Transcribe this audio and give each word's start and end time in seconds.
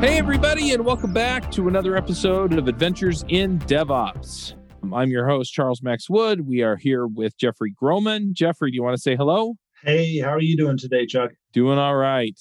Hey, 0.00 0.18
everybody, 0.18 0.72
and 0.72 0.84
welcome 0.84 1.12
back 1.12 1.50
to 1.50 1.68
another 1.68 1.96
episode 1.96 2.54
of 2.58 2.68
Adventures 2.68 3.24
in 3.28 3.58
DevOps. 3.60 4.54
I'm 4.94 5.10
your 5.10 5.26
host, 5.26 5.52
Charles 5.52 5.82
Max 5.82 6.08
Wood. 6.08 6.46
We 6.46 6.62
are 6.62 6.76
here 6.76 7.06
with 7.06 7.36
Jeffrey 7.36 7.70
Groman. 7.70 8.32
Jeffrey, 8.32 8.70
do 8.70 8.76
you 8.76 8.82
want 8.82 8.96
to 8.96 9.02
say 9.02 9.16
hello? 9.16 9.56
Hey, 9.82 10.18
how 10.20 10.30
are 10.30 10.40
you 10.40 10.56
doing 10.56 10.78
today, 10.78 11.04
Chuck? 11.04 11.32
Doing 11.52 11.78
all 11.78 11.96
right. 11.96 12.38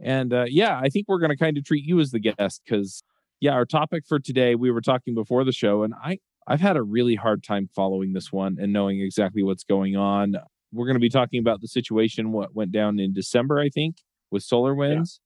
And 0.00 0.32
uh, 0.32 0.44
yeah, 0.48 0.78
I 0.82 0.88
think 0.88 1.06
we're 1.08 1.18
going 1.18 1.30
to 1.30 1.36
kind 1.36 1.56
of 1.56 1.64
treat 1.64 1.84
you 1.84 2.00
as 2.00 2.10
the 2.10 2.18
guest 2.20 2.60
because, 2.64 3.02
yeah, 3.44 3.52
our 3.52 3.66
topic 3.66 4.06
for 4.08 4.18
today, 4.18 4.54
we 4.54 4.70
were 4.70 4.80
talking 4.80 5.14
before 5.14 5.44
the 5.44 5.52
show, 5.52 5.82
and 5.82 5.92
I, 6.02 6.18
I've 6.46 6.62
had 6.62 6.78
a 6.78 6.82
really 6.82 7.14
hard 7.14 7.42
time 7.42 7.68
following 7.76 8.14
this 8.14 8.32
one 8.32 8.56
and 8.58 8.72
knowing 8.72 9.02
exactly 9.02 9.42
what's 9.42 9.64
going 9.64 9.96
on. 9.96 10.36
We're 10.72 10.86
going 10.86 10.96
to 10.96 11.00
be 11.00 11.10
talking 11.10 11.40
about 11.40 11.60
the 11.60 11.68
situation, 11.68 12.32
what 12.32 12.54
went 12.54 12.72
down 12.72 12.98
in 12.98 13.12
December, 13.12 13.60
I 13.60 13.68
think, 13.68 13.96
with 14.30 14.42
SolarWinds. 14.42 15.18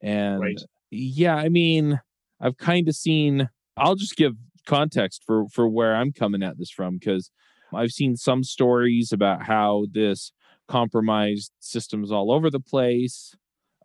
Yeah. 0.00 0.10
And 0.10 0.40
right 0.40 0.60
yeah, 0.92 1.34
I 1.34 1.48
mean, 1.48 2.00
I've 2.40 2.56
kind 2.56 2.88
of 2.88 2.94
seen. 2.94 3.48
I'll 3.76 3.96
just 3.96 4.14
give 4.14 4.34
context 4.64 5.24
for 5.26 5.48
for 5.48 5.66
where 5.68 5.96
I'm 5.96 6.12
coming 6.12 6.44
at 6.44 6.58
this 6.58 6.70
from 6.70 6.98
because 6.98 7.32
I've 7.74 7.90
seen 7.90 8.14
some 8.14 8.44
stories 8.44 9.10
about 9.10 9.42
how 9.42 9.86
this 9.90 10.30
compromised 10.68 11.50
systems 11.58 12.12
all 12.12 12.30
over 12.30 12.48
the 12.48 12.60
place. 12.60 13.34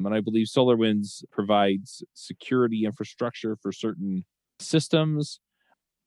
Um, 0.01 0.07
I 0.07 0.09
mean, 0.09 0.17
I 0.17 0.21
believe 0.21 0.47
SolarWinds 0.47 1.23
provides 1.31 2.03
security 2.13 2.85
infrastructure 2.85 3.55
for 3.55 3.71
certain 3.71 4.25
systems. 4.59 5.39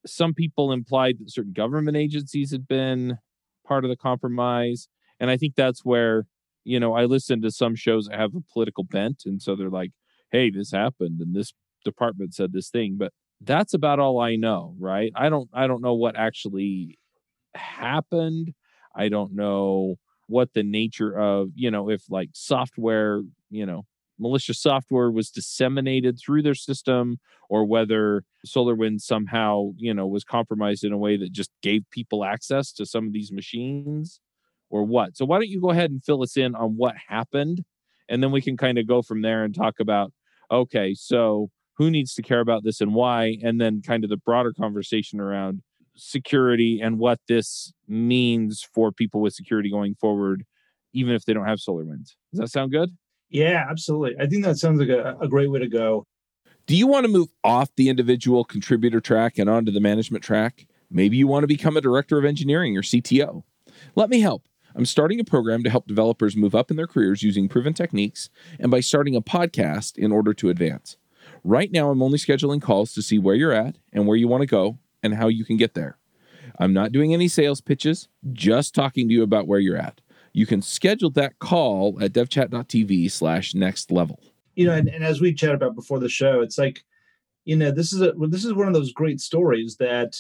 Some 0.06 0.34
people 0.34 0.72
implied 0.72 1.16
that 1.18 1.30
certain 1.30 1.52
government 1.52 1.96
agencies 1.96 2.50
had 2.50 2.68
been 2.68 3.18
part 3.66 3.84
of 3.84 3.90
the 3.90 3.96
compromise. 3.96 4.88
And 5.18 5.30
I 5.30 5.36
think 5.36 5.54
that's 5.54 5.84
where, 5.84 6.26
you 6.64 6.78
know, 6.78 6.94
I 6.94 7.04
listen 7.04 7.40
to 7.42 7.50
some 7.50 7.74
shows 7.74 8.06
that 8.06 8.18
have 8.18 8.34
a 8.34 8.40
political 8.52 8.84
bent. 8.84 9.22
And 9.24 9.40
so 9.40 9.56
they're 9.56 9.70
like, 9.70 9.92
hey, 10.30 10.50
this 10.50 10.72
happened 10.72 11.20
and 11.20 11.34
this 11.34 11.52
department 11.84 12.34
said 12.34 12.52
this 12.52 12.68
thing, 12.68 12.96
but 12.98 13.12
that's 13.40 13.74
about 13.74 13.98
all 13.98 14.20
I 14.20 14.36
know, 14.36 14.74
right? 14.78 15.12
I 15.14 15.28
don't 15.28 15.48
I 15.52 15.66
don't 15.66 15.82
know 15.82 15.94
what 15.94 16.16
actually 16.16 16.98
happened. 17.54 18.54
I 18.94 19.08
don't 19.08 19.34
know 19.34 19.96
what 20.26 20.54
the 20.54 20.62
nature 20.62 21.18
of, 21.18 21.50
you 21.54 21.70
know, 21.70 21.90
if 21.90 22.04
like 22.08 22.30
software, 22.32 23.22
you 23.54 23.66
know, 23.66 23.84
malicious 24.18 24.60
software 24.60 25.10
was 25.10 25.30
disseminated 25.30 26.18
through 26.18 26.42
their 26.42 26.54
system 26.54 27.18
or 27.48 27.64
whether 27.64 28.24
SolarWinds 28.46 29.02
somehow, 29.02 29.72
you 29.76 29.92
know, 29.92 30.06
was 30.06 30.24
compromised 30.24 30.84
in 30.84 30.92
a 30.92 30.98
way 30.98 31.16
that 31.16 31.32
just 31.32 31.50
gave 31.62 31.82
people 31.90 32.24
access 32.24 32.72
to 32.72 32.86
some 32.86 33.06
of 33.06 33.12
these 33.12 33.32
machines 33.32 34.20
or 34.70 34.84
what. 34.84 35.16
So 35.16 35.24
why 35.24 35.38
don't 35.38 35.48
you 35.48 35.60
go 35.60 35.70
ahead 35.70 35.90
and 35.90 36.02
fill 36.02 36.22
us 36.22 36.36
in 36.36 36.54
on 36.54 36.76
what 36.76 36.94
happened 37.08 37.64
and 38.08 38.22
then 38.22 38.30
we 38.30 38.42
can 38.42 38.56
kind 38.56 38.78
of 38.78 38.86
go 38.86 39.02
from 39.02 39.22
there 39.22 39.44
and 39.44 39.54
talk 39.54 39.80
about 39.80 40.12
okay, 40.50 40.94
so 40.94 41.48
who 41.76 41.90
needs 41.90 42.14
to 42.14 42.22
care 42.22 42.40
about 42.40 42.62
this 42.64 42.80
and 42.80 42.94
why? 42.94 43.38
And 43.42 43.60
then 43.60 43.82
kind 43.82 44.04
of 44.04 44.10
the 44.10 44.16
broader 44.16 44.52
conversation 44.52 45.20
around 45.20 45.62
security 45.96 46.80
and 46.80 46.98
what 46.98 47.18
this 47.28 47.72
means 47.88 48.66
for 48.74 48.92
people 48.92 49.20
with 49.20 49.32
security 49.32 49.70
going 49.70 49.94
forward, 49.94 50.44
even 50.92 51.14
if 51.14 51.24
they 51.24 51.32
don't 51.32 51.46
have 51.46 51.58
SolarWinds. 51.58 52.14
Does 52.30 52.40
that 52.40 52.50
sound 52.50 52.72
good? 52.72 52.90
Yeah, 53.34 53.66
absolutely. 53.68 54.14
I 54.20 54.28
think 54.28 54.44
that 54.44 54.58
sounds 54.58 54.78
like 54.78 54.90
a, 54.90 55.16
a 55.20 55.26
great 55.26 55.50
way 55.50 55.58
to 55.58 55.66
go. 55.66 56.06
Do 56.66 56.76
you 56.76 56.86
want 56.86 57.04
to 57.04 57.10
move 57.10 57.30
off 57.42 57.68
the 57.74 57.88
individual 57.88 58.44
contributor 58.44 59.00
track 59.00 59.38
and 59.38 59.50
onto 59.50 59.72
the 59.72 59.80
management 59.80 60.22
track? 60.22 60.68
Maybe 60.88 61.16
you 61.16 61.26
want 61.26 61.42
to 61.42 61.48
become 61.48 61.76
a 61.76 61.80
director 61.80 62.16
of 62.16 62.24
engineering 62.24 62.76
or 62.76 62.82
CTO. 62.82 63.42
Let 63.96 64.08
me 64.08 64.20
help. 64.20 64.46
I'm 64.76 64.86
starting 64.86 65.18
a 65.18 65.24
program 65.24 65.64
to 65.64 65.70
help 65.70 65.88
developers 65.88 66.36
move 66.36 66.54
up 66.54 66.70
in 66.70 66.76
their 66.76 66.86
careers 66.86 67.24
using 67.24 67.48
proven 67.48 67.74
techniques 67.74 68.30
and 68.60 68.70
by 68.70 68.78
starting 68.78 69.16
a 69.16 69.20
podcast 69.20 69.98
in 69.98 70.12
order 70.12 70.32
to 70.34 70.48
advance. 70.48 70.96
Right 71.42 71.72
now, 71.72 71.90
I'm 71.90 72.02
only 72.02 72.18
scheduling 72.18 72.62
calls 72.62 72.94
to 72.94 73.02
see 73.02 73.18
where 73.18 73.34
you're 73.34 73.52
at 73.52 73.78
and 73.92 74.06
where 74.06 74.16
you 74.16 74.28
want 74.28 74.42
to 74.42 74.46
go 74.46 74.78
and 75.02 75.12
how 75.12 75.26
you 75.26 75.44
can 75.44 75.56
get 75.56 75.74
there. 75.74 75.98
I'm 76.60 76.72
not 76.72 76.92
doing 76.92 77.12
any 77.12 77.26
sales 77.26 77.60
pitches, 77.60 78.06
just 78.32 78.76
talking 78.76 79.08
to 79.08 79.14
you 79.14 79.24
about 79.24 79.48
where 79.48 79.58
you're 79.58 79.76
at. 79.76 80.00
You 80.34 80.46
can 80.46 80.60
schedule 80.60 81.10
that 81.10 81.38
call 81.38 81.96
at 82.02 82.12
devchat.tv 82.12 83.10
slash 83.10 83.54
next 83.54 83.90
level. 83.90 84.20
You 84.56 84.66
know, 84.66 84.74
and, 84.74 84.88
and 84.88 85.04
as 85.04 85.20
we 85.20 85.32
chatted 85.32 85.56
about 85.56 85.76
before 85.76 86.00
the 86.00 86.08
show, 86.08 86.42
it's 86.42 86.58
like, 86.58 86.84
you 87.44 87.56
know, 87.56 87.70
this 87.70 87.92
is 87.92 88.02
a 88.02 88.12
this 88.28 88.44
is 88.44 88.52
one 88.52 88.66
of 88.66 88.74
those 88.74 88.92
great 88.92 89.20
stories 89.20 89.76
that 89.76 90.16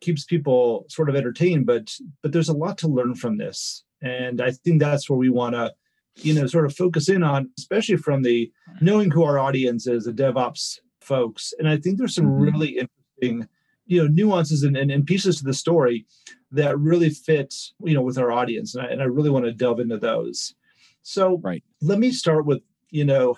keeps 0.00 0.24
people 0.24 0.86
sort 0.88 1.10
of 1.10 1.14
entertained, 1.14 1.66
but 1.66 1.94
but 2.22 2.32
there's 2.32 2.48
a 2.48 2.56
lot 2.56 2.78
to 2.78 2.88
learn 2.88 3.14
from 3.14 3.36
this. 3.36 3.84
And 4.02 4.40
I 4.40 4.52
think 4.52 4.80
that's 4.80 5.10
where 5.10 5.18
we 5.18 5.28
want 5.28 5.54
to, 5.54 5.74
you 6.16 6.32
know, 6.32 6.46
sort 6.46 6.64
of 6.64 6.74
focus 6.74 7.08
in 7.08 7.22
on, 7.22 7.50
especially 7.58 7.96
from 7.96 8.22
the 8.22 8.50
knowing 8.80 9.10
who 9.10 9.24
our 9.24 9.38
audience 9.38 9.86
is, 9.86 10.04
the 10.04 10.12
DevOps 10.12 10.78
folks. 11.02 11.52
And 11.58 11.68
I 11.68 11.76
think 11.76 11.98
there's 11.98 12.14
some 12.14 12.26
mm-hmm. 12.26 12.42
really 12.42 12.78
interesting, 12.78 13.48
you 13.86 14.02
know, 14.02 14.08
nuances 14.08 14.62
and, 14.62 14.76
and, 14.76 14.90
and, 14.90 15.06
pieces 15.06 15.38
to 15.38 15.44
the 15.44 15.54
story 15.54 16.06
that 16.52 16.78
really 16.78 17.10
fit, 17.10 17.54
you 17.84 17.94
know, 17.94 18.02
with 18.02 18.18
our 18.18 18.32
audience. 18.32 18.74
And 18.74 18.84
I, 18.84 18.90
and 18.90 19.02
I 19.02 19.04
really 19.04 19.30
want 19.30 19.44
to 19.44 19.52
delve 19.52 19.80
into 19.80 19.98
those. 19.98 20.54
So 21.02 21.38
right. 21.42 21.62
let 21.80 21.98
me 21.98 22.10
start 22.10 22.46
with, 22.46 22.60
you 22.90 23.04
know, 23.04 23.36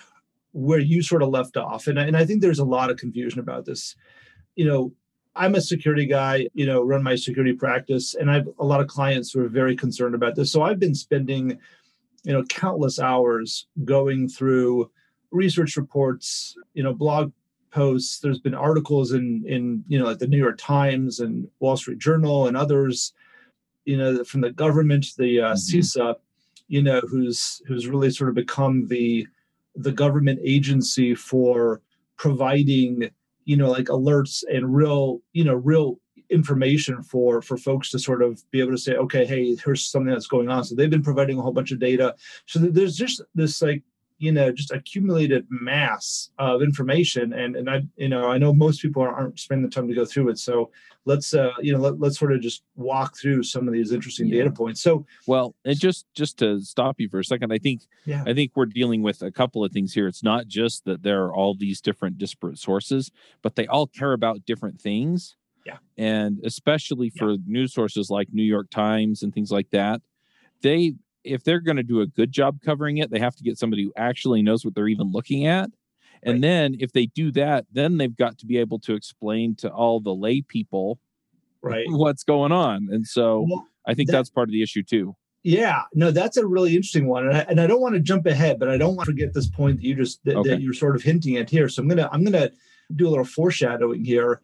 where 0.53 0.79
you 0.81 1.03
sort 1.03 1.23
of 1.23 1.31
left 1.31 1.57
off. 1.57 1.87
And, 1.87 1.99
and 1.99 2.17
I 2.17 2.25
think 2.25 2.41
there's 2.41 2.59
a 2.59 2.65
lot 2.65 2.91
of 2.91 2.97
confusion 2.97 3.41
about 3.41 3.65
this. 3.65 3.97
You 4.57 4.67
know, 4.67 4.93
I'm 5.35 5.55
a 5.55 5.61
security 5.61 6.07
guy, 6.07 6.49
you 6.53 6.67
know, 6.67 6.83
run 6.83 7.03
my 7.03 7.17
security 7.17 7.55
practice, 7.55 8.15
and 8.15 8.31
I 8.31 8.35
have 8.35 8.49
a 8.59 8.65
lot 8.65 8.81
of 8.81 8.87
clients 8.87 9.33
who 9.33 9.43
are 9.43 9.49
very 9.49 9.75
concerned 9.75 10.15
about 10.15 10.35
this. 10.35 10.53
So 10.53 10.63
I've 10.63 10.79
been 10.79 10.95
spending, 10.95 11.59
you 12.25 12.33
know, 12.33 12.45
countless 12.45 12.99
hours 12.99 13.67
going 13.85 14.29
through 14.29 14.91
research 15.31 15.77
reports, 15.79 16.55
you 16.75 16.83
know, 16.83 16.93
blog 16.93 17.33
posts. 17.73 18.21
There's 18.21 18.41
been 18.41 18.55
articles 18.55 19.13
in 19.13 19.45
in 19.47 19.85
you 19.89 19.99
know 19.99 20.05
like 20.05 20.19
the 20.19 20.29
New 20.29 20.39
York 20.39 20.59
Times 20.59 21.21
and 21.21 21.49
Wall 21.61 21.77
Street 21.77 21.99
Journal 21.99 22.47
and 22.47 22.57
others, 22.57 23.13
you 23.85 23.97
know, 23.97 24.23
from 24.25 24.43
the 24.43 24.53
government, 24.53 25.07
the 25.19 25.41
uh, 25.41 25.55
mm-hmm. 25.55 25.79
CISA, 25.79 26.17
you 26.69 26.83
know, 26.83 27.01
who's 27.01 27.63
who's 27.67 27.89
really 27.89 28.11
sort 28.11 28.29
of 28.31 28.37
become 28.37 28.87
the 28.89 29.27
the 29.75 29.93
government 29.93 30.39
agency 30.43 31.15
for 31.15 31.81
providing 32.17 33.11
you 33.45 33.57
know 33.57 33.71
like 33.71 33.87
alerts 33.87 34.45
and 34.53 34.75
real 34.75 35.21
you 35.33 35.45
know 35.45 35.55
real 35.55 35.99
information 36.31 37.03
for 37.03 37.43
for 37.43 37.57
folks 37.57 37.91
to 37.91 37.99
sort 37.99 38.23
of 38.23 38.43
be 38.51 38.61
able 38.61 38.71
to 38.71 38.79
say 38.79 38.95
okay 38.95 39.25
hey 39.25 39.55
here's 39.57 39.85
something 39.85 40.13
that's 40.13 40.27
going 40.27 40.49
on 40.49 40.65
so 40.65 40.75
they've 40.75 40.91
been 40.91 41.03
providing 41.03 41.39
a 41.39 41.43
whole 41.43 41.53
bunch 41.53 41.73
of 41.73 41.79
data 41.79 42.15
so 42.47 42.59
there's 42.59 42.97
just 42.97 43.21
this 43.35 43.61
like 43.61 43.83
you 44.23 44.31
know 44.31 44.53
just 44.53 44.71
accumulated 44.71 45.45
mass 45.51 46.31
of 46.39 46.63
information 46.63 47.33
and 47.33 47.57
and 47.57 47.69
i 47.69 47.83
you 47.97 48.09
know 48.09 48.31
i 48.31 48.39
know 48.39 48.55
most 48.55 48.81
people 48.81 49.03
aren't 49.03 49.39
spending 49.39 49.69
the 49.69 49.75
time 49.75 49.89
to 49.89 49.95
go 49.95 50.05
through 50.05 50.29
it 50.29 50.39
so 50.39 50.71
let's 51.07 51.35
uh 51.35 51.51
you 51.61 51.73
know 51.73 51.81
let, 51.81 51.99
let's 51.99 52.19
sort 52.21 52.33
of 52.33 52.41
just 52.41 52.63
walk 52.77 53.17
through 53.17 53.43
some 53.43 53.67
of 53.67 53.75
these 53.75 53.91
interesting 53.91 54.29
yeah. 54.29 54.39
data 54.39 54.51
points 54.51 54.81
so 54.81 55.05
well 55.27 55.57
and 55.65 55.79
just 55.79 56.07
just 56.15 56.39
to 56.39 56.61
stop 56.61 57.01
you 57.01 57.09
for 57.09 57.19
a 57.19 57.25
second 57.25 57.53
i 57.53 57.59
think 57.59 57.83
yeah. 58.07 58.23
i 58.25 58.33
think 58.33 58.53
we're 58.55 58.65
dealing 58.65 59.03
with 59.03 59.23
a 59.23 59.31
couple 59.33 59.65
of 59.65 59.73
things 59.73 59.93
here 59.93 60.07
it's 60.07 60.23
not 60.23 60.47
just 60.47 60.85
that 60.85 61.03
there 61.03 61.25
are 61.25 61.35
all 61.35 61.55
these 61.59 61.81
different 61.81 62.17
disparate 62.17 62.59
sources 62.59 63.11
but 63.43 63.57
they 63.57 63.67
all 63.67 63.89
care 63.89 64.13
about 64.13 64.47
different 64.47 64.81
things 64.81 65.35
yeah 65.67 65.79
and 65.99 66.39
especially 66.45 67.11
for 67.11 67.33
yeah. 67.33 67.39
news 67.45 67.75
sources 67.75 68.09
like 68.09 68.29
new 68.33 68.45
york 68.45 68.71
times 68.71 69.25
and 69.25 69.35
things 69.35 69.51
like 69.51 69.71
that 69.71 70.01
they 70.61 70.95
if 71.25 71.45
they're 71.45 71.61
going 71.61 71.77
to 71.77 71.83
do 71.83 72.01
a 72.01 72.07
good 72.07 72.33
job 72.33 72.61
covering 72.63 72.99
it, 72.99 73.11
they 73.11 73.19
have 73.19 73.37
to 73.37 73.43
get 73.43 73.59
somebody 73.59 73.85
who 73.85 73.93
actually 73.97 74.43
knows 74.43 74.65
what 74.65 74.75
they're 74.75 74.89
even 74.89 75.13
looking 75.13 75.47
at. 75.47 75.71
And 76.23 76.35
right. 76.35 76.43
then 76.43 76.77
if 76.79 76.93
they 76.93 77.07
do 77.07 77.33
that, 77.33 77.67
then 77.73 77.97
they've 77.97 78.17
got 78.17 78.39
to 78.39 78.47
be 78.47 78.59
able 78.59 78.79
to 78.81 78.95
explain 78.95 79.55
to 79.57 79.71
all 79.71 80.01
the 80.01 80.15
lay 80.15 80.41
people 80.41 80.99
right 81.63 81.87
what's 81.91 82.25
going 82.25 82.53
on. 82.53 82.89
And 82.91 83.07
so 83.07 83.47
well, 83.49 83.67
I 83.87 83.95
think 83.95 84.09
that, 84.09 84.19
that's 84.19 84.31
part 84.31 84.49
of 84.49 84.53
the 84.53 84.63
issue 84.63 84.83
too. 84.83 85.17
Yeah, 85.43 85.83
no, 85.93 86.13
that's 86.13 86.37
a 86.37 86.47
really 86.47 86.71
interesting 86.77 87.09
one, 87.09 87.27
and 87.27 87.37
I, 87.37 87.41
and 87.41 87.61
I 87.61 87.67
don't 87.67 87.81
want 87.81 87.97
to 87.97 88.01
jump 88.01 88.27
ahead, 88.27 88.61
but 88.61 88.69
I 88.69 88.77
don't 88.77 88.95
want 88.95 89.07
to 89.07 89.13
forget 89.13 89.35
this 89.35 89.49
point 89.49 89.79
that 89.79 89.83
you 89.85 89.97
just 89.97 90.25
that, 90.25 90.37
okay. 90.37 90.51
that 90.51 90.61
you're 90.61 90.73
sort 90.73 90.95
of 90.95 91.03
hinting 91.03 91.37
at 91.37 91.51
here. 91.51 91.69
So 91.69 91.83
I'm 91.83 91.89
gonna 91.89 92.09
I'm 92.13 92.23
gonna 92.23 92.51
do 92.95 93.09
a 93.09 93.11
little 93.11 93.25
foreshadowing 93.25 94.05
here. 94.05 94.41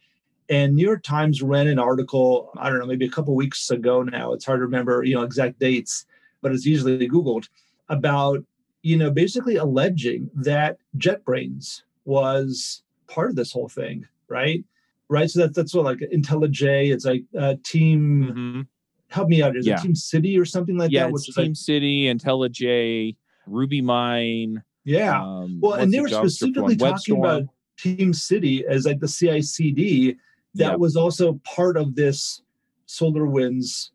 And 0.50 0.75
New 0.75 0.85
York 0.85 1.02
Times 1.02 1.43
ran 1.43 1.69
an 1.69 1.79
article, 1.79 2.50
I 2.56 2.70
don't 2.70 2.79
know, 2.79 2.87
maybe 2.87 3.05
a 3.05 3.11
couple 3.11 3.35
weeks 3.35 3.70
ago 3.70 4.02
now. 4.02 4.32
It's 4.32 4.47
hard 4.47 4.61
to 4.61 4.64
remember, 4.64 5.05
you 5.05 5.14
know, 5.14 5.23
exact 5.23 5.58
dates 5.58 6.06
but 6.43 6.52
it's 6.52 6.67
easily 6.67 7.08
Googled 7.08 7.49
about, 7.88 8.44
you 8.82 8.96
know, 8.96 9.11
basically 9.11 9.56
alleging 9.56 10.31
that 10.35 10.79
JetBrains 10.96 11.82
was 12.05 12.82
part 13.06 13.31
of 13.31 13.37
this 13.37 13.52
whole 13.52 13.69
thing, 13.69 14.06
right? 14.29 14.64
Right. 15.08 15.31
So 15.31 15.40
that, 15.40 15.55
that's 15.55 15.75
what 15.75 15.85
like 15.85 15.99
IntelliJ, 15.99 16.93
it's 16.93 17.05
like 17.05 17.25
uh, 17.38 17.55
team, 17.64 18.25
mm-hmm. 18.25 18.61
help 19.08 19.29
me 19.29 19.43
out. 19.43 19.56
Is 19.56 19.67
yeah. 19.67 19.75
it 19.75 19.82
Team 19.82 19.94
City 19.94 20.38
or 20.38 20.44
something 20.44 20.76
like 20.76 20.90
yeah, 20.90 21.05
that? 21.05 21.12
Which 21.12 21.29
is 21.29 21.35
Team 21.35 21.46
like, 21.46 21.56
City, 21.56 22.05
IntelliJ, 22.05 23.17
RubyMine. 23.49 24.62
Yeah. 24.85 25.23
Um, 25.23 25.58
well, 25.61 25.75
and 25.75 25.93
they 25.93 26.00
were 26.00 26.08
specifically 26.08 26.76
talking 26.76 27.19
about 27.19 27.44
Team 27.79 28.12
City 28.12 28.64
as 28.69 28.85
like 28.85 29.00
the 29.00 29.06
CICD 29.06 30.17
that 30.55 30.73
yep. 30.73 30.79
was 30.79 30.96
also 30.96 31.40
part 31.44 31.76
of 31.76 31.94
this 31.94 32.43
SolarWinds 32.87 33.90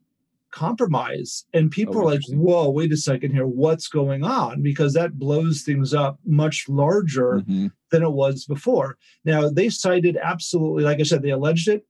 compromise. 0.54 1.46
And 1.54 1.72
people 1.72 1.98
oh, 1.98 2.02
are 2.02 2.06
like, 2.06 2.22
whoa, 2.30 2.70
wait 2.70 2.94
a 2.94 2.98
second 2.98 3.32
here, 3.32 3.48
what's 3.48 3.88
going 3.88 4.24
on? 4.24 4.62
Because 4.62 4.94
that 4.94 5.18
blows 5.18 5.64
things 5.64 5.94
up 5.94 6.20
much 6.26 6.70
larger 6.70 7.40
mm-hmm. 7.40 7.68
than 7.92 8.04
it 8.04 8.12
was 8.12 8.46
before. 8.46 8.98
Now, 9.26 9.50
they 9.50 9.70
cited 9.70 10.16
absolutely, 10.16 10.84
like 10.84 11.00
I 11.00 11.04
said, 11.04 11.24
they 11.24 11.32
alleged 11.32 11.68
it. 11.68 11.86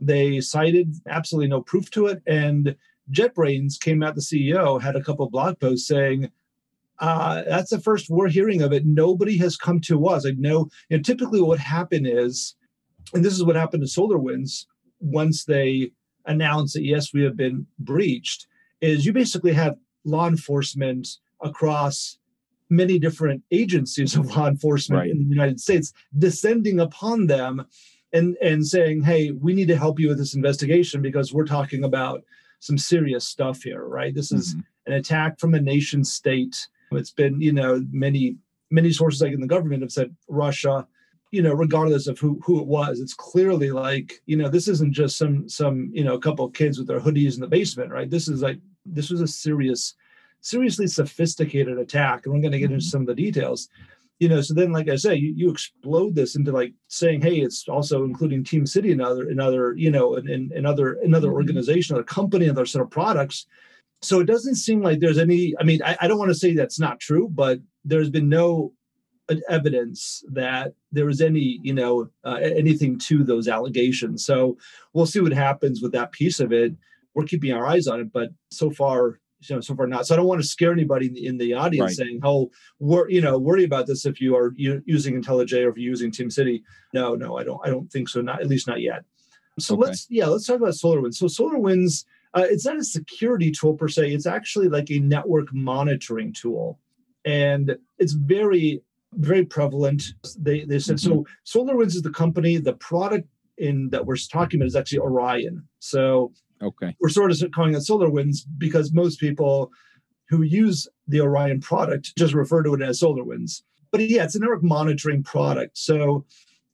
They 0.00 0.40
cited 0.40 0.96
absolutely 1.08 1.48
no 1.48 1.62
proof 1.62 1.90
to 1.92 2.06
it. 2.06 2.22
And 2.26 2.76
JetBrains 3.12 3.80
came 3.80 4.02
out, 4.02 4.16
the 4.16 4.20
CEO 4.20 4.82
had 4.82 4.96
a 4.96 5.02
couple 5.02 5.30
blog 5.30 5.58
posts 5.60 5.86
saying, 5.86 6.30
uh, 6.98 7.42
that's 7.46 7.70
the 7.70 7.80
first 7.80 8.10
we're 8.10 8.28
hearing 8.28 8.62
of 8.62 8.72
it. 8.72 8.84
Nobody 8.84 9.38
has 9.38 9.56
come 9.56 9.80
to 9.82 10.06
us. 10.06 10.24
Like, 10.24 10.38
no, 10.38 10.68
you 10.88 10.96
know, 10.96 11.02
typically 11.02 11.40
what 11.40 11.60
happened 11.60 12.08
is, 12.08 12.56
and 13.14 13.24
this 13.24 13.34
is 13.34 13.44
what 13.44 13.54
happened 13.54 13.84
to 13.84 13.88
SolarWinds 13.88 14.66
once 15.00 15.44
they 15.44 15.92
announced 16.28 16.74
that 16.74 16.84
yes, 16.84 17.12
we 17.12 17.22
have 17.24 17.36
been 17.36 17.66
breached, 17.78 18.46
is 18.80 19.04
you 19.04 19.12
basically 19.12 19.52
have 19.52 19.76
law 20.04 20.28
enforcement 20.28 21.08
across 21.42 22.18
many 22.70 22.98
different 22.98 23.42
agencies 23.50 24.14
of 24.14 24.36
law 24.36 24.46
enforcement 24.46 25.00
right. 25.00 25.10
in 25.10 25.18
the 25.18 25.34
United 25.34 25.58
States 25.58 25.92
descending 26.18 26.78
upon 26.78 27.26
them 27.26 27.66
and 28.12 28.36
and 28.40 28.66
saying, 28.66 29.02
"Hey, 29.02 29.32
we 29.32 29.52
need 29.52 29.68
to 29.68 29.76
help 29.76 29.98
you 29.98 30.08
with 30.08 30.18
this 30.18 30.34
investigation 30.34 31.02
because 31.02 31.34
we're 31.34 31.44
talking 31.44 31.84
about 31.84 32.22
some 32.60 32.78
serious 32.78 33.26
stuff 33.26 33.62
here, 33.62 33.84
right? 33.84 34.14
This 34.14 34.32
is 34.32 34.54
mm-hmm. 34.54 34.92
an 34.92 34.92
attack 34.94 35.38
from 35.38 35.54
a 35.54 35.60
nation 35.60 36.04
state 36.04 36.68
it's 36.92 37.10
been, 37.10 37.40
you 37.40 37.52
know, 37.52 37.84
many 37.90 38.36
many 38.70 38.92
sources 38.92 39.22
like 39.22 39.32
in 39.32 39.40
the 39.40 39.46
government 39.46 39.82
have 39.82 39.92
said 39.92 40.14
Russia, 40.28 40.86
you 41.30 41.42
know, 41.42 41.52
regardless 41.52 42.06
of 42.06 42.18
who 42.18 42.40
who 42.44 42.60
it 42.60 42.66
was, 42.66 43.00
it's 43.00 43.14
clearly 43.14 43.70
like, 43.70 44.20
you 44.26 44.36
know, 44.36 44.48
this 44.48 44.68
isn't 44.68 44.92
just 44.92 45.18
some 45.18 45.48
some, 45.48 45.90
you 45.92 46.04
know, 46.04 46.14
a 46.14 46.20
couple 46.20 46.44
of 46.44 46.54
kids 46.54 46.78
with 46.78 46.88
their 46.88 47.00
hoodies 47.00 47.34
in 47.34 47.40
the 47.40 47.46
basement, 47.46 47.90
right? 47.90 48.08
This 48.08 48.28
is 48.28 48.42
like 48.42 48.58
this 48.86 49.10
was 49.10 49.20
a 49.20 49.26
serious, 49.26 49.94
seriously 50.40 50.86
sophisticated 50.86 51.78
attack. 51.78 52.24
And 52.24 52.34
we're 52.34 52.40
going 52.40 52.52
to 52.52 52.58
get 52.58 52.70
into 52.70 52.76
mm-hmm. 52.76 52.88
some 52.88 53.02
of 53.02 53.08
the 53.08 53.14
details. 53.14 53.68
You 54.20 54.28
know, 54.28 54.40
so 54.40 54.52
then, 54.52 54.72
like 54.72 54.88
I 54.88 54.96
say, 54.96 55.14
you, 55.14 55.32
you 55.36 55.50
explode 55.50 56.16
this 56.16 56.34
into 56.34 56.50
like 56.50 56.72
saying, 56.88 57.20
"Hey, 57.20 57.36
it's 57.36 57.68
also 57.68 58.04
including 58.04 58.42
Team 58.42 58.66
City 58.66 58.90
and 58.90 59.00
other, 59.00 59.28
and 59.28 59.40
other, 59.40 59.74
you 59.76 59.90
know, 59.90 60.16
and, 60.16 60.28
and, 60.28 60.50
and 60.52 60.66
other 60.66 60.94
another 61.04 61.28
mm-hmm. 61.28 61.36
organization, 61.36 61.96
a 61.96 62.02
company, 62.02 62.46
another 62.46 62.66
set 62.66 62.82
of 62.82 62.90
products." 62.90 63.46
so 64.00 64.20
it 64.20 64.26
doesn't 64.26 64.54
seem 64.54 64.80
like 64.80 65.00
there's 65.00 65.18
any 65.18 65.54
i 65.58 65.64
mean 65.64 65.80
i, 65.84 65.96
I 66.00 66.06
don't 66.06 66.18
want 66.18 66.30
to 66.30 66.34
say 66.34 66.54
that's 66.54 66.78
not 66.78 67.00
true 67.00 67.28
but 67.28 67.58
there's 67.84 68.10
been 68.10 68.28
no 68.28 68.72
evidence 69.48 70.24
that 70.30 70.72
there 70.92 71.06
was 71.06 71.20
any 71.20 71.60
you 71.62 71.72
know 71.72 72.08
uh, 72.24 72.38
anything 72.42 72.98
to 72.98 73.22
those 73.24 73.48
allegations 73.48 74.24
so 74.24 74.56
we'll 74.92 75.06
see 75.06 75.20
what 75.20 75.32
happens 75.32 75.82
with 75.82 75.92
that 75.92 76.12
piece 76.12 76.40
of 76.40 76.52
it 76.52 76.74
we're 77.14 77.24
keeping 77.24 77.52
our 77.52 77.66
eyes 77.66 77.86
on 77.86 78.00
it 78.00 78.12
but 78.12 78.30
so 78.50 78.70
far 78.70 79.20
you 79.40 79.54
know 79.54 79.60
so 79.60 79.74
far 79.74 79.86
not 79.86 80.06
so 80.06 80.14
i 80.14 80.16
don't 80.16 80.26
want 80.26 80.40
to 80.40 80.46
scare 80.46 80.72
anybody 80.72 81.06
in 81.06 81.14
the, 81.14 81.26
in 81.26 81.38
the 81.38 81.54
audience 81.54 81.98
right. 81.98 82.06
saying 82.06 82.20
oh 82.22 82.50
we're 82.78 83.08
you 83.10 83.20
know 83.20 83.38
worry 83.38 83.64
about 83.64 83.86
this 83.86 84.06
if 84.06 84.20
you 84.20 84.34
are 84.36 84.52
using 84.56 85.20
IntelliJ 85.20 85.64
or 85.64 85.70
if 85.70 85.76
you're 85.76 85.90
using 85.90 86.10
team 86.10 86.30
city 86.30 86.62
no 86.94 87.14
no 87.14 87.38
i 87.38 87.44
don't 87.44 87.60
i 87.64 87.70
don't 87.70 87.90
think 87.92 88.08
so 88.08 88.20
not 88.20 88.40
at 88.40 88.48
least 88.48 88.66
not 88.66 88.80
yet 88.80 89.04
so 89.58 89.74
okay. 89.74 89.86
let's 89.86 90.06
yeah 90.08 90.26
let's 90.26 90.46
talk 90.46 90.56
about 90.56 90.74
solarwinds 90.74 91.14
so 91.14 91.26
solarwinds 91.26 92.04
uh, 92.34 92.46
it's 92.48 92.66
not 92.66 92.76
a 92.76 92.84
security 92.84 93.50
tool 93.50 93.74
per 93.74 93.88
se. 93.88 94.12
It's 94.12 94.26
actually 94.26 94.68
like 94.68 94.90
a 94.90 94.98
network 94.98 95.52
monitoring 95.52 96.32
tool, 96.32 96.78
and 97.24 97.76
it's 97.98 98.12
very 98.12 98.82
very 99.14 99.44
prevalent. 99.44 100.02
They 100.36 100.64
they 100.64 100.78
said 100.78 100.96
mm-hmm. 100.96 101.22
so. 101.44 101.64
SolarWinds 101.64 101.94
is 101.94 102.02
the 102.02 102.10
company. 102.10 102.58
The 102.58 102.74
product 102.74 103.28
in 103.56 103.90
that 103.90 104.06
we're 104.06 104.16
talking 104.16 104.60
about 104.60 104.66
is 104.66 104.76
actually 104.76 105.00
Orion. 105.00 105.66
So 105.78 106.32
okay, 106.62 106.94
we're 107.00 107.08
sort 107.08 107.30
of 107.30 107.50
calling 107.52 107.74
it 107.74 107.78
SolarWinds 107.78 108.40
because 108.58 108.92
most 108.92 109.20
people 109.20 109.70
who 110.28 110.42
use 110.42 110.86
the 111.06 111.20
Orion 111.20 111.60
product 111.60 112.14
just 112.16 112.34
refer 112.34 112.62
to 112.62 112.74
it 112.74 112.82
as 112.82 113.00
SolarWinds. 113.00 113.62
But 113.90 114.06
yeah, 114.08 114.24
it's 114.24 114.34
a 114.34 114.40
network 114.40 114.62
monitoring 114.62 115.22
product. 115.22 115.78
So 115.78 116.26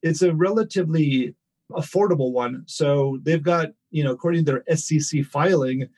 it's 0.02 0.22
a 0.22 0.34
relatively 0.34 1.34
affordable 1.70 2.32
one. 2.32 2.64
So 2.66 3.18
they've 3.22 3.42
got 3.42 3.68
you 3.90 4.02
know, 4.02 4.10
according 4.10 4.44
to 4.44 4.60
their 4.66 4.76
SEC 4.76 5.24
filing, 5.24 5.88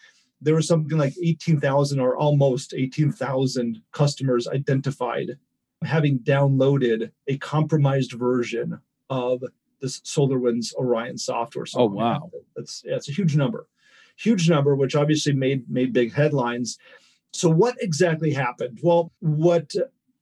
there 0.43 0.55
was 0.55 0.69
something 0.69 0.99
like 0.99 1.15
18,000 1.23 1.99
or 1.99 2.15
almost 2.15 2.75
18,000 2.75 3.81
customers 3.93 4.47
identified 4.47 5.39
having 5.85 6.19
downloaded 6.21 7.11
a 7.27 7.37
compromised 7.39 8.13
version 8.13 8.81
of 9.11 9.43
this 9.81 10.01
SolarWinds 10.01 10.75
Orion 10.75 11.19
software. 11.19 11.67
So 11.67 11.81
oh 11.81 11.87
wow, 11.87 12.31
that's 12.55 12.83
that's 12.89 13.09
a 13.09 13.13
huge 13.13 13.37
number, 13.37 13.69
huge 14.17 14.49
number, 14.49 14.75
which 14.75 14.97
obviously 14.97 15.33
made 15.33 15.69
made 15.69 15.93
big 15.93 16.13
headlines. 16.13 16.79
So 17.33 17.51
what 17.51 17.77
exactly 17.81 18.33
happened? 18.33 18.81
Well, 18.83 19.13
what 19.21 19.73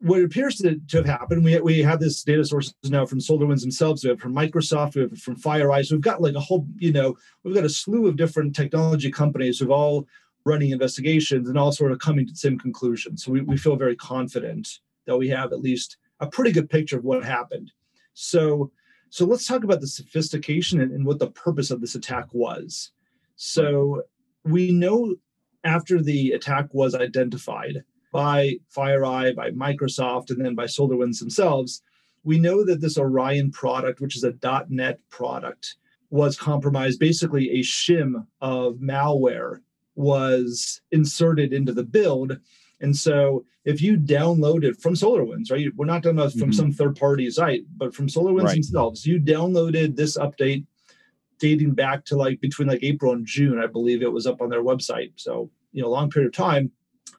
what 0.01 0.23
appears 0.23 0.57
to, 0.57 0.79
to 0.89 0.99
have 0.99 1.07
happened, 1.07 1.43
we, 1.43 1.59
we 1.61 1.83
have 1.83 1.99
this 1.99 2.23
data 2.23 2.45
sources 2.45 2.75
now 2.85 3.07
from 3.07 3.21
SolarWinds 3.21 3.63
themselves, 3.63 4.05
we 4.05 4.11
have 4.11 4.21
from 4.21 4.35
Microsoft, 4.35 4.97
we 4.97 5.03
have 5.03 5.19
from 5.19 5.35
FireEye. 5.35 5.87
So 5.87 5.95
we've 5.95 6.03
got 6.03 6.21
like 6.21 6.35
a 6.35 6.41
whole, 6.41 6.67
you 6.77 6.93
know, 6.93 7.17
we've 7.43 7.55
got 7.55 7.65
a 7.65 7.71
slew 7.71 8.07
of 8.07 8.17
different 8.17 8.55
technology 8.55 9.11
companies 9.11 9.59
who've 9.59 9.71
all 9.71 10.07
running 10.45 10.73
investigations 10.73 11.49
and 11.49 11.59
all 11.59 11.73
sort 11.73 11.91
of 11.91 12.01
coming 12.01 12.27
to 12.27 12.33
the 12.33 12.39
same 12.39 12.59
conclusion. 12.59 13.17
So 13.17 13.33
we, 13.33 13.41
we 13.41 13.57
feel 13.57 13.77
very 13.77 13.97
confident 13.97 14.81
that 15.07 15.17
we 15.17 15.29
have 15.29 15.53
at 15.53 15.61
least 15.61 15.97
a 16.21 16.27
pretty 16.27 16.53
good 16.53 16.71
picture 16.71 16.99
of 16.99 17.05
what 17.05 17.25
happened. 17.25 17.73
So 18.15 18.71
so 19.11 19.25
let's 19.27 19.47
talk 19.47 19.63
about 19.63 19.81
the 19.81 19.87
sophistication 19.87 20.81
and, 20.81 20.91
and 20.91 21.07
what 21.07 21.21
the 21.21 21.31
purpose 21.31 21.71
of 21.71 21.81
this 21.81 21.95
attack 21.95 22.27
was. 22.33 22.91
So 23.37 24.03
we 24.43 24.73
know 24.73 25.15
after 25.63 26.03
the 26.03 26.33
attack 26.33 26.67
was 26.73 26.97
identified, 26.97 27.85
by 28.15 28.55
FireEye, 28.77 29.35
by 29.35 29.51
Microsoft, 29.51 30.31
and 30.31 30.45
then 30.45 30.55
by 30.55 30.67
SolarWinds 30.67 31.19
themselves, 31.19 31.83
we 32.23 32.39
know 32.39 32.65
that 32.65 32.81
this 32.81 32.97
Orion 32.97 33.51
product, 33.51 34.01
which 34.01 34.17
is 34.17 34.23
a 34.23 34.35
.NET 34.69 35.01
product, 35.11 35.77
was 36.11 36.39
compromised. 36.39 37.01
Basically, 37.01 37.51
a 37.51 37.63
shim 37.63 38.25
of 38.41 38.77
malware 38.77 39.59
was 39.97 40.81
inserted 40.93 41.53
into 41.53 41.73
the 41.73 41.83
build. 41.83 42.39
And 42.81 42.97
so 42.97 43.45
if 43.65 43.81
you 43.81 43.97
download 43.97 44.65
it 44.65 44.81
from 44.81 44.95
SolarWinds, 44.95 45.51
right? 45.51 45.69
We're 45.75 45.87
not 45.87 46.03
talking 46.03 46.19
about 46.19 46.33
from 46.33 46.43
mm-hmm. 46.43 46.53
some 46.53 46.73
third 46.73 46.97
party 46.97 47.31
site, 47.31 47.63
but 47.77 47.95
from 47.95 48.09
SolarWinds 48.09 48.45
right. 48.45 48.55
themselves, 48.55 49.07
you 49.07 49.21
downloaded 49.21 49.97
this 49.97 50.19
update 50.19 50.67
dating 51.39 51.75
back 51.75 52.05
to 52.07 52.17
like 52.17 52.41
between 52.41 52.69
like 52.69 52.83
April 52.83 53.13
and 53.13 53.27
June, 53.27 53.59
I 53.59 53.67
believe 53.67 54.03
it 54.03 54.13
was 54.13 54.27
up 54.27 54.41
on 54.41 54.51
their 54.51 54.63
website. 54.63 55.13
So, 55.17 55.51
you 55.73 55.83
know, 55.83 55.89
a 55.89 55.91
long 55.91 56.11
period 56.11 56.29
of 56.29 56.35
time 56.35 56.71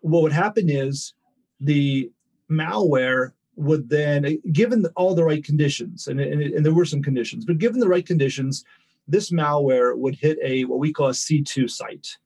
what 0.02 0.22
would 0.22 0.32
happen 0.32 0.70
is 0.70 1.14
the 1.60 2.12
malware 2.50 3.32
would 3.56 3.90
then, 3.90 4.40
given 4.52 4.86
all 4.96 5.16
the 5.16 5.24
right 5.24 5.44
conditions, 5.44 6.08
and, 6.08 6.20
and, 6.20 6.42
and, 6.42 6.66
there 6.66 6.74
were 6.74 6.86
some 6.86 7.02
conditions, 7.02 7.46
but 7.46 7.58
given 7.58 7.80
the 7.80 7.88
right 7.88 8.06
conditions, 8.06 8.66
this 9.08 9.32
malware 9.32 9.98
would 9.98 10.16
hit 10.16 10.38
a 10.44 10.66
what 10.66 10.80
we 10.80 10.92
call 10.92 11.08
a 11.08 11.12
C2 11.12 11.70
site. 11.70 12.18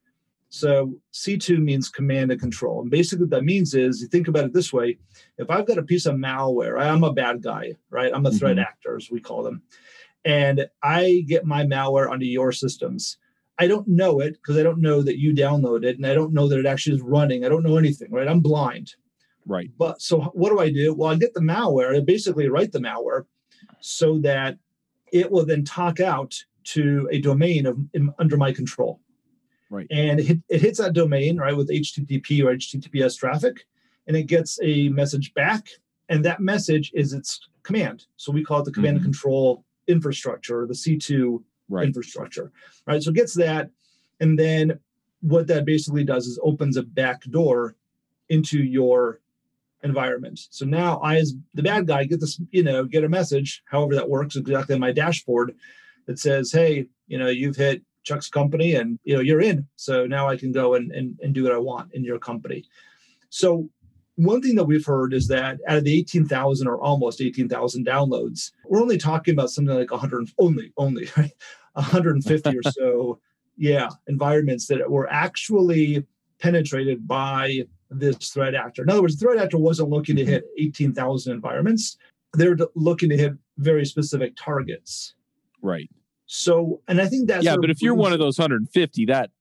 So 0.49 0.95
C2 1.13 1.59
means 1.61 1.89
command 1.89 2.31
and 2.31 2.41
control. 2.41 2.81
And 2.81 2.89
basically 2.89 3.25
what 3.25 3.31
that 3.31 3.43
means 3.43 3.75
is 3.75 4.01
you 4.01 4.07
think 4.07 4.27
about 4.27 4.45
it 4.45 4.53
this 4.53 4.73
way. 4.73 4.97
If 5.37 5.49
I've 5.49 5.67
got 5.67 5.77
a 5.77 5.83
piece 5.83 6.07
of 6.07 6.15
malware, 6.15 6.81
I'm 6.81 7.03
a 7.03 7.13
bad 7.13 7.43
guy, 7.43 7.73
right? 7.91 8.11
I'm 8.13 8.25
a 8.25 8.31
threat 8.31 8.55
mm-hmm. 8.55 8.61
actor, 8.61 8.95
as 8.95 9.11
we 9.11 9.19
call 9.19 9.43
them. 9.43 9.61
And 10.25 10.67
I 10.81 11.23
get 11.27 11.45
my 11.45 11.63
malware 11.63 12.09
onto 12.09 12.25
your 12.25 12.51
systems 12.51 13.17
I 13.59 13.67
don't 13.67 13.87
know 13.89 14.21
it 14.21 14.33
because 14.33 14.57
I 14.57 14.63
don't 14.63 14.79
know 14.79 15.01
that 15.01 15.19
you 15.19 15.33
download 15.33 15.83
it 15.83 15.97
and 15.97 16.07
I 16.07 16.13
don't 16.13 16.33
know 16.33 16.47
that 16.47 16.59
it 16.59 16.65
actually 16.65 16.95
is 16.95 17.01
running. 17.01 17.43
I 17.43 17.49
don't 17.49 17.63
know 17.63 17.77
anything, 17.77 18.09
right? 18.09 18.27
I'm 18.27 18.39
blind. 18.39 18.95
Right. 19.45 19.69
But 19.77 20.01
so 20.01 20.21
what 20.33 20.49
do 20.49 20.59
I 20.59 20.71
do? 20.71 20.93
Well, 20.93 21.11
I 21.11 21.15
get 21.15 21.33
the 21.33 21.41
malware, 21.41 21.95
I 21.95 21.99
basically 21.99 22.47
write 22.47 22.71
the 22.71 22.79
malware 22.79 23.25
so 23.81 24.17
that 24.19 24.57
it 25.11 25.29
will 25.29 25.45
then 25.45 25.65
talk 25.65 25.99
out 25.99 26.33
to 26.65 27.09
a 27.11 27.19
domain 27.19 27.65
of 27.65 27.77
in, 27.93 28.13
under 28.17 28.37
my 28.37 28.53
control. 28.53 29.01
Right. 29.69 29.87
And 29.91 30.19
it, 30.19 30.25
hit, 30.25 30.39
it 30.49 30.61
hits 30.61 30.79
that 30.79 30.93
domain, 30.93 31.37
right, 31.37 31.55
with 31.55 31.69
HTTP 31.69 32.43
or 32.43 32.55
HTTPS 32.55 33.17
traffic, 33.17 33.65
and 34.07 34.17
it 34.17 34.23
gets 34.23 34.59
a 34.63 34.89
message 34.89 35.33
back. 35.33 35.67
And 36.09 36.25
that 36.25 36.39
message 36.39 36.91
is 36.95 37.13
its 37.13 37.39
command. 37.61 38.05
So 38.17 38.31
we 38.31 38.43
call 38.43 38.61
it 38.61 38.65
the 38.65 38.71
command 38.71 38.97
mm-hmm. 38.97 39.05
and 39.05 39.13
control 39.13 39.63
infrastructure, 39.87 40.65
the 40.65 40.73
C2 40.73 41.41
right. 41.69 41.85
infrastructure. 41.85 42.51
Right. 42.87 43.01
So 43.01 43.11
it 43.11 43.15
gets 43.15 43.35
that. 43.35 43.69
And 44.19 44.37
then 44.37 44.79
what 45.21 45.47
that 45.47 45.65
basically 45.65 46.03
does 46.03 46.25
is 46.25 46.39
opens 46.41 46.77
a 46.77 46.83
back 46.83 47.21
door 47.23 47.75
into 48.29 48.59
your 48.59 49.19
environment. 49.83 50.39
So 50.49 50.65
now 50.65 50.97
I, 50.99 51.17
as 51.17 51.35
the 51.53 51.63
bad 51.63 51.87
guy, 51.87 52.05
get 52.05 52.19
this, 52.19 52.41
you 52.51 52.63
know, 52.63 52.85
get 52.85 53.03
a 53.03 53.09
message, 53.09 53.63
however 53.65 53.95
that 53.95 54.09
works 54.09 54.35
exactly 54.35 54.75
on 54.75 54.81
my 54.81 54.91
dashboard 54.91 55.55
that 56.05 56.19
says, 56.19 56.51
hey, 56.51 56.87
you 57.07 57.17
know, 57.17 57.27
you've 57.27 57.55
hit 57.55 57.81
Chuck's 58.09 58.29
company 58.29 58.75
and 58.75 58.97
you 59.03 59.13
know 59.13 59.21
you're 59.21 59.41
in. 59.41 59.67
So 59.75 60.07
now 60.07 60.27
I 60.27 60.35
can 60.35 60.51
go 60.51 60.73
and, 60.73 60.91
and, 60.91 61.19
and 61.21 61.33
do 61.33 61.43
what 61.43 61.53
I 61.53 61.57
want 61.57 61.93
in 61.93 62.03
your 62.03 62.19
company. 62.19 62.65
So 63.29 63.69
one 64.15 64.41
thing 64.41 64.55
that 64.55 64.65
we've 64.65 64.85
heard 64.85 65.13
is 65.13 65.27
that 65.27 65.59
out 65.67 65.77
of 65.77 65.83
the 65.83 65.97
18,000 65.97 66.67
or 66.67 66.81
almost 66.81 67.21
18,000 67.21 67.85
downloads, 67.85 68.51
we're 68.65 68.81
only 68.81 68.97
talking 68.97 69.33
about 69.33 69.51
something 69.51 69.73
like 69.73 69.91
100, 69.91 70.29
only, 70.39 70.73
only, 70.75 71.07
right? 71.17 71.31
150 71.73 72.49
or 72.49 72.71
so, 72.71 73.19
yeah, 73.57 73.89
environments 74.07 74.67
that 74.67 74.89
were 74.89 75.09
actually 75.09 76.05
penetrated 76.39 77.07
by 77.07 77.65
this 77.89 78.29
threat 78.29 78.55
actor. 78.55 78.83
In 78.83 78.89
other 78.89 79.01
words, 79.01 79.17
the 79.17 79.25
threat 79.25 79.41
actor 79.41 79.57
wasn't 79.57 79.89
looking 79.89 80.15
to 80.15 80.23
mm-hmm. 80.23 80.31
hit 80.31 80.45
18,000 80.57 81.31
environments. 81.31 81.97
They're 82.33 82.57
looking 82.75 83.09
to 83.09 83.17
hit 83.17 83.33
very 83.57 83.85
specific 83.85 84.33
targets. 84.35 85.13
Right. 85.61 85.89
So, 86.31 86.81
and 86.87 87.01
I 87.01 87.07
think 87.07 87.27
that's 87.27 87.43
yeah. 87.43 87.55
But 87.59 87.71
if 87.71 87.81
you're 87.81 87.95
one 87.95 88.13
of 88.13 88.19
those 88.19 88.37
150, 88.37 89.05
that 89.05 89.31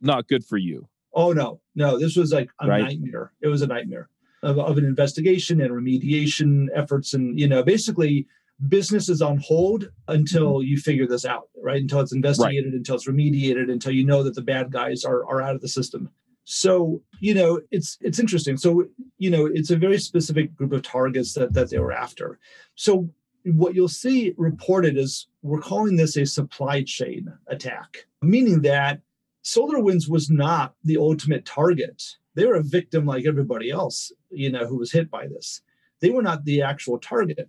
not 0.00 0.26
good 0.26 0.42
for 0.42 0.56
you. 0.56 0.88
Oh 1.12 1.34
no, 1.34 1.60
no. 1.74 1.98
This 1.98 2.16
was 2.16 2.32
like 2.32 2.48
a 2.58 2.66
right. 2.66 2.82
nightmare. 2.82 3.32
It 3.42 3.48
was 3.48 3.60
a 3.60 3.66
nightmare 3.66 4.08
of, 4.42 4.58
of 4.58 4.78
an 4.78 4.86
investigation 4.86 5.60
and 5.60 5.70
remediation 5.70 6.68
efforts, 6.74 7.12
and 7.12 7.38
you 7.38 7.46
know, 7.46 7.62
basically 7.62 8.26
business 8.68 9.10
is 9.10 9.20
on 9.20 9.36
hold 9.36 9.90
until 10.08 10.54
mm-hmm. 10.54 10.68
you 10.68 10.78
figure 10.78 11.06
this 11.06 11.26
out, 11.26 11.50
right? 11.62 11.82
Until 11.82 12.00
it's 12.00 12.14
investigated, 12.14 12.72
right. 12.72 12.74
until 12.74 12.94
it's 12.94 13.06
remediated, 13.06 13.70
until 13.70 13.92
you 13.92 14.06
know 14.06 14.22
that 14.22 14.34
the 14.34 14.40
bad 14.40 14.72
guys 14.72 15.04
are 15.04 15.26
are 15.26 15.42
out 15.42 15.54
of 15.54 15.60
the 15.60 15.68
system. 15.68 16.08
So, 16.44 17.02
you 17.20 17.34
know, 17.34 17.60
it's 17.70 17.98
it's 18.00 18.18
interesting. 18.18 18.56
So, 18.56 18.86
you 19.18 19.28
know, 19.28 19.44
it's 19.44 19.70
a 19.70 19.76
very 19.76 19.98
specific 19.98 20.56
group 20.56 20.72
of 20.72 20.80
targets 20.80 21.34
that 21.34 21.52
that 21.52 21.68
they 21.68 21.78
were 21.78 21.92
after. 21.92 22.38
So 22.76 23.10
what 23.44 23.74
you'll 23.74 23.88
see 23.88 24.34
reported 24.36 24.96
is 24.96 25.26
we're 25.42 25.60
calling 25.60 25.96
this 25.96 26.16
a 26.16 26.26
supply 26.26 26.82
chain 26.82 27.32
attack, 27.46 28.06
meaning 28.22 28.62
that 28.62 29.00
SolarWinds 29.44 30.08
was 30.08 30.30
not 30.30 30.74
the 30.84 30.98
ultimate 30.98 31.44
target. 31.44 32.02
They 32.34 32.46
were 32.46 32.56
a 32.56 32.62
victim 32.62 33.06
like 33.06 33.26
everybody 33.26 33.70
else, 33.70 34.12
you 34.30 34.50
know, 34.50 34.66
who 34.66 34.76
was 34.76 34.92
hit 34.92 35.10
by 35.10 35.26
this. 35.26 35.62
They 36.00 36.10
were 36.10 36.22
not 36.22 36.44
the 36.44 36.62
actual 36.62 36.98
target. 36.98 37.48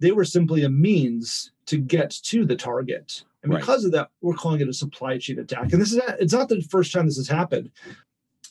They 0.00 0.12
were 0.12 0.24
simply 0.24 0.64
a 0.64 0.70
means 0.70 1.52
to 1.66 1.78
get 1.78 2.10
to 2.10 2.44
the 2.44 2.56
target. 2.56 3.24
And 3.42 3.52
because 3.52 3.84
right. 3.84 3.86
of 3.86 3.92
that, 3.92 4.10
we're 4.20 4.34
calling 4.34 4.60
it 4.60 4.68
a 4.68 4.72
supply 4.72 5.18
chain 5.18 5.38
attack. 5.38 5.72
And 5.72 5.80
this 5.80 5.92
is 5.92 6.00
it's 6.18 6.32
not 6.32 6.48
the 6.48 6.62
first 6.62 6.92
time 6.92 7.06
this 7.06 7.16
has 7.16 7.28
happened. 7.28 7.70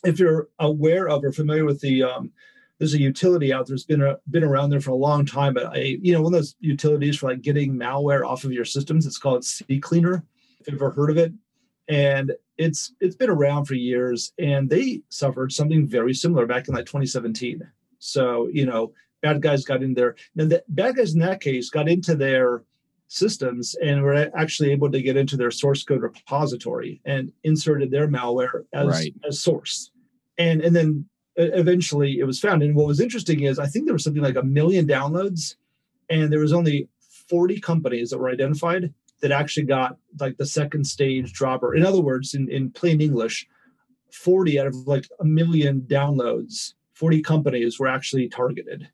If 0.04 0.18
you're 0.18 0.48
aware 0.58 1.08
of 1.08 1.24
or 1.24 1.32
familiar 1.32 1.64
with 1.64 1.80
the 1.80 2.02
um, 2.04 2.32
there's 2.78 2.94
a 2.94 3.00
utility 3.00 3.52
out 3.52 3.66
there 3.66 3.74
that's 3.74 3.84
been 3.84 4.02
a, 4.02 4.18
been 4.30 4.44
around 4.44 4.70
there 4.70 4.80
for 4.80 4.90
a 4.90 4.96
long 4.96 5.24
time, 5.24 5.54
but 5.54 5.66
I 5.66 5.98
you 6.00 6.12
know 6.12 6.22
one 6.22 6.34
of 6.34 6.38
those 6.38 6.56
utilities 6.60 7.18
for 7.18 7.30
like 7.30 7.42
getting 7.42 7.74
malware 7.74 8.26
off 8.26 8.44
of 8.44 8.52
your 8.52 8.64
systems. 8.64 9.06
It's 9.06 9.18
called 9.18 9.42
CCleaner. 9.42 10.22
If 10.60 10.68
you've 10.68 10.80
ever 10.80 10.90
heard 10.90 11.10
of 11.10 11.18
it, 11.18 11.32
and 11.88 12.32
it's 12.58 12.92
it's 13.00 13.16
been 13.16 13.30
around 13.30 13.66
for 13.66 13.74
years, 13.74 14.32
and 14.38 14.68
they 14.68 15.02
suffered 15.08 15.52
something 15.52 15.86
very 15.86 16.14
similar 16.14 16.46
back 16.46 16.68
in 16.68 16.74
like 16.74 16.86
2017. 16.86 17.60
So 17.98 18.48
you 18.52 18.66
know, 18.66 18.92
bad 19.22 19.40
guys 19.40 19.64
got 19.64 19.82
in 19.82 19.94
there. 19.94 20.16
Now 20.34 20.46
the 20.46 20.64
bad 20.68 20.96
guys 20.96 21.14
in 21.14 21.20
that 21.20 21.40
case 21.40 21.70
got 21.70 21.88
into 21.88 22.16
their 22.16 22.64
systems 23.08 23.76
and 23.76 24.02
were 24.02 24.30
actually 24.36 24.72
able 24.72 24.90
to 24.90 25.00
get 25.00 25.16
into 25.16 25.36
their 25.36 25.50
source 25.50 25.84
code 25.84 26.02
repository 26.02 27.00
and 27.04 27.32
inserted 27.44 27.90
their 27.90 28.08
malware 28.08 28.64
as, 28.72 28.86
right. 28.86 29.14
as 29.26 29.40
source. 29.40 29.90
And 30.38 30.60
and 30.60 30.74
then 30.74 31.08
eventually 31.36 32.18
it 32.18 32.24
was 32.24 32.40
found. 32.40 32.62
And 32.62 32.74
what 32.74 32.86
was 32.86 33.00
interesting 33.00 33.42
is 33.42 33.58
I 33.58 33.66
think 33.66 33.86
there 33.86 33.94
was 33.94 34.04
something 34.04 34.22
like 34.22 34.36
a 34.36 34.42
million 34.42 34.86
downloads, 34.86 35.56
and 36.08 36.32
there 36.32 36.40
was 36.40 36.52
only 36.52 36.88
40 37.28 37.60
companies 37.60 38.10
that 38.10 38.18
were 38.18 38.30
identified 38.30 38.92
that 39.20 39.32
actually 39.32 39.66
got 39.66 39.96
like 40.20 40.36
the 40.36 40.46
second 40.46 40.84
stage 40.86 41.32
dropper. 41.32 41.74
In 41.74 41.84
other 41.84 42.00
words, 42.00 42.34
in, 42.34 42.50
in 42.50 42.70
plain 42.70 43.00
English, 43.00 43.46
40 44.12 44.60
out 44.60 44.66
of 44.66 44.74
like 44.86 45.08
a 45.20 45.24
million 45.24 45.82
downloads, 45.82 46.74
40 46.94 47.22
companies 47.22 47.78
were 47.78 47.88
actually 47.88 48.28
targeted. 48.28 48.88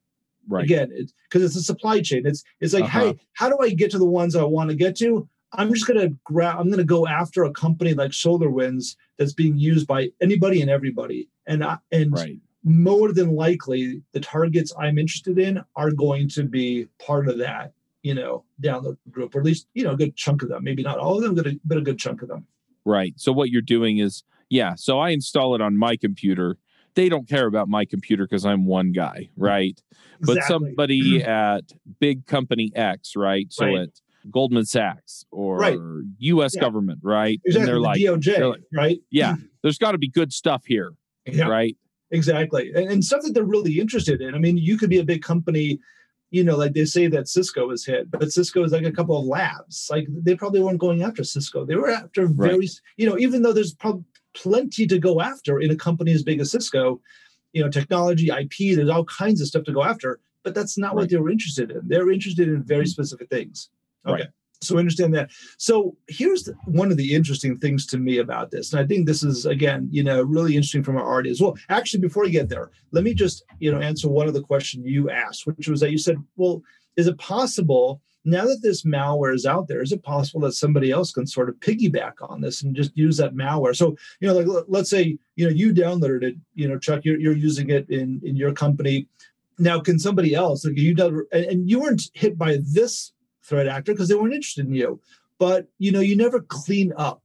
Right. 0.49 0.65
Again, 0.65 0.89
because 0.89 1.43
it's, 1.43 1.55
it's, 1.55 1.57
a 1.57 1.63
supply 1.63 2.01
chain. 2.01 2.23
It's 2.25 2.43
it's 2.61 2.75
like, 2.75 2.85
uh-huh. 2.85 3.01
hey, 3.01 3.21
how 3.35 3.49
do 3.49 3.59
I 3.61 3.71
get 3.71 3.91
to 3.93 3.99
the 3.99 4.07
ones 4.07 4.35
I 4.35 4.43
want 4.43 4.71
to 4.71 4.77
get 4.77 4.97
to? 4.99 5.29
I'm 5.53 5.73
just 5.73 5.87
gonna 5.87 6.09
grab. 6.25 6.59
I'm 6.59 6.71
gonna 6.71 6.83
go 6.83 7.07
after 7.07 7.45
a 7.45 7.53
company 7.53 7.95
like 7.95 8.13
SolarWinds 8.13 8.97
that's 9.19 9.33
being 9.33 9.59
used 9.59 9.87
by 9.87 10.11
anybody 10.21 10.61
and 10.61 10.71
everybody, 10.71 11.29
and 11.51 11.65
I, 11.65 11.79
and 11.93 12.13
right. 12.13 12.39
more 12.65 13.13
than 13.13 13.35
likely 13.35 14.03
the 14.13 14.21
targets 14.21 14.73
I'm 14.79 14.99
interested 14.99 15.39
in 15.39 15.63
are 15.77 15.91
going 15.91 16.29
to 16.31 16.45
be 16.45 16.87
part 17.05 17.29
of 17.29 17.39
that, 17.39 17.73
you 18.03 18.15
know, 18.15 18.45
download 18.63 18.97
group, 19.11 19.35
or 19.35 19.41
at 19.41 19.45
least 19.45 19.67
you 19.75 19.85
know 19.85 19.93
a 19.93 19.97
good 19.97 20.17
chunk 20.17 20.43
of 20.43 20.49
them. 20.49 20.65
Maybe 20.65 20.83
not 20.83 20.99
all 20.99 21.17
of 21.17 21.23
them, 21.23 21.35
but 21.35 21.47
a, 21.47 21.61
but 21.65 21.77
a 21.77 21.83
good 21.83 21.99
chunk 21.99 22.23
of 22.23 22.29
them. 22.29 22.47
Right. 22.85 23.15
So 23.17 23.33
what 23.33 23.51
you're 23.51 23.63
doing 23.63 23.99
is, 23.99 24.23
yeah. 24.49 24.75
So 24.77 24.99
I 24.99 25.11
install 25.11 25.55
it 25.55 25.61
on 25.61 25.77
my 25.77 25.97
computer. 25.97 26.57
They 26.95 27.09
don't 27.09 27.29
care 27.29 27.47
about 27.47 27.69
my 27.69 27.85
computer 27.85 28.27
because 28.27 28.45
I'm 28.45 28.65
one 28.65 28.93
guy, 28.93 29.29
right? 29.37 29.81
Exactly. 30.21 30.35
But 30.35 30.45
somebody 30.45 31.23
at 31.25 31.73
big 31.99 32.27
company 32.27 32.73
X, 32.75 33.15
right? 33.17 33.47
So 33.51 33.67
right. 33.67 33.79
at 33.81 34.01
Goldman 34.31 34.65
Sachs 34.65 35.25
or 35.31 35.57
right. 35.57 35.79
U.S. 36.19 36.55
Yeah. 36.55 36.61
government, 36.61 37.01
right? 37.03 37.41
Exactly. 37.45 37.61
And 37.61 37.69
they're 37.69 37.75
the 37.75 37.81
like, 37.81 38.01
DOJ, 38.01 38.37
they're 38.37 38.49
like, 38.49 38.63
right? 38.73 38.99
Yeah, 39.11 39.37
there's 39.63 39.79
got 39.79 39.93
to 39.93 39.99
be 39.99 40.09
good 40.09 40.33
stuff 40.33 40.65
here, 40.67 40.93
yeah. 41.35 41.49
right? 41.49 41.77
Exactly, 42.11 42.73
and, 42.75 42.91
and 42.91 43.05
stuff 43.05 43.23
that 43.23 43.35
they're 43.35 43.45
really 43.45 43.79
interested 43.79 44.21
in. 44.21 44.35
I 44.35 44.39
mean, 44.39 44.57
you 44.57 44.77
could 44.77 44.91
be 44.91 44.99
a 44.99 45.05
big 45.05 45.23
company, 45.23 45.79
you 46.31 46.43
know, 46.43 46.57
like 46.57 46.73
they 46.73 46.85
say 46.85 47.07
that 47.07 47.29
Cisco 47.29 47.71
is 47.71 47.87
hit, 47.87 48.11
but 48.11 48.33
Cisco 48.33 48.65
is 48.65 48.73
like 48.73 48.85
a 48.85 48.91
couple 48.91 49.17
of 49.17 49.27
labs. 49.27 49.87
Like 49.91 50.07
they 50.09 50.35
probably 50.35 50.61
weren't 50.61 50.81
going 50.81 51.03
after 51.03 51.23
Cisco; 51.23 51.65
they 51.65 51.77
were 51.77 51.91
after 51.91 52.27
very, 52.27 52.59
right. 52.59 52.81
you 52.97 53.09
know, 53.09 53.17
even 53.19 53.43
though 53.43 53.53
there's 53.53 53.75
probably 53.75 54.05
plenty 54.35 54.87
to 54.87 54.99
go 54.99 55.21
after 55.21 55.61
in 55.61 55.71
a 55.71 55.77
company 55.77 56.13
as 56.13 56.23
big 56.23 56.41
as 56.41 56.51
Cisco, 56.51 57.01
you 57.53 57.63
know, 57.63 57.71
technology, 57.71 58.29
IP, 58.29 58.77
there's 58.77 58.91
all 58.91 59.05
kinds 59.05 59.41
of 59.41 59.47
stuff 59.47 59.65
to 59.65 59.73
go 59.73 59.83
after. 59.83 60.21
But 60.43 60.55
that's 60.55 60.79
not 60.79 60.89
right. 60.89 61.03
what 61.03 61.11
they 61.11 61.17
were 61.17 61.31
interested 61.31 61.71
in. 61.71 61.83
They're 61.85 62.11
interested 62.11 62.49
in 62.49 62.63
very 62.63 62.85
mm-hmm. 62.85 62.89
specific 62.89 63.29
things. 63.29 63.69
Okay. 64.07 64.23
Right. 64.23 64.29
So 64.63 64.79
understand 64.79 65.15
that. 65.15 65.31
So 65.57 65.97
here's 66.09 66.45
the, 66.45 66.53
one 66.67 66.91
of 66.91 66.99
the 66.99 67.15
interesting 67.15 67.59
things 67.59 67.87
to 67.87 67.99
me 67.99 68.19
about 68.19 68.51
this, 68.51 68.73
and 68.73 68.81
I 68.81 68.87
think 68.87 69.07
this 69.07 69.23
is 69.23 69.47
again, 69.47 69.89
you 69.91 70.03
know, 70.03 70.23
really 70.23 70.55
interesting 70.55 70.83
from 70.83 70.99
our 70.99 71.19
audience. 71.19 71.41
Well, 71.41 71.57
actually, 71.71 72.01
before 72.01 72.27
you 72.27 72.33
get 72.33 72.49
there, 72.49 72.71
let 72.93 73.05
me 73.05 73.15
just 73.15 73.45
you 73.59 73.73
know 73.73 73.81
answer 73.81 74.09
one 74.09 74.29
of 74.29 74.35
the 74.35 74.43
question 74.43 74.85
you 74.85 75.11
asked, 75.11 75.47
which 75.47 75.69
was 75.69 75.81
that 75.81 75.91
you 75.91 75.99
said, 75.99 76.17
well, 76.37 76.63
is 76.97 77.07
it 77.07 77.19
possible 77.19 78.03
now 78.25 78.45
that 78.45 78.61
this 78.63 78.85
malware 78.85 79.35
is 79.35 79.47
out 79.47 79.67
there, 79.67 79.83
is 79.83 79.93
it 79.93 80.03
possible 80.03 80.41
that 80.41 80.53
somebody 80.53 80.91
else 80.91 81.11
can 81.11 81.27
sort 81.27 81.49
of 81.49 81.55
piggyback 81.57 82.13
on 82.21 82.43
this 82.43 82.63
and 82.63 82.77
just 82.77 82.95
use 82.97 83.17
that 83.17 83.35
malware? 83.35 83.75
So 83.75 83.97
you 84.21 84.29
know, 84.29 84.35
like 84.35 84.65
let's 84.69 84.91
say 84.91 85.19
you 85.37 85.47
know 85.47 85.55
you 85.55 85.73
downloaded 85.73 86.23
it, 86.23 86.35
you 86.55 86.69
know, 86.69 86.79
Chuck, 86.79 87.05
you're, 87.05 87.19
you're 87.19 87.37
using 87.37 87.71
it 87.71 87.89
in 87.89 88.21
in 88.25 88.37
your 88.37 88.53
company. 88.53 89.09
Now, 89.59 89.81
can 89.81 89.99
somebody 89.99 90.35
else 90.35 90.65
like 90.65 90.77
you 90.77 90.95
and 91.33 91.69
you 91.69 91.81
weren't 91.81 92.11
hit 92.15 92.37
by 92.37 92.59
this 92.63 93.13
threat 93.45 93.67
actor 93.67 93.93
because 93.93 94.09
they 94.09 94.15
weren't 94.15 94.35
interested 94.35 94.67
in 94.67 94.75
you. 94.75 95.01
But 95.39 95.69
you 95.79 95.93
know, 95.93 96.01
you 96.01 96.17
never 96.17 96.41
clean 96.41 96.93
up. 96.97 97.23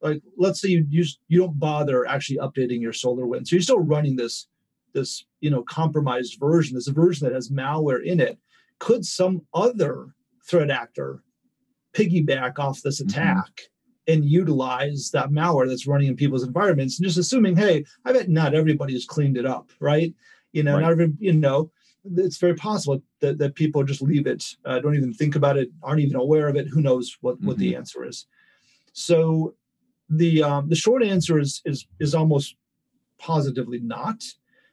Like 0.00 0.22
let's 0.36 0.60
say 0.60 0.68
you 0.68 0.86
you, 0.88 1.04
you 1.28 1.38
don't 1.40 1.58
bother 1.58 2.06
actually 2.06 2.38
updating 2.38 2.80
your 2.80 2.92
SolarWinds. 2.92 3.48
So 3.48 3.56
you're 3.56 3.62
still 3.62 3.80
running 3.80 4.16
this 4.16 4.46
this 4.94 5.24
you 5.40 5.50
know 5.50 5.62
compromised 5.62 6.38
version, 6.40 6.74
this 6.74 6.88
version 6.88 7.26
that 7.26 7.34
has 7.34 7.50
malware 7.50 8.04
in 8.04 8.20
it. 8.20 8.38
Could 8.78 9.04
some 9.04 9.42
other 9.54 10.14
threat 10.48 10.70
actor 10.70 11.22
piggyback 11.94 12.58
off 12.58 12.82
this 12.82 13.00
mm-hmm. 13.00 13.10
attack 13.10 13.46
mm-hmm. 13.46 14.12
and 14.12 14.24
utilize 14.24 15.10
that 15.12 15.30
malware 15.30 15.68
that's 15.68 15.86
running 15.86 16.08
in 16.08 16.16
people's 16.16 16.44
environments 16.44 16.98
and 16.98 17.06
just 17.06 17.18
assuming, 17.18 17.56
hey, 17.56 17.84
I 18.04 18.12
bet 18.12 18.28
not 18.28 18.54
everybody 18.54 18.92
has 18.94 19.04
cleaned 19.04 19.36
it 19.36 19.46
up, 19.46 19.70
right? 19.80 20.14
You 20.52 20.62
know, 20.62 20.74
right. 20.74 20.82
not 20.82 20.92
every, 20.92 21.12
you 21.18 21.32
know, 21.32 21.70
it's 22.16 22.38
very 22.38 22.54
possible 22.54 23.02
that, 23.20 23.38
that 23.38 23.54
people 23.54 23.82
just 23.84 24.02
leave 24.02 24.26
it, 24.26 24.44
uh, 24.64 24.78
don't 24.80 24.96
even 24.96 25.12
think 25.12 25.36
about 25.36 25.56
it, 25.56 25.70
aren't 25.82 26.00
even 26.00 26.16
aware 26.16 26.48
of 26.48 26.56
it. 26.56 26.68
Who 26.68 26.80
knows 26.80 27.16
what, 27.20 27.36
mm-hmm. 27.36 27.46
what 27.46 27.58
the 27.58 27.70
mm-hmm. 27.72 27.78
answer 27.78 28.04
is? 28.04 28.26
So 28.92 29.54
the 30.08 30.42
um, 30.42 30.68
the 30.68 30.76
short 30.76 31.02
answer 31.02 31.38
is 31.38 31.60
is 31.64 31.86
is 32.00 32.14
almost 32.14 32.56
positively 33.18 33.80
not, 33.80 34.24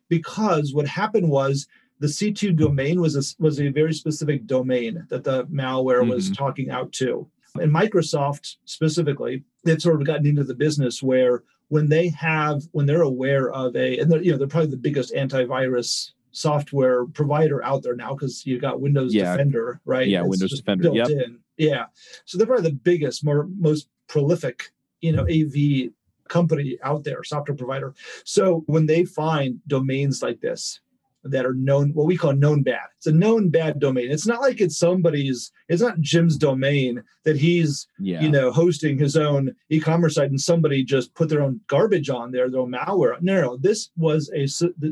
because 0.09 0.73
what 0.73 0.87
happened 0.87 1.29
was 1.29 1.67
the 1.99 2.07
C2 2.07 2.55
domain 2.55 2.99
was 3.01 3.15
a, 3.15 3.43
was 3.43 3.59
a 3.59 3.69
very 3.69 3.93
specific 3.93 4.45
domain 4.45 5.05
that 5.09 5.23
the 5.23 5.45
malware 5.45 6.01
mm-hmm. 6.01 6.11
was 6.11 6.31
talking 6.31 6.69
out 6.69 6.91
to. 6.93 7.27
And 7.55 7.71
Microsoft 7.71 8.57
specifically, 8.65 9.43
they've 9.63 9.81
sort 9.81 10.01
of 10.01 10.07
gotten 10.07 10.25
into 10.25 10.43
the 10.43 10.55
business 10.55 11.01
where 11.01 11.43
when 11.69 11.89
they 11.89 12.09
have 12.09 12.63
when 12.71 12.85
they're 12.85 13.01
aware 13.01 13.51
of 13.51 13.75
a 13.75 13.97
and 13.97 14.11
they're 14.11 14.21
you 14.21 14.31
know 14.31 14.37
they're 14.37 14.47
probably 14.47 14.71
the 14.71 14.77
biggest 14.77 15.13
antivirus 15.13 16.11
software 16.35 17.05
provider 17.05 17.63
out 17.63 17.83
there 17.83 17.95
now 17.95 18.13
because 18.13 18.45
you 18.45 18.59
got 18.59 18.81
Windows 18.81 19.13
yeah. 19.13 19.31
Defender, 19.31 19.79
right? 19.85 20.07
Yeah, 20.07 20.21
it's 20.21 20.29
Windows 20.29 20.59
Defender. 20.59 20.91
Yep. 20.93 21.09
In. 21.09 21.39
Yeah. 21.57 21.85
So 22.25 22.37
they're 22.37 22.47
probably 22.47 22.69
the 22.69 22.75
biggest, 22.75 23.23
more 23.23 23.47
most 23.57 23.87
prolific, 24.07 24.71
you 25.01 25.11
know, 25.11 25.23
AV 25.23 25.91
company 26.27 26.77
out 26.83 27.03
there, 27.03 27.23
software 27.23 27.55
provider. 27.55 27.93
So 28.23 28.63
when 28.67 28.85
they 28.85 29.05
find 29.05 29.59
domains 29.67 30.21
like 30.21 30.41
this, 30.41 30.81
that 31.25 31.45
are 31.45 31.55
known, 31.55 31.91
what 31.93 32.05
we 32.05 32.15
call 32.15 32.33
known 32.33 32.61
bad. 32.61 32.85
It's 32.97 33.07
a 33.07 33.11
known 33.11 33.49
bad 33.49 33.79
domain. 33.79 34.11
It's 34.11 34.27
not 34.27 34.41
like 34.41 34.61
it's 34.61 34.77
somebody's, 34.77 35.51
it's 35.67 35.81
not 35.81 35.99
Jim's 35.99 36.37
domain 36.37 37.03
that 37.23 37.35
he's, 37.35 37.87
yeah. 37.99 38.21
you 38.21 38.29
know, 38.29 38.51
hosting 38.51 38.99
his 38.99 39.17
own 39.17 39.55
e-commerce 39.69 40.15
site 40.15 40.29
and 40.29 40.39
somebody 40.39 40.83
just 40.83 41.15
put 41.15 41.27
their 41.27 41.41
own 41.41 41.59
garbage 41.65 42.11
on 42.11 42.31
there, 42.31 42.49
their 42.49 42.61
own 42.61 42.71
malware. 42.71 43.19
No, 43.21 43.41
no, 43.41 43.57
this 43.57 43.89
was 43.97 44.29
a 44.35 44.45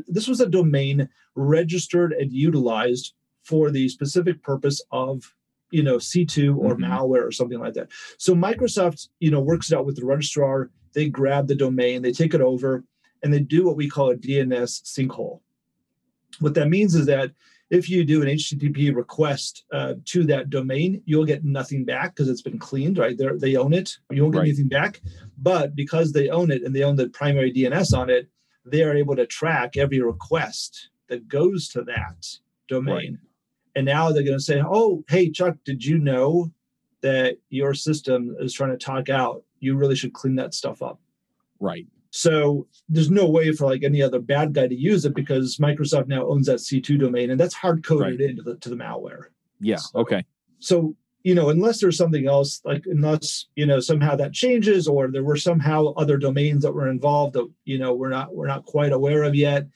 this 0.08 0.26
was 0.26 0.40
a 0.40 0.48
domain 0.48 1.08
registered 1.34 2.12
and 2.12 2.32
utilized 2.32 3.14
for 3.42 3.70
the 3.70 3.88
specific 3.88 4.42
purpose 4.42 4.82
of 4.90 5.34
you 5.70 5.82
know 5.82 5.96
c2 5.96 6.56
or 6.56 6.74
mm-hmm. 6.74 6.84
malware 6.84 7.26
or 7.26 7.32
something 7.32 7.58
like 7.58 7.74
that. 7.74 7.88
So 8.18 8.34
microsoft 8.34 9.08
you 9.20 9.30
know 9.30 9.40
works 9.40 9.70
it 9.70 9.76
out 9.76 9.86
with 9.86 9.96
the 9.96 10.06
registrar. 10.06 10.70
They 10.92 11.08
grab 11.08 11.48
the 11.48 11.54
domain 11.54 12.02
they 12.02 12.12
take 12.12 12.34
it 12.34 12.40
over 12.40 12.84
and 13.22 13.32
they 13.32 13.40
do 13.40 13.64
what 13.64 13.76
we 13.76 13.88
call 13.88 14.10
a 14.10 14.16
dns 14.16 14.82
sinkhole. 14.82 15.40
What 16.40 16.54
that 16.54 16.68
means 16.68 16.94
is 16.94 17.06
that 17.06 17.32
if 17.70 17.88
you 17.88 18.04
do 18.04 18.22
an 18.22 18.28
http 18.28 18.94
request 18.94 19.64
uh, 19.72 19.94
to 20.04 20.24
that 20.24 20.50
domain 20.50 21.02
you'll 21.06 21.24
get 21.24 21.44
nothing 21.44 21.84
back 21.84 22.14
because 22.14 22.28
it's 22.28 22.42
been 22.42 22.58
cleaned 22.58 22.98
right? 22.98 23.18
They 23.18 23.28
they 23.36 23.56
own 23.56 23.72
it. 23.72 23.98
You 24.10 24.22
won't 24.22 24.34
get 24.34 24.40
right. 24.40 24.48
anything 24.48 24.68
back. 24.68 25.00
But 25.38 25.74
because 25.74 26.12
they 26.12 26.28
own 26.28 26.50
it 26.50 26.62
and 26.62 26.74
they 26.74 26.84
own 26.84 26.96
the 26.96 27.08
primary 27.08 27.52
dns 27.52 27.96
on 27.96 28.10
it 28.10 28.28
they 28.64 28.82
are 28.82 28.96
able 28.96 29.16
to 29.16 29.26
track 29.26 29.76
every 29.76 30.00
request 30.00 30.88
that 31.08 31.28
goes 31.28 31.68
to 31.68 31.82
that 31.82 32.26
domain 32.68 32.94
right. 32.94 33.30
And 33.76 33.86
now 33.86 34.12
they're 34.12 34.22
going 34.22 34.38
to 34.38 34.44
say, 34.44 34.62
oh, 34.64 35.04
hey, 35.08 35.30
Chuck, 35.30 35.56
did 35.64 35.84
you 35.84 35.98
know 35.98 36.50
that 37.00 37.38
your 37.50 37.74
system 37.74 38.36
is 38.38 38.52
trying 38.52 38.70
to 38.70 38.76
talk 38.76 39.08
out? 39.08 39.42
You 39.60 39.76
really 39.76 39.96
should 39.96 40.12
clean 40.12 40.36
that 40.36 40.54
stuff 40.54 40.82
up. 40.82 41.00
Right. 41.60 41.86
So 42.10 42.68
there's 42.88 43.10
no 43.10 43.28
way 43.28 43.50
for 43.52 43.64
like 43.66 43.82
any 43.82 44.00
other 44.00 44.20
bad 44.20 44.52
guy 44.52 44.68
to 44.68 44.74
use 44.74 45.04
it 45.04 45.14
because 45.14 45.56
Microsoft 45.56 46.06
now 46.06 46.26
owns 46.26 46.46
that 46.46 46.58
C2 46.58 46.98
domain 46.98 47.30
and 47.30 47.40
that's 47.40 47.54
hard 47.54 47.84
coded 47.84 48.20
right. 48.20 48.30
into 48.30 48.42
the 48.42 48.56
to 48.58 48.68
the 48.68 48.76
malware. 48.76 49.24
Yeah. 49.60 49.76
So, 49.76 49.98
okay. 50.00 50.24
So 50.60 50.94
you 51.24 51.34
know, 51.34 51.48
unless 51.48 51.80
there's 51.80 51.96
something 51.96 52.28
else, 52.28 52.60
like 52.64 52.84
unless 52.86 53.46
you 53.56 53.66
know 53.66 53.80
somehow 53.80 54.14
that 54.16 54.32
changes, 54.32 54.86
or 54.86 55.10
there 55.10 55.24
were 55.24 55.36
somehow 55.36 55.86
other 55.94 56.18
domains 56.18 56.62
that 56.62 56.74
were 56.74 56.88
involved 56.88 57.32
that 57.34 57.50
you 57.64 57.78
know 57.78 57.94
we're 57.94 58.10
not 58.10 58.34
we're 58.34 58.46
not 58.46 58.66
quite 58.66 58.92
aware 58.92 59.24
of 59.24 59.34
yet, 59.34 59.66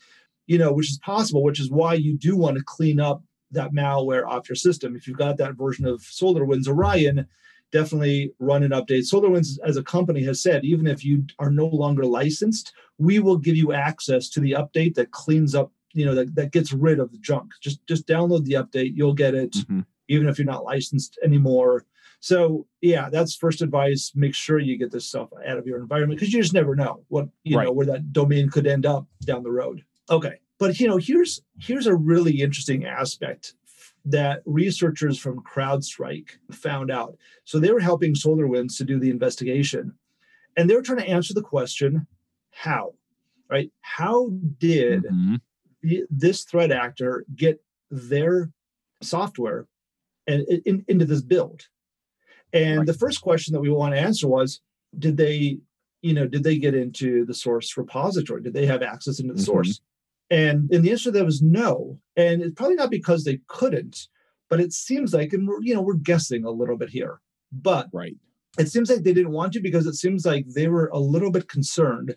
you 0.49 0.59
know, 0.59 0.73
which 0.73 0.91
is 0.91 0.99
possible, 0.99 1.45
which 1.45 1.61
is 1.61 1.71
why 1.71 1.95
you 1.95 2.17
do 2.17 2.37
want 2.37 2.57
to 2.57 2.65
clean 2.65 2.99
up 2.99 3.23
that 3.53 3.73
malware 3.73 4.27
off 4.27 4.49
your 4.49 4.57
system. 4.57 4.97
If 4.97 5.07
you've 5.07 5.19
got 5.19 5.37
that 5.37 5.55
version 5.55 5.87
of 5.87 6.01
SolarWinds 6.01 6.67
Orion, 6.67 7.27
definitely 7.71 8.33
run 8.39 8.63
an 8.63 8.71
update. 8.71 9.13
SolarWinds, 9.13 9.59
as 9.65 9.77
a 9.77 9.83
company, 9.83 10.25
has 10.25 10.43
said 10.43 10.65
even 10.65 10.87
if 10.87 11.05
you 11.05 11.25
are 11.39 11.51
no 11.51 11.67
longer 11.67 12.05
licensed, 12.05 12.73
we 12.97 13.19
will 13.19 13.37
give 13.37 13.57
you 13.57 13.75
access 13.75 14.31
to 14.31 14.41
the 14.41 14.53
update 14.53 14.95
that 14.95 15.11
cleans 15.11 15.55
up, 15.55 15.71
you 15.93 16.07
know, 16.07 16.15
that, 16.15 16.35
that 16.35 16.51
gets 16.51 16.73
rid 16.73 16.99
of 16.99 17.13
the 17.13 17.19
junk. 17.19 17.53
Just 17.61 17.87
just 17.87 18.09
download 18.09 18.45
the 18.45 18.55
update, 18.55 18.93
you'll 18.95 19.15
get 19.15 19.35
it, 19.35 19.53
mm-hmm. 19.53 19.81
even 20.09 20.29
if 20.29 20.39
you're 20.39 20.47
not 20.47 20.65
licensed 20.65 21.19
anymore. 21.23 21.85
So 22.21 22.67
yeah, 22.81 23.11
that's 23.11 23.37
first 23.37 23.61
advice. 23.61 24.13
Make 24.15 24.35
sure 24.35 24.59
you 24.59 24.79
get 24.79 24.91
this 24.91 25.07
stuff 25.07 25.29
out 25.47 25.59
of 25.59 25.67
your 25.67 25.79
environment 25.79 26.19
because 26.19 26.33
you 26.33 26.41
just 26.41 26.55
never 26.55 26.75
know 26.75 27.05
what 27.09 27.29
you 27.45 27.59
right. 27.59 27.65
know 27.65 27.73
where 27.73 27.87
that 27.87 28.15
domain 28.15 28.49
could 28.49 28.67
end 28.67 28.87
up 28.87 29.07
down 29.25 29.43
the 29.43 29.53
road. 29.53 29.85
Okay. 30.11 30.41
But 30.59 30.81
you 30.81 30.89
know, 30.89 30.97
here's 30.97 31.41
here's 31.59 31.87
a 31.87 31.95
really 31.95 32.41
interesting 32.41 32.85
aspect 32.85 33.55
that 34.05 34.43
researchers 34.47 35.19
from 35.19 35.43
CrowdStrike 35.43 36.31
found 36.51 36.91
out. 36.91 37.17
So 37.45 37.59
they 37.59 37.73
were 37.73 37.81
helping 37.81 38.15
SolarWinds 38.15 38.77
to 38.79 38.85
do 38.85 38.99
the 38.99 39.11
investigation, 39.11 39.95
and 40.57 40.69
they 40.69 40.75
were 40.75 40.83
trying 40.83 40.99
to 40.99 41.09
answer 41.09 41.35
the 41.35 41.43
question, 41.43 42.07
how, 42.51 42.95
right? 43.51 43.71
How 43.81 44.31
did 44.59 45.05
mm-hmm. 45.05 45.97
this 46.11 46.45
threat 46.45 46.73
actor 46.73 47.25
get 47.37 47.63
their 47.91 48.51
software 49.03 49.67
and 50.27 50.43
in, 50.65 50.85
into 50.89 51.05
this 51.05 51.23
build? 51.23 51.63
And 52.53 52.79
right. 52.79 52.87
the 52.87 52.95
first 52.95 53.21
question 53.21 53.53
that 53.53 53.61
we 53.61 53.71
want 53.71 53.95
to 53.95 54.01
answer 54.01 54.27
was, 54.27 54.61
did 54.99 55.17
they, 55.17 55.59
you 56.03 56.15
know, 56.15 56.27
did 56.27 56.43
they 56.43 56.59
get 56.59 56.75
into 56.75 57.27
the 57.27 57.35
source 57.35 57.77
repository? 57.77 58.43
Did 58.43 58.55
they 58.55 58.67
have 58.67 58.83
access 58.83 59.21
into 59.21 59.35
the 59.35 59.39
mm-hmm. 59.39 59.45
source? 59.45 59.81
And, 60.31 60.71
and 60.71 60.85
the 60.85 60.91
answer 60.91 61.05
to 61.05 61.11
that 61.13 61.25
was 61.25 61.43
no. 61.43 61.99
And 62.17 62.43
it's 62.43 62.55
probably 62.55 62.77
not 62.77 62.91
because 62.91 63.25
they 63.25 63.41
couldn't, 63.47 64.09
but 64.49 64.61
it 64.61 64.73
seems 64.73 65.15
like, 65.15 65.33
and 65.33 65.49
we're, 65.49 65.63
you 65.63 65.75
know, 65.75 65.83
we're 65.83 65.95
guessing 65.95 66.45
a 66.45 66.51
little 66.51 66.77
bit 66.77 66.91
here, 66.91 67.21
but 67.53 67.89
right. 67.93 68.17
it 68.59 68.69
seems 68.69 68.91
like 68.91 69.03
they 69.03 69.15
didn't 69.15 69.33
want 69.33 69.53
to 69.55 69.61
because 69.61 69.87
it 69.87 69.95
seems 69.95 70.27
like 70.27 70.47
they 70.49 70.69
were 70.69 70.89
a 70.89 70.99
little 70.99 71.31
bit 71.31 71.49
concerned 71.49 72.15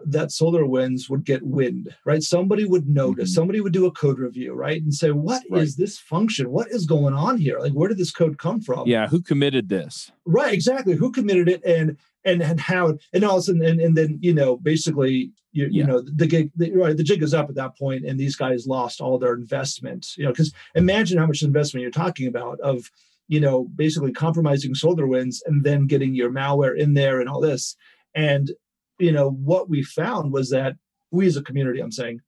that 0.00 0.28
SolarWinds 0.28 1.08
would 1.08 1.24
get 1.24 1.42
wind, 1.42 1.94
right? 2.04 2.22
Somebody 2.22 2.64
would 2.64 2.88
notice, 2.88 3.30
mm-hmm. 3.30 3.34
somebody 3.34 3.60
would 3.60 3.72
do 3.72 3.86
a 3.86 3.92
code 3.92 4.18
review, 4.18 4.52
right? 4.52 4.82
And 4.82 4.92
say, 4.92 5.10
"What 5.10 5.42
right. 5.50 5.62
is 5.62 5.76
this 5.76 5.98
function? 5.98 6.50
What 6.50 6.70
is 6.70 6.86
going 6.86 7.14
on 7.14 7.38
here? 7.38 7.58
Like, 7.58 7.72
where 7.72 7.88
did 7.88 7.98
this 7.98 8.10
code 8.10 8.38
come 8.38 8.60
from? 8.60 8.86
Yeah, 8.86 9.06
who 9.06 9.22
committed 9.22 9.68
this? 9.68 10.10
Right, 10.26 10.52
exactly. 10.52 10.94
Who 10.94 11.12
committed 11.12 11.48
it 11.48 11.64
and 11.64 11.96
and 12.24 12.42
and 12.42 12.60
how 12.60 12.98
and 13.12 13.24
all 13.24 13.36
of 13.36 13.40
a 13.40 13.42
sudden 13.42 13.64
and, 13.64 13.80
and 13.80 13.96
then 13.96 14.18
you 14.20 14.34
know, 14.34 14.56
basically 14.56 15.30
you, 15.52 15.64
yeah. 15.64 15.68
you 15.70 15.84
know 15.84 16.00
the 16.00 16.26
gig 16.26 16.50
the, 16.56 16.72
right 16.72 16.96
the 16.96 17.04
jig 17.04 17.22
is 17.22 17.32
up 17.32 17.48
at 17.48 17.54
that 17.54 17.78
point 17.78 18.04
and 18.04 18.18
these 18.18 18.36
guys 18.36 18.66
lost 18.66 19.00
all 19.00 19.18
their 19.18 19.34
investment 19.34 20.08
you 20.16 20.24
know 20.24 20.30
because 20.30 20.52
imagine 20.74 21.16
how 21.16 21.26
much 21.26 21.42
investment 21.42 21.82
you're 21.82 21.90
talking 21.90 22.26
about 22.26 22.58
of 22.60 22.90
you 23.28 23.40
know 23.40 23.64
basically 23.76 24.12
compromising 24.12 24.74
SolarWinds 24.74 25.36
and 25.46 25.64
then 25.64 25.86
getting 25.86 26.14
your 26.14 26.30
malware 26.30 26.76
in 26.76 26.94
there 26.94 27.20
and 27.20 27.28
all 27.28 27.40
this 27.40 27.76
and 28.14 28.50
you 28.98 29.12
know 29.12 29.30
what 29.30 29.68
we 29.68 29.82
found 29.82 30.32
was 30.32 30.50
that 30.50 30.76
we 31.10 31.26
as 31.26 31.36
a 31.36 31.42
community 31.42 31.80
i'm 31.80 31.92
saying 31.92 32.20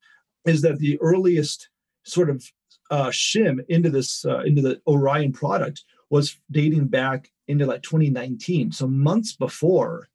is 0.44 0.62
that 0.62 0.78
the 0.78 0.98
earliest 1.00 1.68
sort 2.04 2.30
of 2.30 2.44
uh, 2.88 3.08
shim 3.08 3.64
into 3.68 3.90
this 3.90 4.24
uh, 4.24 4.40
into 4.40 4.62
the 4.62 4.80
orion 4.86 5.32
product 5.32 5.84
was 6.08 6.38
dating 6.52 6.86
back 6.86 7.30
into 7.48 7.66
like 7.66 7.82
2019 7.82 8.70
so 8.72 8.86
months 8.86 9.34
before 9.34 10.08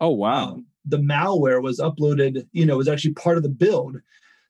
oh 0.00 0.10
wow. 0.10 0.52
um, 0.52 0.66
the 0.84 0.98
malware 0.98 1.62
was 1.62 1.80
uploaded 1.80 2.46
you 2.52 2.66
know 2.66 2.76
was 2.76 2.88
actually 2.88 3.14
part 3.14 3.36
of 3.36 3.42
the 3.42 3.48
build. 3.48 3.96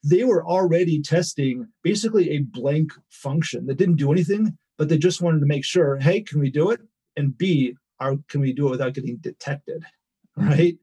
They 0.03 0.25
were 0.25 0.45
already 0.47 1.03
testing 1.03 1.69
basically 1.83 2.31
a 2.31 2.39
blank 2.39 2.93
function 3.11 3.67
that 3.67 3.77
didn't 3.77 3.97
do 3.97 4.13
anything 4.13 4.57
but 4.79 4.89
they 4.89 4.99
just 4.99 5.21
wanted 5.21 5.41
to 5.41 5.47
make 5.47 5.65
sure 5.65 5.97
hey 5.99 6.21
can 6.23 6.41
we 6.41 6.51
do 6.51 6.71
it? 6.71 6.81
And 7.17 7.37
b 7.37 7.77
are, 8.01 8.17
can 8.29 8.41
we 8.41 8.53
do 8.53 8.69
it 8.69 8.71
without 8.71 8.95
getting 8.95 9.19
detected 9.19 9.85
right? 10.37 10.77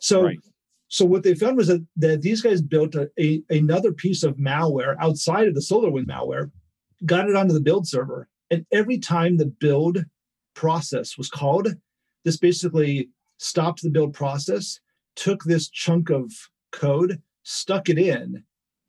So, 0.00 0.24
right. 0.24 0.38
so 0.88 1.04
what 1.04 1.22
they 1.22 1.34
found 1.34 1.56
was 1.56 1.68
that, 1.68 1.86
that 1.96 2.22
these 2.22 2.42
guys 2.42 2.60
built 2.60 2.94
a, 2.94 3.10
a, 3.18 3.42
another 3.50 3.92
piece 3.92 4.22
of 4.22 4.36
malware 4.36 4.96
outside 5.00 5.48
of 5.48 5.54
the 5.54 5.60
SolarWind 5.60 6.06
malware, 6.06 6.50
got 7.06 7.28
it 7.28 7.36
onto 7.36 7.54
the 7.54 7.60
build 7.60 7.86
server, 7.86 8.28
and 8.50 8.66
every 8.72 8.98
time 8.98 9.36
the 9.36 9.46
build 9.46 10.04
process 10.54 11.16
was 11.16 11.30
called, 11.30 11.68
this 12.24 12.36
basically 12.36 13.10
stopped 13.38 13.82
the 13.82 13.90
build 13.90 14.14
process, 14.14 14.80
took 15.14 15.44
this 15.44 15.68
chunk 15.68 16.10
of 16.10 16.32
code, 16.72 17.22
stuck 17.44 17.88
it 17.88 17.98
in, 17.98 18.42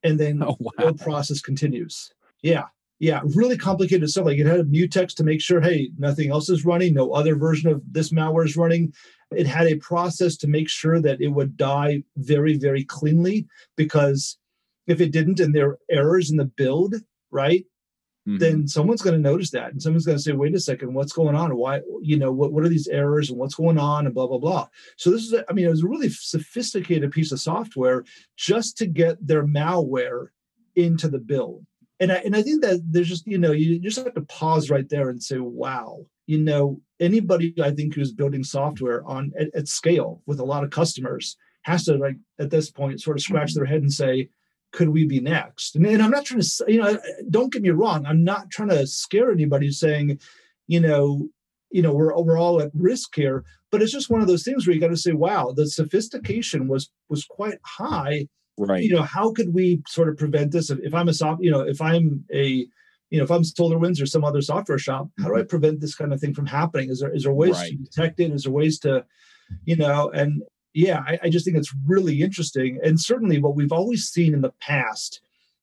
and 0.03 0.19
then 0.19 0.41
oh, 0.43 0.57
wow. 0.59 0.71
the 0.77 0.83
build 0.83 0.99
process 0.99 1.41
continues. 1.41 2.11
Yeah 2.41 2.65
yeah, 2.99 3.21
really 3.33 3.57
complicated 3.57 4.09
stuff. 4.09 4.25
Like 4.25 4.37
it 4.37 4.45
had 4.45 4.59
a 4.59 4.65
mutex 4.65 5.15
to 5.15 5.23
make 5.23 5.41
sure, 5.41 5.61
hey, 5.61 5.89
nothing 5.97 6.31
else 6.31 6.49
is 6.49 6.65
running, 6.65 6.93
no 6.93 7.11
other 7.13 7.35
version 7.35 7.71
of 7.71 7.81
this 7.89 8.11
malware 8.11 8.45
is 8.45 8.57
running. 8.57 8.93
It 9.31 9.47
had 9.47 9.67
a 9.67 9.77
process 9.77 10.35
to 10.37 10.47
make 10.47 10.69
sure 10.69 10.99
that 11.01 11.21
it 11.21 11.29
would 11.29 11.55
die 11.55 12.03
very, 12.17 12.57
very 12.57 12.83
cleanly 12.83 13.47
because 13.77 14.37
if 14.87 14.99
it 14.99 15.11
didn't 15.11 15.39
and 15.39 15.55
there 15.55 15.69
are 15.69 15.79
errors 15.89 16.29
in 16.29 16.37
the 16.37 16.45
build, 16.45 16.95
right? 17.31 17.63
Mm-hmm. 18.27 18.37
Then 18.39 18.67
someone's 18.67 19.01
going 19.01 19.15
to 19.15 19.29
notice 19.29 19.51
that 19.51 19.71
and 19.71 19.81
someone's 19.81 20.05
going 20.05 20.17
to 20.17 20.23
say, 20.23 20.33
wait 20.33 20.55
a 20.55 20.59
second, 20.59 20.93
what's 20.93 21.13
going 21.13 21.35
on? 21.35 21.55
Why, 21.55 21.79
you 22.01 22.17
know, 22.17 22.33
what, 22.33 22.51
what 22.51 22.65
are 22.65 22.69
these 22.69 22.87
errors 22.87 23.29
and 23.29 23.39
what's 23.39 23.55
going 23.55 23.77
on 23.77 24.07
and 24.07 24.13
blah, 24.13 24.27
blah, 24.27 24.39
blah. 24.39 24.67
So 24.97 25.09
this 25.09 25.21
is, 25.21 25.35
I 25.47 25.53
mean, 25.53 25.67
it 25.67 25.69
was 25.69 25.83
a 25.83 25.87
really 25.87 26.09
sophisticated 26.09 27.11
piece 27.11 27.31
of 27.31 27.39
software 27.39 28.03
just 28.35 28.77
to 28.79 28.87
get 28.87 29.25
their 29.25 29.45
malware 29.45 30.27
into 30.75 31.07
the 31.07 31.19
build 31.19 31.65
and 31.99 32.11
I, 32.11 32.15
and 32.15 32.35
I 32.35 32.41
think 32.41 32.61
that 32.61 32.81
there's 32.89 33.09
just 33.09 33.27
you 33.27 33.37
know 33.37 33.51
you 33.51 33.79
just 33.79 33.97
have 33.97 34.13
to 34.13 34.21
pause 34.21 34.69
right 34.69 34.87
there 34.89 35.09
and 35.09 35.21
say 35.21 35.39
wow 35.39 36.05
you 36.27 36.39
know 36.39 36.81
anybody 36.99 37.53
I 37.61 37.71
think 37.71 37.93
who's 37.93 38.11
building 38.11 38.43
software 38.43 39.05
on 39.05 39.31
at, 39.39 39.53
at 39.55 39.67
scale 39.67 40.21
with 40.25 40.39
a 40.39 40.45
lot 40.45 40.63
of 40.63 40.69
customers 40.69 41.37
has 41.63 41.85
to 41.85 41.95
like 41.95 42.15
at 42.39 42.49
this 42.49 42.71
point 42.71 43.01
sort 43.01 43.17
of 43.17 43.23
scratch 43.23 43.49
mm-hmm. 43.51 43.59
their 43.59 43.65
head 43.65 43.81
and 43.81 43.91
say 43.91 44.29
could 44.71 44.89
we 44.89 45.03
be 45.03 45.19
next? 45.19 45.75
And, 45.75 45.85
and 45.87 46.01
I'm 46.01 46.11
not 46.11 46.25
trying 46.25 46.41
to 46.41 46.65
you 46.67 46.81
know 46.81 46.99
don't 47.29 47.51
get 47.51 47.61
me 47.61 47.69
wrong. 47.69 48.05
I'm 48.05 48.23
not 48.23 48.49
trying 48.49 48.69
to 48.69 48.85
scare 48.87 49.31
anybody 49.31 49.71
saying 49.71 50.19
you 50.67 50.79
know 50.79 51.27
you 51.71 51.81
know 51.81 51.93
we're 51.93 52.17
we're 52.21 52.39
all 52.39 52.61
at 52.61 52.71
risk 52.73 53.15
here. 53.15 53.43
But 53.71 53.81
it's 53.83 53.91
just 53.91 54.09
one 54.09 54.21
of 54.21 54.27
those 54.27 54.43
things 54.43 54.65
where 54.65 54.73
you 54.73 54.81
got 54.81 54.87
to 54.87 54.97
say 54.97 55.13
wow 55.13 55.53
the 55.55 55.67
sophistication 55.67 56.67
was 56.67 56.89
was 57.09 57.25
quite 57.25 57.59
high 57.63 58.27
right. 58.67 58.83
You 58.83 58.95
know 58.95 59.01
how 59.01 59.31
could 59.31 59.53
we 59.53 59.81
sort 59.87 60.09
of 60.09 60.17
prevent 60.17 60.51
this? 60.51 60.69
If, 60.69 60.79
if 60.79 60.93
i'm 60.93 61.07
a 61.07 61.13
soft 61.13 61.41
you 61.41 61.51
know 61.51 61.61
if 61.61 61.81
i'm 61.81 62.25
a 62.33 62.67
you 63.09 63.17
know 63.17 63.23
if 63.23 63.31
i'm 63.31 63.43
solarwinds 63.43 64.01
or 64.01 64.05
some 64.05 64.23
other 64.23 64.41
software 64.41 64.77
shop 64.77 65.09
how 65.19 65.27
do 65.27 65.35
i 65.35 65.39
mm-hmm. 65.39 65.47
prevent 65.47 65.79
this 65.79 65.95
kind 65.95 66.13
of 66.13 66.19
thing 66.19 66.33
from 66.33 66.45
happening? 66.45 66.89
Is 66.89 66.99
there 66.99 67.13
is 67.13 67.23
there 67.23 67.33
ways 67.33 67.55
right. 67.55 67.71
to 67.71 67.77
detect 67.77 68.19
it? 68.19 68.31
Is 68.31 68.43
there 68.43 68.53
ways 68.53 68.79
to 68.79 69.05
you 69.65 69.75
know 69.75 70.09
and 70.11 70.43
yeah 70.73 71.03
I, 71.07 71.19
I 71.23 71.29
just 71.29 71.45
think 71.45 71.57
it's 71.57 71.73
really 71.85 72.21
interesting. 72.21 72.79
And 72.83 72.99
certainly 72.99 73.39
what 73.39 73.55
we've 73.55 73.71
always 73.71 74.07
seen 74.07 74.33
in 74.33 74.41
the 74.41 74.53
past 74.61 75.21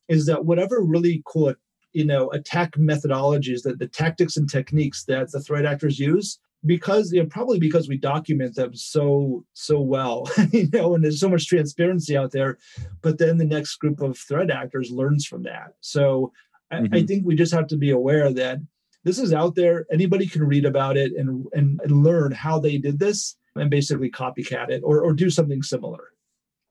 is 0.09 0.27
that 0.27 0.45
whatever 0.45 0.81
really 0.81 1.23
cool 1.27 1.55
you 1.93 2.05
know 2.05 2.29
attack 2.31 2.73
methodologies 2.73 3.63
that 3.63 3.79
the 3.79 3.89
tactics 3.89 4.37
and 4.37 4.51
techniques 4.51 5.05
that 5.05 5.33
the 5.33 5.41
threat 5.41 5.65
actors 5.65 5.99
use 5.99 6.39
because 6.67 7.13
you 7.13 7.23
know 7.23 7.29
probably 7.29 7.59
because 7.59 7.89
we 7.89 7.97
document 7.97 8.55
them 8.57 8.75
so 8.75 9.45
so 9.53 9.81
well 9.81 10.29
you 10.53 10.69
know 10.73 10.95
and 10.95 11.05
there's 11.05 11.21
so 11.21 11.29
much 11.29 11.47
transparency 11.47 12.17
out 12.17 12.33
there 12.33 12.59
but 13.03 13.19
then 13.19 13.39
the 13.39 13.45
next 13.45 13.77
group 13.77 14.01
of 14.01 14.19
threat 14.19 14.51
actors 14.51 14.91
learns 14.91 15.27
from 15.27 15.43
that. 15.45 15.75
So 15.81 16.33
mm-hmm. 16.73 16.95
I, 16.95 16.99
I, 16.99 17.07
think 17.07 17.25
we 17.25 17.35
just 17.35 17.53
have 17.53 17.69
to 17.69 17.77
be 17.77 17.91
aware 17.91 18.33
that 18.33 18.59
this 19.05 19.19
is 19.19 19.33
out 19.33 19.55
there. 19.55 19.87
Anybody 19.93 20.27
can 20.27 20.45
read 20.45 20.65
about 20.65 20.97
it 20.97 21.13
and, 21.17 21.47
and 21.53 21.81
and 21.83 22.03
learn 22.03 22.33
how 22.33 22.59
they 22.59 22.79
did 22.79 22.99
this 22.99 23.37
and 23.55 23.71
basically 23.71 24.11
copycat 24.11 24.71
it 24.71 24.83
or, 24.85 25.01
or 25.01 25.13
do 25.13 25.31
something 25.31 25.63
similar. 25.63 26.13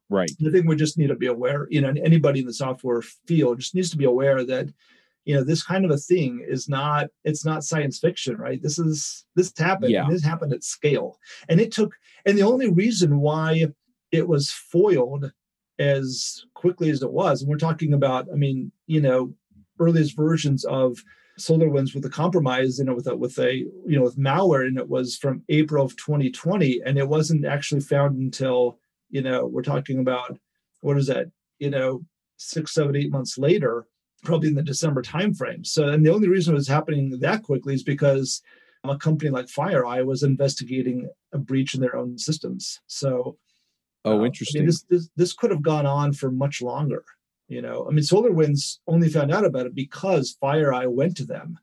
Right. 0.09 0.29
I 0.45 0.51
think 0.51 0.67
we 0.67 0.75
just 0.75 0.97
need 0.97 1.07
to 1.07 1.15
be 1.15 1.27
aware 1.27 1.67
you 1.71 1.81
know 1.81 1.93
anybody 2.03 2.41
in 2.41 2.45
the 2.45 2.53
software 2.53 3.01
field 3.01 3.59
just 3.59 3.73
needs 3.75 3.89
to 3.91 3.97
be 3.97 4.05
aware 4.05 4.43
that 4.43 4.67
you 5.25 5.35
know 5.35 5.43
this 5.43 5.63
kind 5.63 5.83
of 5.83 5.91
a 5.91 5.97
thing 5.97 6.45
is 6.47 6.69
not 6.69 7.07
it's 7.23 7.43
not 7.43 7.63
science 7.63 7.99
fiction 7.99 8.37
right? 8.37 8.61
This 8.61 8.79
is 8.79 9.25
this 9.35 9.51
happened 9.57 9.91
yeah. 9.91 10.07
this 10.09 10.23
happened 10.23 10.53
at 10.53 10.63
scale. 10.63 11.19
And 11.49 11.59
it 11.59 11.71
took 11.71 11.93
and 12.25 12.37
the 12.37 12.43
only 12.43 12.69
reason 12.69 13.19
why 13.19 13.65
it 14.11 14.27
was 14.27 14.51
foiled 14.51 15.31
as 15.77 16.45
quickly 16.53 16.89
as 16.89 17.01
it 17.01 17.11
was 17.11 17.41
and 17.41 17.49
we're 17.49 17.57
talking 17.57 17.91
about 17.91 18.27
i 18.31 18.35
mean 18.35 18.71
you 18.87 19.01
know 19.01 19.33
earliest 19.77 20.15
versions 20.15 20.63
of 20.63 21.03
SolarWinds 21.37 21.93
with 21.93 22.05
a 22.05 22.09
compromise, 22.09 22.79
you 22.79 22.85
know, 22.85 22.95
with 22.95 23.07
a 23.07 23.15
with 23.15 23.37
a 23.39 23.55
you 23.55 23.97
know 23.97 24.03
with 24.03 24.17
malware, 24.17 24.65
and 24.65 24.77
it 24.77 24.87
was 24.87 25.17
from 25.17 25.43
April 25.49 25.83
of 25.83 25.97
2020, 25.97 26.81
and 26.85 26.97
it 26.97 27.07
wasn't 27.07 27.45
actually 27.45 27.81
found 27.81 28.17
until 28.17 28.79
you 29.09 29.21
know 29.21 29.45
we're 29.45 29.61
talking 29.61 29.99
about 29.99 30.37
what 30.81 30.97
is 30.97 31.07
that? 31.07 31.27
You 31.59 31.69
know 31.69 32.05
six, 32.37 32.73
seven, 32.73 32.95
eight 32.95 33.11
months 33.11 33.37
later 33.37 33.85
probably 34.25 34.49
in 34.49 34.55
the 34.55 34.63
December 34.63 35.01
timeframe. 35.01 35.65
So, 35.65 35.87
and 35.89 36.05
the 36.05 36.13
only 36.13 36.27
reason 36.27 36.53
it 36.53 36.57
was 36.57 36.67
happening 36.67 37.17
that 37.19 37.43
quickly 37.43 37.73
is 37.73 37.83
because 37.83 38.41
a 38.83 38.97
company 38.97 39.31
like 39.31 39.47
FireEye 39.47 40.05
was 40.05 40.23
investigating 40.23 41.09
a 41.33 41.37
breach 41.37 41.73
in 41.73 41.81
their 41.81 41.95
own 41.95 42.17
systems. 42.17 42.81
So, 42.87 43.37
oh, 44.03 44.21
uh, 44.21 44.25
interesting. 44.25 44.59
I 44.59 44.61
mean, 44.61 44.67
this, 44.67 44.83
this 44.89 45.09
this 45.15 45.33
could 45.33 45.51
have 45.51 45.61
gone 45.61 45.85
on 45.85 46.13
for 46.13 46.31
much 46.31 46.61
longer. 46.61 47.03
You 47.47 47.61
know, 47.61 47.85
I 47.87 47.91
mean, 47.91 48.03
SolarWinds 48.03 48.79
only 48.87 49.09
found 49.09 49.31
out 49.31 49.45
about 49.45 49.67
it 49.67 49.75
because 49.75 50.35
FireEye 50.41 50.91
went 50.91 51.15
to 51.17 51.25
them 51.25 51.59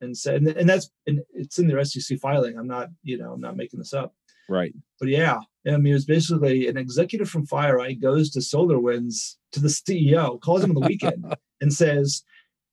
and 0.00 0.16
said, 0.16 0.36
and, 0.36 0.48
and 0.48 0.68
that's 0.68 0.90
and 1.06 1.20
it's 1.34 1.58
in 1.58 1.68
their 1.68 1.84
SEC 1.84 2.18
filing. 2.18 2.58
I'm 2.58 2.66
not, 2.66 2.88
you 3.02 3.18
know, 3.18 3.32
I'm 3.32 3.40
not 3.40 3.56
making 3.56 3.78
this 3.78 3.92
up. 3.92 4.14
Right. 4.48 4.72
But 4.98 5.08
yeah, 5.08 5.38
I 5.66 5.76
mean, 5.76 5.92
it 5.92 5.94
was 5.94 6.04
basically 6.04 6.68
an 6.68 6.76
executive 6.76 7.28
from 7.28 7.46
FireEye 7.46 8.00
goes 8.00 8.30
to 8.30 8.38
SolarWinds 8.38 9.36
to 9.52 9.60
the 9.60 9.68
CEO, 9.68 10.40
calls 10.40 10.62
him 10.62 10.70
on 10.70 10.80
the 10.80 10.86
weekend, 10.86 11.24
and 11.60 11.72
says, 11.72 12.22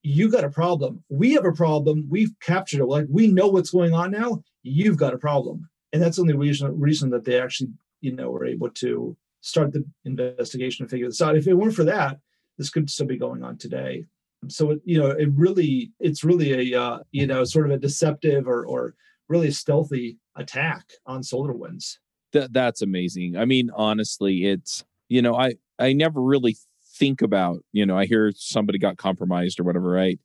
"You 0.01 0.29
got 0.29 0.43
a 0.43 0.49
problem. 0.49 1.03
We 1.09 1.33
have 1.33 1.45
a 1.45 1.51
problem. 1.51 2.05
We've 2.09 2.31
captured 2.41 2.81
it. 2.81 2.85
Like 2.85 3.05
we 3.09 3.27
know 3.27 3.47
what's 3.47 3.71
going 3.71 3.93
on 3.93 4.11
now. 4.11 4.43
You've 4.63 4.97
got 4.97 5.13
a 5.13 5.17
problem." 5.17 5.69
And 5.91 6.01
that's 6.01 6.17
the 6.17 6.23
only 6.23 6.35
reason 6.35 6.79
reason 6.79 7.09
that 7.11 7.25
they 7.25 7.39
actually, 7.39 7.69
you 8.01 8.15
know, 8.15 8.29
were 8.31 8.45
able 8.45 8.69
to 8.69 9.15
start 9.41 9.73
the 9.73 9.83
investigation 10.05 10.83
and 10.83 10.89
figure 10.89 11.07
this 11.07 11.21
out. 11.21 11.37
If 11.37 11.47
it 11.47 11.53
weren't 11.53 11.75
for 11.75 11.83
that, 11.83 12.17
this 12.57 12.69
could 12.69 12.89
still 12.89 13.05
be 13.05 13.17
going 13.17 13.43
on 13.43 13.57
today. 13.57 14.05
So 14.47 14.77
you 14.83 14.99
know, 14.99 15.11
it 15.11 15.29
really, 15.33 15.91
it's 15.99 16.23
really 16.23 16.73
a 16.73 16.81
uh, 16.81 16.99
you 17.11 17.27
know, 17.27 17.43
sort 17.43 17.65
of 17.65 17.71
a 17.71 17.77
deceptive 17.77 18.47
or 18.47 18.65
or 18.65 18.95
really 19.29 19.51
stealthy 19.51 20.17
attack 20.35 20.83
on 21.05 21.21
SolarWinds. 21.21 21.97
That 22.33 22.53
that's 22.53 22.81
amazing. 22.81 23.37
I 23.37 23.45
mean, 23.45 23.69
honestly, 23.75 24.45
it's 24.45 24.83
you 25.07 25.21
know, 25.21 25.35
I 25.35 25.55
I 25.79 25.93
never 25.93 26.21
really 26.21 26.57
think 27.03 27.21
about, 27.21 27.59
you 27.73 27.85
know, 27.85 27.97
I 27.97 28.05
hear 28.05 28.31
somebody 28.35 28.79
got 28.79 28.97
compromised 28.97 29.59
or 29.59 29.63
whatever, 29.63 29.89
right? 29.89 30.19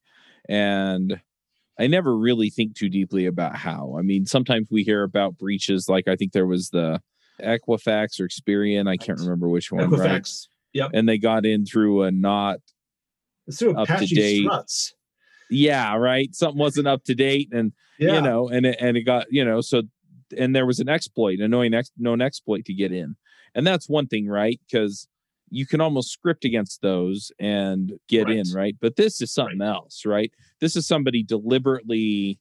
And 0.48 1.20
I 1.78 1.86
never 1.86 2.16
really 2.16 2.50
think 2.50 2.76
too 2.76 2.88
deeply 2.88 3.26
about 3.26 3.56
how. 3.56 3.96
I 3.98 4.02
mean, 4.02 4.26
sometimes 4.26 4.68
we 4.70 4.84
hear 4.84 5.02
about 5.02 5.38
breaches, 5.38 5.88
like 5.88 6.06
I 6.06 6.16
think 6.16 6.32
there 6.32 6.46
was 6.46 6.70
the 6.70 7.00
Equifax 7.42 8.20
or 8.20 8.28
Experian, 8.28 8.88
I 8.88 8.96
can't 8.96 9.18
remember 9.18 9.48
which 9.48 9.72
one, 9.72 9.90
Equifax. 9.90 10.04
right? 10.04 10.28
Yep. 10.74 10.90
And 10.94 11.08
they 11.08 11.18
got 11.18 11.44
in 11.44 11.66
through 11.66 12.02
a 12.02 12.10
not 12.10 12.58
through 13.52 13.76
up 13.76 13.88
to 13.88 14.06
date. 14.06 14.42
Struts. 14.42 14.94
Yeah, 15.50 15.96
right. 15.96 16.32
Something 16.34 16.58
wasn't 16.58 16.88
up 16.88 17.04
to 17.04 17.14
date, 17.14 17.48
and 17.52 17.72
yeah. 17.98 18.16
you 18.16 18.20
know, 18.20 18.48
and 18.48 18.66
it, 18.66 18.76
and 18.80 18.98
it 18.98 19.02
got 19.02 19.26
you 19.30 19.44
know, 19.44 19.62
so 19.62 19.82
and 20.36 20.54
there 20.54 20.66
was 20.66 20.78
an 20.78 20.90
exploit, 20.90 21.40
a 21.40 21.70
ex, 21.74 21.90
known 21.96 22.20
exploit 22.20 22.66
to 22.66 22.74
get 22.74 22.92
in, 22.92 23.16
and 23.54 23.66
that's 23.66 23.88
one 23.88 24.06
thing, 24.06 24.28
right? 24.28 24.60
Because 24.68 25.08
you 25.50 25.66
can 25.66 25.80
almost 25.80 26.10
script 26.10 26.44
against 26.44 26.82
those 26.82 27.32
and 27.38 27.92
get 28.08 28.26
right. 28.26 28.36
in, 28.36 28.44
right? 28.54 28.76
But 28.80 28.96
this 28.96 29.20
is 29.20 29.32
something 29.32 29.60
right. 29.60 29.68
else, 29.68 30.04
right? 30.04 30.30
This 30.60 30.76
is 30.76 30.86
somebody 30.86 31.22
deliberately 31.22 32.38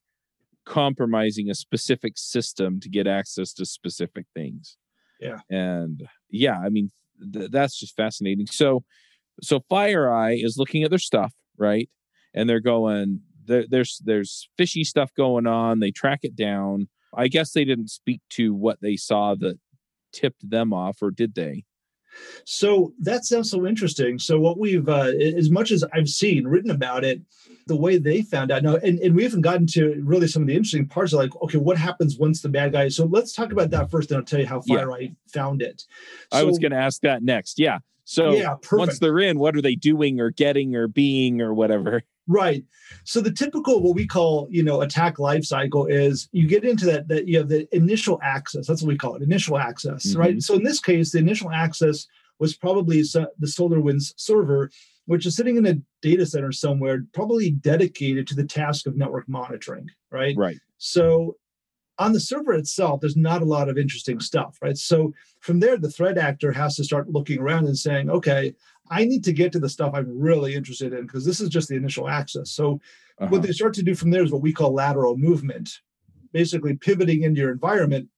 compromising 0.65 1.49
a 1.49 1.55
specific 1.55 2.17
system 2.17 2.79
to 2.81 2.89
get 2.89 3.07
access 3.07 3.53
to 3.53 3.65
specific 3.65 4.25
things. 4.33 4.77
Yeah. 5.19 5.39
And 5.49 6.07
yeah, 6.29 6.59
I 6.59 6.69
mean 6.69 6.91
th- 7.33 7.51
that's 7.51 7.79
just 7.79 7.95
fascinating. 7.95 8.47
So 8.47 8.83
so 9.41 9.59
FireEye 9.71 10.43
is 10.43 10.57
looking 10.57 10.83
at 10.83 10.89
their 10.89 10.99
stuff, 10.99 11.33
right? 11.57 11.89
And 12.33 12.49
they're 12.49 12.59
going 12.59 13.21
there, 13.45 13.65
there's 13.67 14.01
there's 14.03 14.49
fishy 14.57 14.83
stuff 14.83 15.13
going 15.15 15.47
on. 15.47 15.79
They 15.79 15.91
track 15.91 16.19
it 16.23 16.35
down. 16.35 16.89
I 17.15 17.29
guess 17.29 17.51
they 17.51 17.65
didn't 17.65 17.89
speak 17.89 18.21
to 18.31 18.53
what 18.53 18.79
they 18.81 18.97
saw 18.97 19.35
that 19.35 19.57
tipped 20.11 20.47
them 20.47 20.73
off, 20.73 21.01
or 21.01 21.11
did 21.11 21.35
they? 21.35 21.63
So 22.45 22.93
that 22.99 23.25
sounds 23.25 23.51
so 23.51 23.65
interesting. 23.65 24.19
So 24.19 24.39
what 24.39 24.58
we've, 24.58 24.88
uh, 24.88 25.12
as 25.38 25.49
much 25.49 25.71
as 25.71 25.84
I've 25.93 26.10
seen 26.10 26.47
written 26.47 26.71
about 26.71 27.03
it, 27.03 27.21
the 27.67 27.75
way 27.75 27.97
they 27.97 28.21
found 28.21 28.51
out 28.51 28.63
now, 28.63 28.75
and, 28.75 28.99
and 28.99 29.15
we 29.15 29.23
haven't 29.23 29.41
gotten 29.41 29.67
to 29.67 30.01
really 30.03 30.27
some 30.27 30.43
of 30.43 30.47
the 30.47 30.56
interesting 30.56 30.88
parts 30.88 31.13
of 31.13 31.19
like, 31.19 31.36
okay, 31.41 31.58
what 31.58 31.77
happens 31.77 32.17
once 32.17 32.41
the 32.41 32.49
bad 32.49 32.71
guy? 32.71 32.88
So 32.88 33.06
let's 33.06 33.34
talk 33.34 33.51
about 33.51 33.69
that 33.71 33.91
first, 33.91 34.12
and 34.12 34.17
I'll 34.17 34.23
tell 34.23 34.39
you 34.39 34.47
how 34.47 34.62
FireEye 34.62 35.01
yeah. 35.01 35.10
found 35.34 35.62
it. 35.62 35.84
So, 36.32 36.39
I 36.39 36.43
was 36.43 36.60
going 36.60 36.71
to 36.71 36.77
ask 36.77 37.01
that 37.01 37.23
next. 37.23 37.60
Yeah. 37.60 37.80
So 38.09 38.35
yeah, 38.35 38.55
once 38.71 38.99
they're 38.99 39.19
in, 39.19 39.37
what 39.37 39.53
are 39.57 39.61
they 39.61 39.75
doing 39.75 40.21
or 40.21 40.31
getting 40.31 40.77
or 40.77 40.87
being 40.87 41.41
or 41.41 41.53
whatever? 41.53 42.03
Right. 42.25 42.63
So 43.03 43.19
the 43.19 43.33
typical 43.33 43.83
what 43.83 43.95
we 43.95 44.07
call, 44.07 44.47
you 44.49 44.63
know, 44.63 44.79
attack 44.79 45.19
life 45.19 45.43
cycle 45.43 45.85
is 45.87 46.29
you 46.31 46.47
get 46.47 46.63
into 46.63 46.85
that 46.85 47.09
that 47.09 47.27
you 47.27 47.37
have 47.37 47.49
the 47.49 47.67
initial 47.75 48.17
access. 48.23 48.65
That's 48.65 48.81
what 48.81 48.87
we 48.87 48.97
call 48.97 49.15
it, 49.15 49.23
initial 49.23 49.57
access, 49.57 50.07
mm-hmm. 50.07 50.19
right? 50.21 50.41
So 50.41 50.55
in 50.55 50.63
this 50.63 50.79
case, 50.79 51.11
the 51.11 51.17
initial 51.17 51.51
access 51.51 52.07
was 52.39 52.55
probably 52.55 53.01
the 53.01 53.27
SolarWinds 53.43 54.13
server, 54.15 54.71
which 55.05 55.25
is 55.25 55.35
sitting 55.35 55.57
in 55.57 55.65
a 55.65 55.75
data 56.01 56.25
center 56.25 56.53
somewhere, 56.53 57.03
probably 57.13 57.51
dedicated 57.51 58.25
to 58.27 58.35
the 58.35 58.45
task 58.45 58.87
of 58.87 58.95
network 58.95 59.27
monitoring, 59.27 59.89
right? 60.11 60.35
Right. 60.37 60.59
So 60.77 61.35
on 61.99 62.13
the 62.13 62.19
server 62.19 62.53
itself, 62.53 63.01
there's 63.01 63.17
not 63.17 63.41
a 63.41 63.45
lot 63.45 63.69
of 63.69 63.77
interesting 63.77 64.19
stuff, 64.19 64.57
right? 64.62 64.77
So 64.77 65.13
from 65.39 65.60
there, 65.60 65.77
the 65.77 65.89
threat 65.89 66.17
actor 66.17 66.51
has 66.51 66.75
to 66.75 66.83
start 66.83 67.10
looking 67.10 67.39
around 67.39 67.65
and 67.65 67.77
saying, 67.77 68.10
okay, 68.10 68.53
I 68.89 69.05
need 69.05 69.23
to 69.25 69.33
get 69.33 69.51
to 69.53 69.60
the 69.60 69.69
stuff 69.69 69.93
I'm 69.93 70.19
really 70.19 70.55
interested 70.55 70.93
in 70.93 71.05
because 71.05 71.25
this 71.25 71.41
is 71.41 71.49
just 71.49 71.69
the 71.69 71.75
initial 71.75 72.07
access. 72.07 72.51
So 72.51 72.79
uh-huh. 73.19 73.27
what 73.29 73.41
they 73.41 73.51
start 73.51 73.73
to 73.75 73.83
do 73.83 73.95
from 73.95 74.12
there 74.12 74.23
is 74.23 74.31
what 74.31 74.41
we 74.41 74.53
call 74.53 74.73
lateral 74.73 75.17
movement, 75.17 75.79
basically 76.31 76.75
pivoting 76.75 77.23
into 77.23 77.41
your 77.41 77.51
environment 77.51 78.10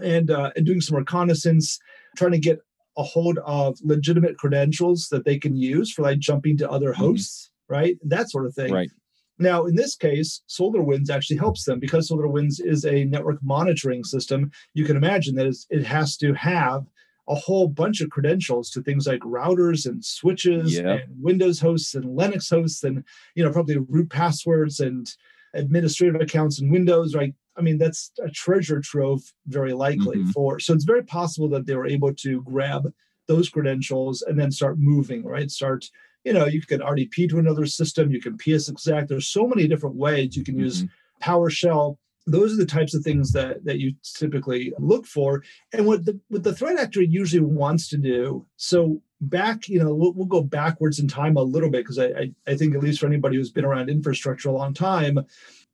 and 0.00 0.30
uh, 0.30 0.50
and 0.56 0.66
doing 0.66 0.80
some 0.80 0.96
reconnaissance, 0.96 1.78
trying 2.16 2.32
to 2.32 2.38
get 2.38 2.60
a 2.96 3.02
hold 3.02 3.38
of 3.44 3.78
legitimate 3.82 4.36
credentials 4.38 5.08
that 5.08 5.24
they 5.24 5.38
can 5.38 5.56
use 5.56 5.90
for 5.92 6.02
like 6.02 6.18
jumping 6.18 6.56
to 6.58 6.70
other 6.70 6.92
mm-hmm. 6.92 7.02
hosts, 7.02 7.50
mm-hmm. 7.70 7.74
right? 7.74 7.96
That 8.02 8.30
sort 8.30 8.46
of 8.46 8.54
thing. 8.54 8.72
Right. 8.72 8.90
Now, 9.38 9.66
in 9.66 9.74
this 9.74 9.94
case, 9.94 10.42
SolarWinds 10.48 11.10
actually 11.10 11.36
helps 11.36 11.64
them 11.64 11.78
because 11.78 12.10
SolarWinds 12.10 12.64
is 12.64 12.84
a 12.84 13.04
network 13.04 13.38
monitoring 13.42 14.04
system. 14.04 14.50
You 14.74 14.84
can 14.84 14.96
imagine 14.96 15.34
that 15.36 15.54
it 15.70 15.84
has 15.84 16.16
to 16.18 16.34
have 16.34 16.86
a 17.28 17.34
whole 17.34 17.68
bunch 17.68 18.00
of 18.00 18.10
credentials 18.10 18.70
to 18.70 18.82
things 18.82 19.06
like 19.06 19.20
routers 19.20 19.86
and 19.86 20.04
switches 20.04 20.74
yep. 20.74 21.02
and 21.02 21.22
Windows 21.22 21.60
hosts 21.60 21.94
and 21.94 22.04
Linux 22.04 22.48
hosts 22.48 22.82
and 22.84 23.04
you 23.34 23.44
know 23.44 23.52
probably 23.52 23.76
root 23.76 24.08
passwords 24.08 24.80
and 24.80 25.14
administrative 25.54 26.20
accounts 26.20 26.60
in 26.60 26.70
Windows, 26.70 27.14
right? 27.14 27.34
I 27.56 27.60
mean, 27.60 27.78
that's 27.78 28.12
a 28.24 28.30
treasure 28.30 28.80
trove, 28.80 29.20
very 29.46 29.72
likely 29.72 30.18
mm-hmm. 30.18 30.30
for. 30.30 30.60
So 30.60 30.72
it's 30.72 30.84
very 30.84 31.02
possible 31.02 31.48
that 31.50 31.66
they 31.66 31.74
were 31.74 31.86
able 31.86 32.14
to 32.14 32.42
grab 32.42 32.92
those 33.26 33.48
credentials 33.48 34.22
and 34.22 34.38
then 34.38 34.50
start 34.50 34.78
moving, 34.78 35.24
right? 35.24 35.50
Start, 35.50 35.84
you 36.24 36.32
know, 36.32 36.46
you 36.46 36.60
can 36.60 36.80
RDP 36.80 37.28
to 37.30 37.38
another 37.38 37.66
system, 37.66 38.10
you 38.10 38.20
can 38.20 38.36
PsExec. 38.36 39.08
There's 39.08 39.28
so 39.28 39.46
many 39.46 39.68
different 39.68 39.96
ways 39.96 40.36
you 40.36 40.44
can 40.44 40.54
mm-hmm. 40.54 40.64
use 40.64 40.84
PowerShell 41.22 41.96
those 42.30 42.52
are 42.52 42.56
the 42.56 42.66
types 42.66 42.94
of 42.94 43.02
things 43.02 43.32
that 43.32 43.64
that 43.64 43.78
you 43.78 43.94
typically 44.14 44.72
look 44.78 45.06
for 45.06 45.42
and 45.72 45.86
what 45.86 46.04
the 46.04 46.18
what 46.28 46.42
the 46.42 46.54
threat 46.54 46.78
actor 46.78 47.02
usually 47.02 47.40
wants 47.40 47.88
to 47.88 47.96
do 47.96 48.46
so 48.56 49.00
back 49.20 49.68
you 49.68 49.78
know 49.78 49.94
we'll, 49.94 50.12
we'll 50.12 50.26
go 50.26 50.42
backwards 50.42 50.98
in 50.98 51.08
time 51.08 51.36
a 51.36 51.42
little 51.42 51.70
bit 51.70 51.84
because 51.84 51.98
I, 51.98 52.06
I, 52.06 52.30
I 52.46 52.56
think 52.56 52.74
at 52.74 52.82
least 52.82 53.00
for 53.00 53.06
anybody 53.06 53.36
who's 53.36 53.50
been 53.50 53.64
around 53.64 53.88
infrastructure 53.88 54.50
a 54.50 54.52
long 54.52 54.74
time 54.74 55.18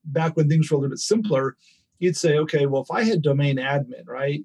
back 0.05 0.37
when 0.37 0.49
things 0.49 0.71
were 0.71 0.77
a 0.77 0.81
little 0.81 0.93
bit 0.93 1.01
simpler 1.01 1.57
you'd 1.99 2.17
say 2.17 2.39
okay 2.39 2.67
well 2.67 2.83
if 2.83 2.91
i 2.91 3.03
had 3.03 3.21
domain 3.21 3.57
admin 3.57 4.07
right 4.07 4.45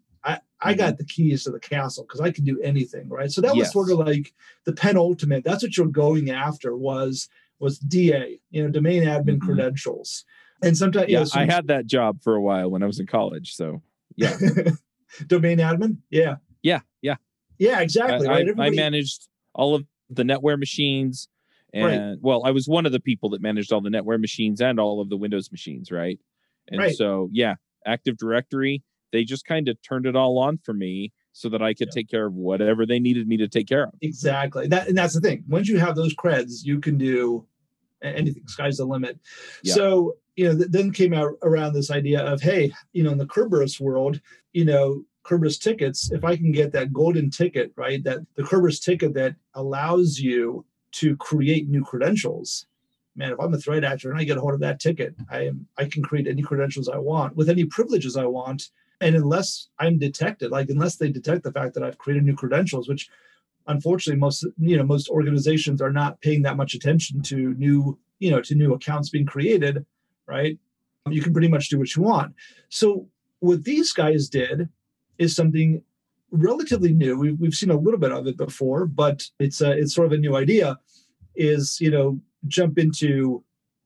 I, 0.62 0.72
I 0.72 0.74
got 0.74 0.98
the 0.98 1.06
keys 1.06 1.44
to 1.46 1.52
the 1.52 1.60
castle 1.60 2.04
because 2.04 2.20
I 2.22 2.32
can 2.32 2.44
do 2.44 2.60
anything, 2.62 3.08
right? 3.10 3.32
So 3.32 3.42
that 3.42 3.56
was 3.56 3.72
sort 3.72 3.92
of 3.92 4.00
like 4.00 4.34
the 4.66 4.74
penultimate. 4.74 5.44
That's 5.44 5.64
what 5.64 5.78
you're 5.78 5.88
going 5.88 6.30
after 6.32 6.76
was 6.76 7.30
was 7.60 7.78
DA, 7.80 8.40
you 8.52 8.64
know, 8.64 8.70
domain 8.70 9.04
admin 9.04 9.38
Mhm. 9.38 9.42
credentials. 9.42 10.26
And 10.62 10.78
sometimes, 10.78 11.10
Yeah, 11.10 11.20
yeah, 11.20 11.24
so 11.26 11.40
I 11.40 11.46
had 11.46 11.68
that 11.68 11.86
job 11.88 12.22
for 12.22 12.36
a 12.36 12.42
while 12.42 12.70
when 12.72 12.84
I 12.84 12.86
was 12.86 13.00
in 13.00 13.06
college. 13.08 13.54
So 13.56 13.82
yeah, 14.16 14.38
domain 15.28 15.58
admin. 15.60 15.98
Yeah, 16.10 16.36
yeah, 16.64 16.82
yeah. 17.02 17.16
yeah, 17.58 17.80
exactly. 17.82 18.28
I, 18.28 18.32
right. 18.32 18.38
I 18.38 18.42
Everybody- 18.42 18.76
managed 18.76 19.28
all 19.54 19.76
of 19.76 19.86
the 20.10 20.24
netware 20.24 20.58
machines, 20.58 21.28
and 21.74 21.86
Right. 22.12 22.18
well, 22.22 22.44
I 22.46 22.52
was 22.52 22.68
one 22.68 22.86
of 22.86 22.92
the 22.92 23.00
people 23.00 23.30
that 23.32 23.42
managed 23.42 23.72
all 23.72 23.82
the 23.82 23.90
netware 23.90 24.20
machines 24.20 24.62
and 24.62 24.80
all 24.80 25.02
of 25.02 25.10
the 25.10 25.18
Windows 25.18 25.52
machines, 25.52 25.92
right? 25.92 26.20
And 26.68 26.80
Right. 26.80 26.96
so 26.96 27.30
yeah, 27.32 27.56
Active 27.86 28.18
Directory. 28.18 28.84
They 29.12 29.24
just 29.24 29.46
kind 29.46 29.68
of 29.68 29.82
turned 29.82 30.06
it 30.06 30.16
all 30.16 30.38
on 30.40 30.60
for 30.64 30.74
me 30.74 31.12
so 31.34 31.50
that 31.50 31.62
I 31.62 31.74
could 31.74 31.88
Yeah. 31.90 32.02
take 32.02 32.10
care 32.10 32.26
of 32.26 32.34
whatever 32.34 32.86
they 32.86 33.00
needed 33.00 33.28
me 33.28 33.38
to 33.38 33.48
take 33.48 33.68
care 33.68 33.86
of. 33.86 33.94
Exactly. 34.02 34.68
That 34.68 34.88
and 34.88 34.98
that's 34.98 35.14
the 35.14 35.22
thing. 35.22 35.44
Once 35.48 35.68
you 35.68 35.78
have 35.80 35.96
those 35.96 36.16
creds, 36.16 36.64
you 36.64 36.80
can 36.80 36.98
do 36.98 37.46
anything. 38.02 38.44
Sky's 38.48 38.78
the 38.78 38.86
limit. 38.86 39.20
Yeah. 39.64 39.74
So 39.74 40.18
you 40.36 40.46
know, 40.46 40.58
th- 40.58 40.70
then 40.72 40.92
came 40.92 41.14
out 41.14 41.34
around 41.44 41.74
this 41.74 41.92
idea 41.92 42.22
of 42.22 42.42
hey, 42.42 42.72
you 42.94 43.04
know, 43.04 43.12
in 43.12 43.18
the 43.18 43.26
Kerberos 43.26 43.80
world, 43.80 44.22
you 44.54 44.66
know, 44.66 45.04
Kerberos 45.24 45.60
tickets. 45.62 46.12
If 46.12 46.24
I 46.24 46.36
can 46.38 46.52
get 46.52 46.72
that 46.72 46.94
golden 46.94 47.30
ticket, 47.30 47.74
right, 47.76 48.04
that 48.04 48.20
the 48.36 48.44
Kerberos 48.44 48.82
ticket 48.84 49.14
that 49.16 49.36
allows 49.54 50.20
you 50.20 50.66
to 50.94 51.16
create 51.18 51.68
new 51.70 51.84
credentials. 51.84 52.66
Man, 53.16 53.34
if 53.34 53.40
I'm 53.40 53.54
a 53.54 53.58
threat 53.58 53.84
actor 53.84 54.12
and 54.12 54.20
I 54.20 54.24
get 54.24 54.38
a 54.38 54.42
hold 54.42 54.54
of 54.54 54.62
that 54.62 54.80
ticket, 54.80 55.14
I 55.30 55.46
am 55.48 55.68
I 55.78 55.86
can 55.86 56.02
create 56.04 56.28
any 56.28 56.42
credentials 56.42 56.88
I 56.90 56.98
want 56.98 57.36
with 57.36 57.50
any 57.50 57.66
privileges 57.66 58.16
I 58.18 58.26
want. 58.26 58.70
And 59.02 59.16
unless 59.16 59.70
I'm 59.80 59.98
detected, 59.98 60.52
like 60.52 60.70
unless 60.70 60.98
they 60.98 61.10
detect 61.10 61.44
the 61.44 61.52
fact 61.52 61.74
that 61.76 61.84
I've 61.84 61.98
created 61.98 62.26
new 62.26 62.36
credentials, 62.36 62.90
which 62.90 63.10
unfortunately 63.68 64.20
most 64.20 64.46
you 64.58 64.78
know 64.78 64.84
most 64.84 65.10
organizations 65.10 65.82
are 65.82 65.92
not 65.92 66.20
paying 66.22 66.42
that 66.42 66.58
much 66.58 66.74
attention 66.74 67.22
to 67.22 67.54
new 67.54 67.98
you 68.20 68.32
know 68.32 68.42
to 68.42 68.56
new 68.56 68.74
accounts 68.74 69.10
being 69.10 69.26
created 69.26 69.86
right? 70.30 70.58
You 71.10 71.22
can 71.22 71.34
pretty 71.34 71.48
much 71.48 71.70
do 71.70 71.80
what 71.80 71.96
you 71.96 72.04
want. 72.04 72.36
So 72.70 73.08
what 73.40 73.64
these 73.64 73.92
guys 73.92 74.30
did 74.30 74.70
is 75.18 75.36
something 75.36 75.82
relatively 76.32 76.94
new. 76.94 77.18
We've, 77.18 77.40
we've 77.40 77.56
seen 77.56 77.72
a 77.72 77.78
little 77.78 78.00
bit 78.00 78.12
of 78.12 78.28
it 78.28 78.38
before 78.38 78.86
but 78.86 79.24
it's 79.40 79.62
a, 79.62 79.72
it's 79.72 79.96
sort 79.96 80.06
of 80.06 80.14
a 80.14 80.18
new 80.18 80.36
idea 80.36 80.78
is 81.36 81.80
you 81.82 81.90
know 81.90 82.20
jump 82.48 82.78
into 82.78 83.44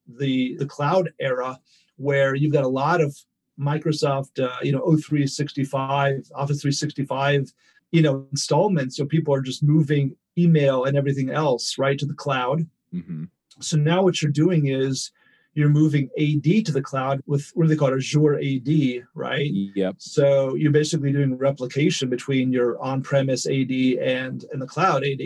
the 0.07 0.55
the 0.57 0.65
cloud 0.65 1.11
era 1.19 1.59
where 1.95 2.35
you've 2.35 2.51
got 2.51 2.65
a 2.65 2.67
lot 2.67 2.99
of 2.99 3.15
microsoft 3.59 4.43
uh, 4.43 4.55
you 4.61 4.71
know 4.71 4.81
O365 4.81 6.31
office 6.35 6.61
365 6.61 7.53
you 7.91 8.01
know 8.01 8.25
installments. 8.31 8.97
So 8.97 9.05
people 9.05 9.33
are 9.33 9.41
just 9.41 9.63
moving 9.63 10.15
email 10.37 10.85
and 10.85 10.97
everything 10.97 11.29
else 11.29 11.77
right 11.77 11.97
to 11.99 12.05
the 12.05 12.13
cloud. 12.15 12.67
Hmm 12.91 13.25
so 13.59 13.77
now 13.77 14.01
what 14.01 14.19
you're 14.19 14.31
doing 14.31 14.65
is 14.65 15.11
you're 15.53 15.69
moving 15.69 16.09
ad 16.19 16.43
to 16.65 16.71
the 16.71 16.81
cloud 16.81 17.21
with 17.27 17.51
what 17.53 17.65
do 17.65 17.69
they 17.69 17.75
call 17.75 17.89
it? 17.89 17.97
Azure 17.97 18.39
ad 18.39 19.03
right? 19.13 19.51
Yep. 19.75 19.95
so 19.99 20.55
you're 20.55 20.71
basically 20.71 21.11
doing 21.11 21.37
replication 21.37 22.09
between 22.09 22.51
your 22.51 22.81
on-premise 22.81 23.45
ad 23.45 23.69
and 23.71 24.45
and 24.51 24.59
the 24.59 24.65
cloud 24.65 25.03
ad 25.05 25.21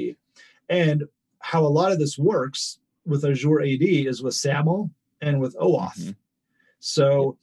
and 0.68 1.06
how 1.40 1.66
a 1.66 1.68
lot 1.80 1.94
of 1.94 2.00
this 2.00 2.18
works 2.18 2.80
with 3.06 3.24
azure 3.24 3.62
ad 3.62 3.82
is 3.82 4.22
with 4.22 4.34
saml 4.34 4.90
and 5.22 5.40
with 5.40 5.56
oauth 5.56 5.98
Mhm. 5.98 6.16
so 6.80 7.38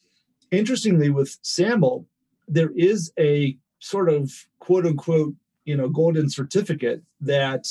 interestingly 0.58 1.10
with 1.10 1.40
saml 1.42 2.04
there 2.48 2.72
is 2.76 3.12
a 3.18 3.56
sort 3.78 4.08
of 4.08 4.46
quote 4.58 4.86
unquote 4.86 5.34
you 5.64 5.76
know 5.76 5.88
golden 5.88 6.28
certificate 6.28 7.02
that 7.20 7.66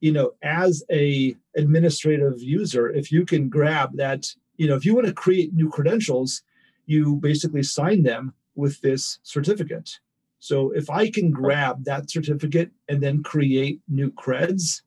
you 0.00 0.12
know 0.12 0.32
as 0.42 0.84
a 0.90 1.34
administrative 1.56 2.42
user 2.42 2.90
if 2.90 3.10
you 3.10 3.24
can 3.24 3.48
grab 3.48 3.96
that 3.96 4.26
you 4.56 4.68
know 4.68 4.74
if 4.74 4.84
you 4.84 4.94
want 4.94 5.06
to 5.06 5.12
create 5.12 5.54
new 5.54 5.68
credentials 5.68 6.42
you 6.86 7.16
basically 7.16 7.62
sign 7.62 8.02
them 8.02 8.34
with 8.54 8.80
this 8.82 9.18
certificate. 9.22 9.98
So 10.38 10.70
if 10.70 10.90
i 10.90 11.10
can 11.10 11.30
grab 11.30 11.84
that 11.84 12.10
certificate 12.10 12.70
and 12.88 13.02
then 13.02 13.22
create 13.22 13.80
new 13.88 14.10
creds 14.10 14.82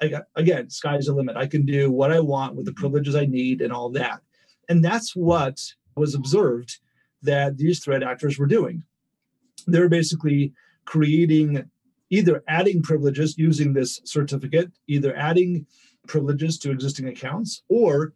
I 0.00 0.22
again 0.36 0.70
sky's 0.70 1.06
the 1.06 1.12
limit. 1.12 1.36
I 1.36 1.46
can 1.46 1.66
do 1.66 1.90
what 1.90 2.12
i 2.12 2.20
want 2.20 2.54
with 2.54 2.66
the 2.66 2.72
privileges 2.72 3.14
i 3.14 3.26
need 3.26 3.60
and 3.60 3.72
all 3.72 3.90
that. 3.90 4.20
And 4.68 4.84
that's 4.84 5.14
what 5.14 5.60
was 5.98 6.14
observed 6.14 6.78
that 7.22 7.56
these 7.56 7.82
threat 7.82 8.02
actors 8.02 8.38
were 8.38 8.46
doing 8.46 8.82
they're 9.66 9.88
basically 9.88 10.52
creating 10.84 11.64
either 12.10 12.42
adding 12.48 12.82
privileges 12.82 13.36
using 13.36 13.74
this 13.74 14.00
certificate, 14.04 14.72
either 14.86 15.14
adding 15.16 15.66
privileges 16.06 16.58
to 16.58 16.70
existing 16.70 17.06
accounts, 17.08 17.62
or 17.68 18.14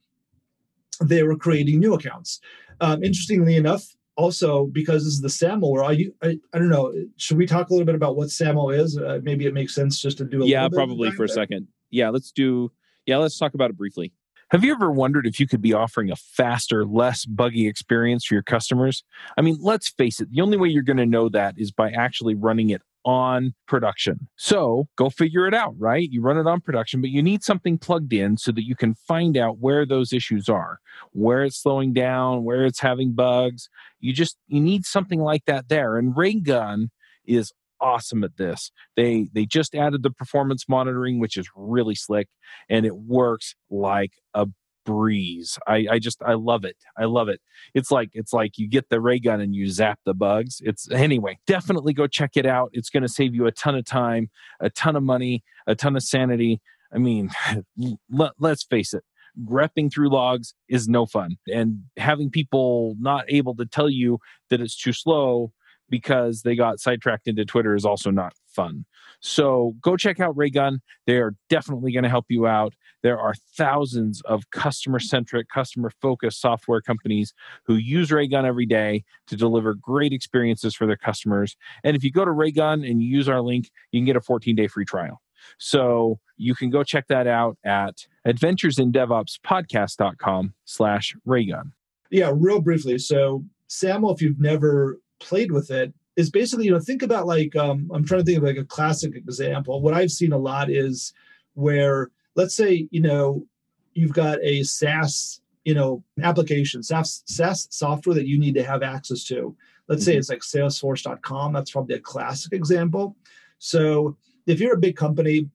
they 1.00 1.22
were 1.22 1.36
creating 1.36 1.78
new 1.78 1.94
accounts. 1.94 2.40
Um, 2.80 3.04
interestingly 3.04 3.56
enough, 3.56 3.84
also 4.16 4.66
because 4.66 5.04
this 5.04 5.14
is 5.14 5.20
the 5.20 5.28
SAML, 5.28 5.70
where 5.70 5.84
I, 5.84 6.06
I, 6.22 6.38
I 6.54 6.58
don't 6.58 6.70
know, 6.70 6.92
should 7.16 7.36
we 7.36 7.46
talk 7.46 7.68
a 7.68 7.72
little 7.72 7.86
bit 7.86 7.94
about 7.94 8.16
what 8.16 8.30
SAML 8.30 8.70
is? 8.70 8.96
Uh, 8.96 9.20
maybe 9.22 9.46
it 9.46 9.52
makes 9.52 9.74
sense 9.74 10.00
just 10.00 10.18
to 10.18 10.24
do 10.24 10.42
a 10.42 10.46
Yeah, 10.46 10.62
little 10.62 10.70
bit 10.70 10.82
of 10.82 10.88
probably 10.88 11.10
for 11.10 11.24
a 11.24 11.28
second. 11.28 11.68
Yeah, 11.90 12.08
let's 12.08 12.32
do. 12.32 12.72
Yeah, 13.04 13.18
let's 13.18 13.38
talk 13.38 13.54
about 13.54 13.68
it 13.70 13.76
briefly. 13.76 14.12
Have 14.52 14.64
you 14.64 14.72
ever 14.72 14.92
wondered 14.92 15.26
if 15.26 15.40
you 15.40 15.48
could 15.48 15.62
be 15.62 15.72
offering 15.72 16.10
a 16.10 16.16
faster, 16.16 16.84
less 16.84 17.24
buggy 17.24 17.66
experience 17.66 18.26
for 18.26 18.34
your 18.34 18.42
customers? 18.42 19.02
I 19.38 19.40
mean, 19.40 19.56
let's 19.62 19.88
face 19.88 20.20
it, 20.20 20.30
the 20.30 20.42
only 20.42 20.58
way 20.58 20.68
you're 20.68 20.82
going 20.82 20.98
to 20.98 21.06
know 21.06 21.30
that 21.30 21.54
is 21.56 21.72
by 21.72 21.90
actually 21.90 22.34
running 22.34 22.68
it 22.68 22.82
on 23.06 23.54
production. 23.66 24.28
So 24.36 24.88
go 24.96 25.08
figure 25.08 25.46
it 25.46 25.54
out, 25.54 25.74
right? 25.78 26.06
You 26.06 26.20
run 26.20 26.36
it 26.36 26.46
on 26.46 26.60
production, 26.60 27.00
but 27.00 27.08
you 27.08 27.22
need 27.22 27.42
something 27.42 27.78
plugged 27.78 28.12
in 28.12 28.36
so 28.36 28.52
that 28.52 28.66
you 28.66 28.76
can 28.76 28.94
find 28.94 29.38
out 29.38 29.56
where 29.58 29.86
those 29.86 30.12
issues 30.12 30.50
are, 30.50 30.80
where 31.12 31.44
it's 31.44 31.56
slowing 31.56 31.94
down, 31.94 32.44
where 32.44 32.66
it's 32.66 32.80
having 32.80 33.14
bugs. 33.14 33.70
You 34.00 34.12
just 34.12 34.36
you 34.48 34.60
need 34.60 34.84
something 34.84 35.20
like 35.20 35.46
that 35.46 35.70
there. 35.70 35.96
And 35.96 36.14
Raygun 36.14 36.90
is 37.24 37.54
awesome 37.82 38.24
at 38.24 38.36
this. 38.36 38.70
They 38.96 39.28
they 39.34 39.44
just 39.44 39.74
added 39.74 40.02
the 40.02 40.10
performance 40.10 40.64
monitoring, 40.68 41.18
which 41.18 41.36
is 41.36 41.48
really 41.54 41.94
slick, 41.94 42.28
and 42.68 42.86
it 42.86 42.96
works 42.96 43.54
like 43.70 44.12
a 44.32 44.46
breeze. 44.84 45.58
I, 45.66 45.86
I 45.90 45.98
just 45.98 46.22
I 46.22 46.34
love 46.34 46.64
it. 46.64 46.76
I 46.98 47.04
love 47.04 47.28
it. 47.28 47.40
It's 47.74 47.90
like 47.90 48.10
it's 48.12 48.32
like 48.32 48.58
you 48.58 48.68
get 48.68 48.88
the 48.88 49.00
ray 49.00 49.18
gun 49.18 49.40
and 49.40 49.54
you 49.54 49.68
zap 49.70 49.98
the 50.04 50.14
bugs. 50.14 50.60
It's 50.60 50.90
anyway, 50.90 51.38
definitely 51.46 51.92
go 51.92 52.06
check 52.06 52.32
it 52.36 52.46
out. 52.46 52.70
It's 52.72 52.90
going 52.90 53.02
to 53.02 53.08
save 53.08 53.34
you 53.34 53.46
a 53.46 53.52
ton 53.52 53.74
of 53.74 53.84
time, 53.84 54.30
a 54.60 54.70
ton 54.70 54.96
of 54.96 55.02
money, 55.02 55.42
a 55.66 55.74
ton 55.74 55.96
of 55.96 56.02
sanity. 56.02 56.60
I 56.92 56.98
mean, 56.98 57.30
let, 58.10 58.32
let's 58.38 58.64
face 58.64 58.94
it. 58.94 59.04
Grepping 59.46 59.90
through 59.90 60.10
logs 60.10 60.52
is 60.68 60.88
no 60.88 61.06
fun, 61.06 61.36
and 61.48 61.84
having 61.96 62.30
people 62.30 62.96
not 63.00 63.24
able 63.28 63.54
to 63.56 63.64
tell 63.64 63.88
you 63.88 64.18
that 64.50 64.60
it's 64.60 64.76
too 64.76 64.92
slow 64.92 65.52
because 65.92 66.42
they 66.42 66.56
got 66.56 66.80
sidetracked 66.80 67.28
into 67.28 67.44
Twitter 67.44 67.76
is 67.76 67.84
also 67.84 68.10
not 68.10 68.32
fun. 68.48 68.86
So 69.20 69.74
go 69.82 69.96
check 69.96 70.18
out 70.20 70.34
Raygun. 70.36 70.80
They 71.06 71.18
are 71.18 71.34
definitely 71.50 71.92
going 71.92 72.04
to 72.04 72.08
help 72.08 72.24
you 72.30 72.46
out. 72.46 72.72
There 73.02 73.20
are 73.20 73.34
thousands 73.56 74.22
of 74.22 74.48
customer 74.50 74.98
centric, 74.98 75.50
customer 75.50 75.90
focused 76.00 76.40
software 76.40 76.80
companies 76.80 77.34
who 77.66 77.74
use 77.74 78.10
Raygun 78.10 78.46
every 78.46 78.64
day 78.64 79.04
to 79.26 79.36
deliver 79.36 79.74
great 79.74 80.14
experiences 80.14 80.74
for 80.74 80.86
their 80.86 80.96
customers. 80.96 81.58
And 81.84 81.94
if 81.94 82.02
you 82.02 82.10
go 82.10 82.24
to 82.24 82.32
Raygun 82.32 82.84
and 82.84 83.02
you 83.02 83.08
use 83.08 83.28
our 83.28 83.42
link, 83.42 83.70
you 83.90 84.00
can 84.00 84.06
get 84.06 84.16
a 84.16 84.22
14 84.22 84.56
day 84.56 84.66
free 84.66 84.86
trial. 84.86 85.20
So 85.58 86.20
you 86.38 86.54
can 86.54 86.70
go 86.70 86.82
check 86.82 87.08
that 87.08 87.26
out 87.26 87.58
at 87.64 88.06
adventuresindevopspodcast.com 88.26 90.54
slash 90.64 91.14
Raygun. 91.26 91.74
Yeah, 92.10 92.32
real 92.34 92.62
briefly. 92.62 92.96
So 92.98 93.44
SAML, 93.68 94.14
if 94.14 94.22
you've 94.22 94.40
never 94.40 95.01
played 95.22 95.52
with 95.52 95.70
it, 95.70 95.92
is 96.16 96.30
basically, 96.30 96.66
you 96.66 96.70
know, 96.72 96.80
think 96.80 97.02
about 97.02 97.26
like 97.26 97.56
um, 97.56 97.90
I'm 97.94 98.04
trying 98.04 98.20
to 98.20 98.24
think 98.24 98.38
of 98.38 98.44
like 98.44 98.56
a 98.58 98.64
classic 98.64 99.14
example. 99.16 99.80
What 99.80 99.94
I've 99.94 100.10
seen 100.10 100.32
a 100.32 100.38
lot 100.38 100.70
is 100.70 101.12
where 101.54 102.10
let's 102.34 102.54
say, 102.54 102.88
you 102.90 103.00
know, 103.00 103.46
you've 103.94 104.12
got 104.12 104.38
a 104.42 104.62
SaaS, 104.62 105.40
you 105.64 105.74
know, 105.74 106.02
application, 106.22 106.82
SaaS, 106.82 107.22
SaaS 107.26 107.68
software 107.70 108.14
that 108.14 108.26
you 108.26 108.38
need 108.38 108.54
to 108.54 108.62
have 108.64 108.82
access 108.82 109.24
to. 109.24 109.56
Let's 109.88 110.04
say 110.04 110.14
Mhm. 110.14 110.18
it's 110.18 110.28
like 110.30 110.40
salesforce.com. 110.40 111.52
That's 111.52 111.70
probably 111.70 111.96
a 111.96 112.00
classic 112.00 112.52
example. 112.52 113.16
So 113.58 114.16
if 114.46 114.60
you're 114.60 114.74
a 114.74 114.80
big 114.80 114.96
company 114.96 115.48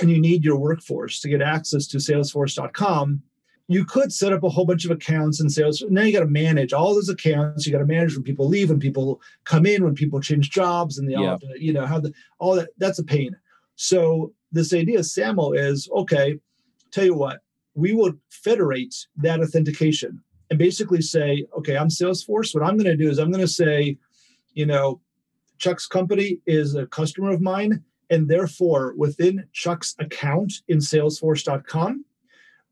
and 0.00 0.10
you 0.10 0.20
need 0.20 0.44
your 0.44 0.58
workforce 0.58 1.20
to 1.20 1.28
get 1.28 1.42
access 1.42 1.86
to 1.88 1.98
salesforce.com, 1.98 3.22
you 3.68 3.84
could 3.84 4.12
set 4.12 4.32
up 4.32 4.44
a 4.44 4.48
whole 4.48 4.64
bunch 4.64 4.84
of 4.84 4.90
accounts 4.92 5.40
and 5.40 5.50
sales. 5.50 5.82
Now 5.88 6.02
you 6.02 6.12
got 6.12 6.20
to 6.20 6.26
manage 6.26 6.72
all 6.72 6.94
those 6.94 7.08
accounts. 7.08 7.66
You 7.66 7.72
got 7.72 7.78
to 7.78 7.84
manage 7.86 8.14
when 8.14 8.22
people 8.22 8.46
leave, 8.48 8.70
when 8.70 8.78
people 8.78 9.20
come 9.44 9.66
in, 9.66 9.82
when 9.82 9.94
people 9.94 10.20
change 10.20 10.50
jobs, 10.50 10.98
and 10.98 11.08
they 11.08 11.14
all 11.14 11.24
Yeah. 11.24 11.30
have 11.30 11.40
to, 11.40 11.54
you 11.58 11.72
know, 11.72 11.84
how 11.86 11.98
the 12.00 12.12
all 12.38 12.54
that. 12.54 12.70
That's 12.78 12.98
a 13.00 13.04
pain. 13.04 13.36
So 13.74 14.32
this 14.52 14.72
idea, 14.72 15.02
SAML, 15.02 15.52
is 15.54 15.88
okay. 15.94 16.38
Tell 16.92 17.04
you 17.04 17.14
what, 17.14 17.40
we 17.74 17.92
will 17.92 18.12
federate 18.30 18.94
that 19.16 19.40
authentication 19.40 20.22
and 20.48 20.58
basically 20.58 21.02
say, 21.02 21.44
okay, 21.58 21.76
I'm 21.76 21.88
Salesforce. 21.88 22.54
What 22.54 22.62
I'm 22.64 22.76
going 22.78 22.86
to 22.86 22.96
do 22.96 23.10
is 23.10 23.18
I'm 23.18 23.30
going 23.32 23.44
to 23.44 23.48
say, 23.48 23.98
you 24.54 24.64
know, 24.64 25.00
Chuck's 25.58 25.86
company 25.86 26.38
is 26.46 26.74
a 26.76 26.86
customer 26.86 27.32
of 27.32 27.40
mine, 27.42 27.82
and 28.10 28.28
therefore 28.28 28.94
within 28.96 29.44
Chuck's 29.52 29.94
account 29.98 30.52
in 30.68 30.78
Salesforce.com, 30.78 32.04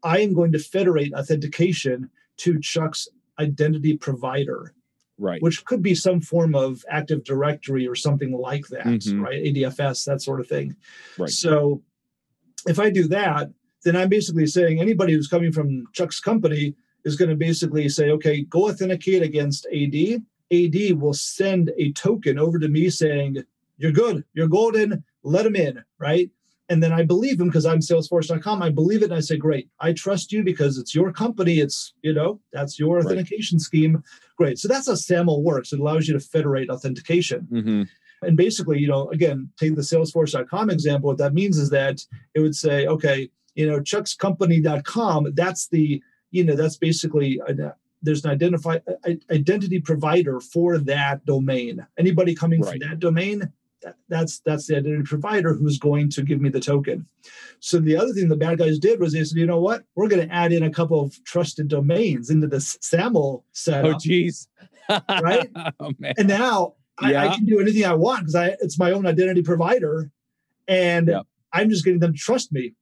I 0.04 0.20
am 0.20 0.34
going 0.34 0.52
to 0.52 0.58
federate 0.58 1.12
authentication 1.14 2.10
to 2.38 2.60
Chuck's 2.60 3.08
identity 3.40 3.96
provider 3.96 4.74
right. 5.18 5.42
which 5.42 5.64
could 5.64 5.82
be 5.82 5.94
some 5.94 6.20
form 6.20 6.54
of 6.54 6.84
active 6.88 7.24
directory 7.24 7.86
or 7.86 7.94
something 7.94 8.32
like 8.32 8.66
that 8.68 8.86
Mhm. 8.86 9.20
right? 9.20 9.42
Adfs 9.42 10.04
that 10.04 10.22
sort 10.22 10.40
of 10.40 10.46
thing. 10.48 10.76
Right. 11.18 11.28
so 11.30 11.82
if 12.68 12.78
i 12.78 12.88
do 12.90 13.06
that 13.08 13.50
then 13.84 13.96
i'm 13.96 14.08
basically 14.08 14.46
saying 14.46 14.80
anybody 14.80 15.12
who's 15.12 15.28
coming 15.28 15.52
from 15.52 15.86
chuck's 15.92 16.20
company 16.20 16.74
is 17.04 17.16
going 17.16 17.28
to 17.28 17.36
basically 17.36 17.88
say 17.88 18.10
okay 18.10 18.42
go 18.42 18.68
authenticate 18.70 19.22
against 19.22 19.66
ad 19.66 19.94
ad 20.52 20.92
will 21.00 21.12
send 21.12 21.70
a 21.76 21.92
token 21.92 22.38
over 22.38 22.58
to 22.58 22.68
me 22.68 22.88
saying 22.88 23.36
you're 23.76 23.92
good 23.92 24.24
you're 24.32 24.48
golden 24.48 25.04
let 25.24 25.42
them 25.44 25.56
in 25.56 25.82
right 25.98 26.30
and 26.68 26.82
then 26.82 26.92
I 26.92 27.02
believe 27.04 27.40
him 27.40 27.48
because 27.48 27.66
I'm 27.66 27.80
Salesforce.com. 27.80 28.62
I 28.62 28.70
believe 28.70 29.02
it 29.02 29.06
and 29.06 29.14
I 29.14 29.20
say, 29.20 29.36
great, 29.36 29.68
I 29.80 29.92
trust 29.92 30.32
you 30.32 30.42
because 30.42 30.78
it's 30.78 30.94
your 30.94 31.12
company. 31.12 31.58
It's, 31.60 31.92
you 32.02 32.12
know, 32.14 32.40
that's 32.52 32.78
your 32.78 32.96
Right. 32.96 33.04
authentication 33.06 33.58
scheme. 33.58 34.02
Great. 34.36 34.58
So 34.58 34.68
that's 34.68 34.86
how 34.86 34.94
SAML 34.94 35.42
works. 35.42 35.72
It 35.72 35.80
allows 35.80 36.08
you 36.08 36.14
to 36.14 36.20
federate 36.20 36.70
authentication. 36.70 37.40
hmm 37.50 37.82
And 38.26 38.36
basically, 38.36 38.78
you 38.78 38.88
know, 38.88 39.10
again, 39.10 39.50
take 39.58 39.74
the 39.76 39.82
Salesforce.com 39.82 40.70
example. 40.70 41.08
What 41.08 41.18
that 41.18 41.34
means 41.34 41.58
is 41.58 41.68
that 41.70 42.00
it 42.34 42.40
would 42.40 42.56
say, 42.56 42.86
okay, 42.86 43.28
you 43.54 43.66
know, 43.68 43.80
chuckscompany.com, 43.80 45.32
that's 45.34 45.68
the, 45.68 46.02
you 46.30 46.44
know, 46.44 46.56
that's 46.56 46.76
basically, 46.76 47.40
an, 47.46 47.72
there's 48.02 48.24
an 48.24 48.30
identify, 48.30 48.78
identity 49.30 49.80
provider 49.80 50.40
for 50.40 50.78
that 50.78 51.24
domain. 51.24 51.86
Anybody 51.98 52.34
coming 52.34 52.60
Right. 52.60 52.80
from 52.80 52.88
that 52.90 52.98
domain, 52.98 53.50
that, 53.84 53.96
that's 54.08 54.40
that's 54.40 54.66
the 54.66 54.76
identity 54.76 55.04
provider 55.04 55.54
who's 55.54 55.78
going 55.78 56.10
to 56.10 56.22
give 56.22 56.40
me 56.40 56.48
the 56.48 56.60
token. 56.60 57.06
So 57.60 57.78
the 57.78 57.96
other 57.96 58.12
thing 58.12 58.28
the 58.28 58.36
bad 58.36 58.58
guys 58.58 58.78
did 58.78 59.00
was 59.00 59.12
they 59.12 59.24
said, 59.24 59.38
you 59.38 59.46
know 59.46 59.60
what, 59.60 59.84
we're 59.94 60.08
going 60.08 60.26
to 60.26 60.34
add 60.34 60.52
in 60.52 60.62
a 60.62 60.70
couple 60.70 61.00
of 61.00 61.22
trusted 61.24 61.68
domains 61.68 62.30
into 62.30 62.46
this 62.46 62.76
SAML 62.80 63.44
setup, 63.52 63.96
oh 63.96 63.98
geez 63.98 64.48
Right? 65.08 65.50
oh 65.80 65.92
man 65.98 66.14
and 66.18 66.28
now 66.28 66.74
I, 66.98 67.16
I 67.16 67.34
can 67.34 67.44
do 67.44 67.60
anything 67.60 67.84
I 67.84 67.94
want 67.94 68.20
because 68.20 68.34
I 68.34 68.56
it's 68.60 68.78
my 68.78 68.92
own 68.92 69.06
identity 69.06 69.42
provider, 69.42 70.10
and. 70.68 71.14
I'm 71.54 71.70
just 71.70 71.84
getting 71.84 72.00
them 72.00 72.12
to 72.12 72.18
trust 72.18 72.52
me. 72.52 72.74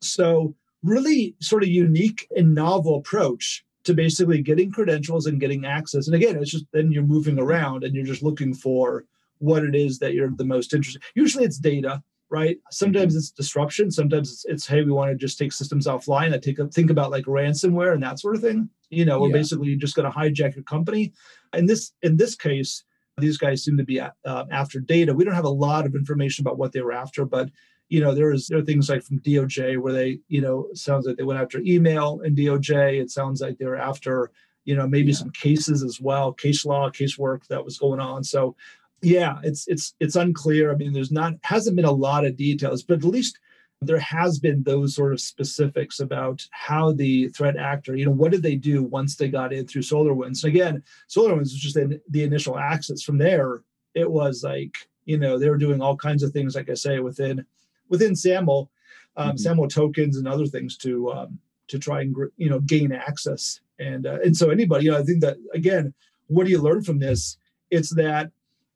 So 0.00 0.56
really, 0.82 1.36
sort 1.40 1.62
of 1.62 1.68
unique 1.68 2.26
and 2.34 2.54
novel 2.54 2.96
approach 2.96 3.64
to 3.84 3.94
basically 3.94 4.40
getting 4.42 4.72
credentials 4.72 5.26
and 5.26 5.40
getting 5.40 5.66
access. 5.66 6.06
And 6.06 6.16
again, 6.16 6.36
it's 6.36 6.50
just 6.50 6.64
then 6.72 6.90
you're 6.90 7.02
moving 7.02 7.38
around 7.38 7.84
and 7.84 7.94
you're 7.94 8.06
just 8.06 8.22
looking 8.22 8.54
for 8.54 9.04
what 9.42 9.64
it 9.64 9.74
is 9.74 9.98
that 9.98 10.14
you're 10.14 10.30
the 10.36 10.44
most 10.44 10.72
interested. 10.72 11.02
Usually, 11.14 11.44
it's 11.44 11.58
data. 11.58 12.02
Right. 12.30 12.56
Sometimes 12.70 13.14
it's 13.14 13.30
disruption. 13.30 13.90
Sometimes 13.90 14.32
it's, 14.32 14.44
it's 14.46 14.66
hey, 14.66 14.82
we 14.82 14.90
want 14.90 15.10
to 15.10 15.16
just 15.16 15.36
take 15.36 15.52
systems 15.52 15.86
offline. 15.86 16.32
I 16.32 16.38
take 16.38 16.58
a, 16.58 16.66
think 16.68 16.88
about 16.90 17.10
like 17.10 17.26
ransomware 17.26 17.92
and 17.92 18.02
that 18.02 18.20
sort 18.20 18.36
of 18.36 18.40
thing. 18.40 18.70
You 18.88 19.04
know, 19.04 19.20
we're 19.20 19.28
Yeah. 19.28 19.34
basically 19.34 19.76
just 19.76 19.94
going 19.94 20.10
to 20.10 20.18
hijack 20.18 20.54
your 20.54 20.64
company. 20.64 21.12
In 21.52 21.66
this 21.66 21.92
in 22.00 22.16
this 22.16 22.34
case, 22.34 22.84
these 23.18 23.36
guys 23.36 23.62
seem 23.62 23.76
to 23.76 23.84
be 23.84 24.00
uh, 24.00 24.10
after 24.50 24.80
data. 24.80 25.12
We 25.12 25.24
don't 25.24 25.34
have 25.34 25.44
a 25.44 25.50
lot 25.50 25.84
of 25.84 25.94
information 25.94 26.42
about 26.42 26.56
what 26.56 26.72
they 26.72 26.80
were 26.80 26.92
after, 26.92 27.26
but 27.26 27.50
you 27.90 28.00
know, 28.00 28.14
there 28.14 28.32
is 28.32 28.46
there 28.46 28.60
are 28.60 28.64
things 28.64 28.88
like 28.88 29.02
from 29.02 29.18
DOJ 29.20 29.76
where 29.78 29.92
they, 29.92 30.18
you 30.28 30.40
know, 30.40 30.68
sounds 30.72 31.06
like 31.06 31.18
they 31.18 31.24
went 31.24 31.38
after 31.40 31.60
email 31.60 32.22
and 32.24 32.34
DOJ. 32.34 32.98
It 32.98 33.10
sounds 33.10 33.42
like 33.42 33.58
they 33.58 33.66
were 33.66 33.76
after, 33.76 34.30
you 34.64 34.74
know, 34.74 34.86
maybe 34.88 35.08
Yeah. 35.12 35.18
some 35.18 35.30
cases 35.32 35.82
as 35.82 36.00
well, 36.00 36.32
case 36.32 36.64
law, 36.64 36.88
casework 36.88 37.46
that 37.48 37.62
was 37.62 37.76
going 37.76 38.00
on. 38.00 38.24
So 38.24 38.56
yeah, 39.02 39.38
it's 39.42 39.66
it's 39.68 39.94
it's 40.00 40.16
unclear. 40.16 40.72
I 40.72 40.76
mean, 40.76 40.92
there's 40.92 41.12
not 41.12 41.34
hasn't 41.42 41.76
been 41.76 41.84
a 41.84 41.90
lot 41.92 42.24
of 42.24 42.36
details, 42.36 42.82
but 42.82 42.98
at 42.98 43.04
least 43.04 43.38
there 43.80 43.98
has 43.98 44.38
been 44.38 44.62
those 44.62 44.94
sort 44.94 45.12
of 45.12 45.20
specifics 45.20 45.98
about 45.98 46.46
how 46.52 46.92
the 46.92 47.28
threat 47.30 47.56
actor, 47.56 47.96
you 47.96 48.06
know, 48.06 48.12
what 48.12 48.30
did 48.30 48.42
they 48.42 48.54
do 48.54 48.84
once 48.84 49.16
they 49.16 49.28
got 49.28 49.52
in 49.52 49.66
through 49.66 49.82
SolarWinds? 49.82 50.44
And 50.44 50.54
again, 50.54 50.82
SolarWinds 51.08 51.38
was 51.40 51.54
just 51.54 51.74
the, 51.74 52.00
the 52.08 52.22
initial 52.22 52.56
access. 52.56 53.02
From 53.02 53.18
there, 53.18 53.62
it 53.94 54.08
was 54.08 54.44
like, 54.44 54.76
you 55.04 55.18
know, 55.18 55.36
they 55.36 55.48
were 55.50 55.58
doing 55.58 55.82
all 55.82 55.96
kinds 55.96 56.22
of 56.22 56.30
things, 56.30 56.54
like 56.54 56.70
I 56.70 56.74
say, 56.74 57.00
within 57.00 57.44
within 57.88 58.14
SAML, 58.14 58.70
um, 59.16 59.32
Mhm. 59.32 59.40
SAML 59.40 59.68
tokens 59.68 60.16
and 60.16 60.28
other 60.28 60.46
things 60.46 60.76
to 60.78 61.10
um, 61.12 61.38
to 61.68 61.78
try 61.78 62.02
and 62.02 62.14
you 62.36 62.50
know 62.50 62.60
gain 62.60 62.92
access. 62.92 63.60
And 63.80 64.06
uh, 64.06 64.20
and 64.24 64.36
so 64.36 64.50
anybody, 64.50 64.84
you 64.84 64.92
know, 64.92 64.98
I 64.98 65.02
think 65.02 65.22
that 65.22 65.38
again, 65.54 65.92
what 66.28 66.44
do 66.44 66.52
you 66.52 66.62
learn 66.62 66.84
from 66.84 67.00
this? 67.00 67.36
It's 67.70 67.92
that 67.96 68.30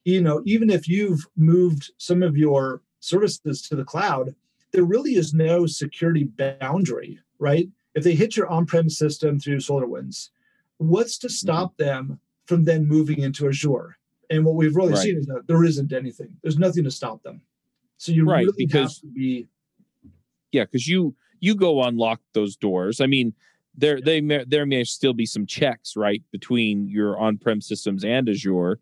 you 0.06 0.22
know 0.22 0.42
even 0.44 0.70
if 0.70 0.88
you've 0.88 1.26
moved 1.36 1.92
some 1.98 2.22
of 2.22 2.36
your 2.36 2.82
services 3.00 3.62
to 3.62 3.76
the 3.76 3.84
cloud, 3.84 4.34
there 4.72 4.84
really 4.84 5.16
is 5.16 5.34
no 5.34 5.66
security 5.66 6.24
boundary, 6.24 7.18
right? 7.38 7.68
If 7.94 8.04
they 8.04 8.14
hit 8.14 8.36
your 8.36 8.48
on-prem 8.48 8.90
system 8.90 9.38
through 9.38 9.58
SolarWinds, 9.58 10.30
what's 10.78 11.18
to 11.18 11.26
mm-hmm. 11.26 11.32
stop 11.32 11.76
them 11.76 12.20
from 12.46 12.64
then 12.64 12.86
moving 12.86 13.20
into 13.20 13.48
Azure? 13.48 13.96
And 14.28 14.44
what 14.44 14.54
we've 14.54 14.74
really 14.76 14.92
Right. 14.92 15.02
seen 15.02 15.16
is 15.18 15.26
that 15.26 15.46
there 15.46 15.64
isn't 15.64 15.92
anything. 15.92 16.36
There's 16.42 16.58
nothing 16.58 16.84
to 16.84 16.90
stop 16.90 17.22
them. 17.22 17.40
So 17.96 18.12
you 18.12 18.24
Right, 18.24 18.44
really 18.44 18.66
because- 18.66 18.96
have 18.96 19.00
to 19.02 19.06
be 19.08 19.48
yeah 20.52 20.64
because 20.64 20.86
you 20.86 21.14
you 21.40 21.54
go 21.54 21.82
unlock 21.82 22.20
those 22.32 22.56
doors 22.56 23.00
i 23.00 23.06
mean 23.06 23.34
there 23.76 24.00
they 24.00 24.20
may, 24.20 24.44
there 24.46 24.64
may 24.64 24.84
still 24.84 25.12
be 25.12 25.26
some 25.26 25.44
checks 25.44 25.96
right 25.96 26.22
between 26.32 26.88
your 26.88 27.18
on-prem 27.18 27.60
systems 27.60 28.04
and 28.04 28.28
azure 28.28 28.80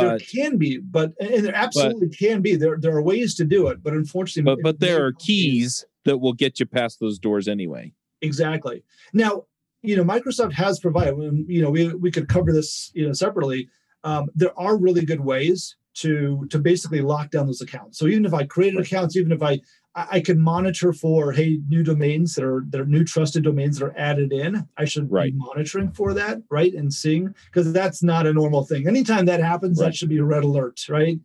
there 0.00 0.18
can 0.18 0.56
be, 0.56 0.78
but 0.78 1.12
and 1.20 1.44
there 1.44 1.54
absolutely 1.54 2.08
can 2.08 2.40
be. 2.40 2.56
There 2.56 2.78
there 2.78 2.96
are 2.96 3.02
ways 3.02 3.34
to 3.36 3.44
do 3.44 3.68
it, 3.68 3.82
but 3.82 3.92
unfortunately, 3.92 4.62
but 4.62 4.62
but 4.62 4.80
there 4.80 5.04
are 5.04 5.12
keys 5.12 5.84
that 6.04 6.18
will 6.18 6.32
get 6.32 6.58
you 6.58 6.66
past 6.66 6.98
those 6.98 7.18
doors 7.18 7.46
anyway 7.46 7.92
Exactly. 8.22 8.84
Now, 9.12 9.44
you 9.82 9.96
know, 9.96 10.04
Microsoft 10.04 10.52
has 10.52 10.78
provided. 10.78 11.14
You 11.48 11.60
know, 11.60 11.70
we 11.70 11.92
we 11.94 12.10
could 12.10 12.28
cover 12.28 12.52
this, 12.52 12.90
you 12.94 13.06
know, 13.06 13.12
separately. 13.12 13.68
Um, 14.04 14.28
there 14.34 14.58
are 14.58 14.76
really 14.78 15.04
good 15.04 15.20
ways 15.20 15.76
to 15.94 16.46
to 16.50 16.58
basically 16.58 17.00
lock 17.02 17.30
down 17.30 17.46
those 17.46 17.60
accounts. 17.60 17.98
So 17.98 18.06
even 18.06 18.24
if 18.24 18.32
I 18.32 18.44
created 18.44 18.78
Right. 18.78 18.86
accounts, 18.86 19.16
even 19.16 19.32
if 19.32 19.42
I 19.42 19.60
I 19.94 20.06
I 20.12 20.20
can 20.20 20.38
monitor 20.40 20.92
for 20.92 21.32
hey 21.32 21.60
new 21.68 21.82
domains 21.82 22.34
that 22.34 22.44
are 22.44 22.64
that 22.70 22.80
are 22.80 22.86
new 22.86 23.04
trusted 23.04 23.44
domains 23.44 23.78
that 23.78 23.86
are 23.86 23.96
added 23.98 24.32
in. 24.32 24.66
I 24.76 24.84
should 24.84 25.10
Right. 25.10 25.32
be 25.32 25.38
monitoring 25.38 25.90
for 25.92 26.14
that, 26.14 26.42
right, 26.50 26.72
and 26.74 26.92
seeing 26.92 27.34
because 27.46 27.72
that's 27.72 28.02
not 28.02 28.26
a 28.26 28.32
normal 28.32 28.64
thing. 28.64 28.86
Anytime 28.86 29.26
that 29.26 29.40
happens, 29.40 29.78
Right. 29.78 29.86
that 29.88 29.94
should 29.94 30.08
be 30.08 30.18
a 30.18 30.24
red 30.24 30.44
alert, 30.44 30.80
right? 30.88 31.18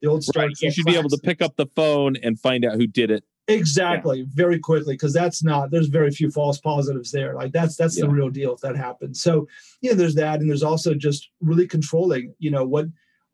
The 0.00 0.08
old 0.08 0.24
Star 0.24 0.44
right 0.46 0.56
you 0.60 0.70
should 0.70 0.84
be 0.86 0.96
able 0.96 1.10
to 1.10 1.18
pick 1.18 1.40
up 1.40 1.56
the 1.56 1.66
phone 1.66 2.16
and 2.16 2.38
find 2.38 2.64
out 2.64 2.74
who 2.76 2.86
did 2.86 3.10
it 3.10 3.24
Exactly, 3.48 4.24
very 4.32 4.58
quickly 4.58 4.94
because 4.94 5.12
that's 5.12 5.42
not. 5.42 5.70
There's 5.72 5.88
very 5.88 6.10
few 6.12 6.30
false 6.30 6.58
positives 6.60 7.10
there. 7.10 7.34
Like 7.34 7.52
that's 7.52 7.76
that's 7.76 8.00
the 8.00 8.08
real 8.08 8.30
deal 8.30 8.54
if 8.54 8.60
that 8.60 8.76
happens. 8.76 9.20
So 9.20 9.48
you 9.80 9.90
know, 9.90 9.96
there's 9.96 10.14
that, 10.14 10.40
and 10.40 10.48
there's 10.48 10.62
also 10.62 10.94
just 10.94 11.28
really 11.40 11.66
controlling. 11.66 12.34
You 12.38 12.52
know 12.52 12.64
what 12.64 12.86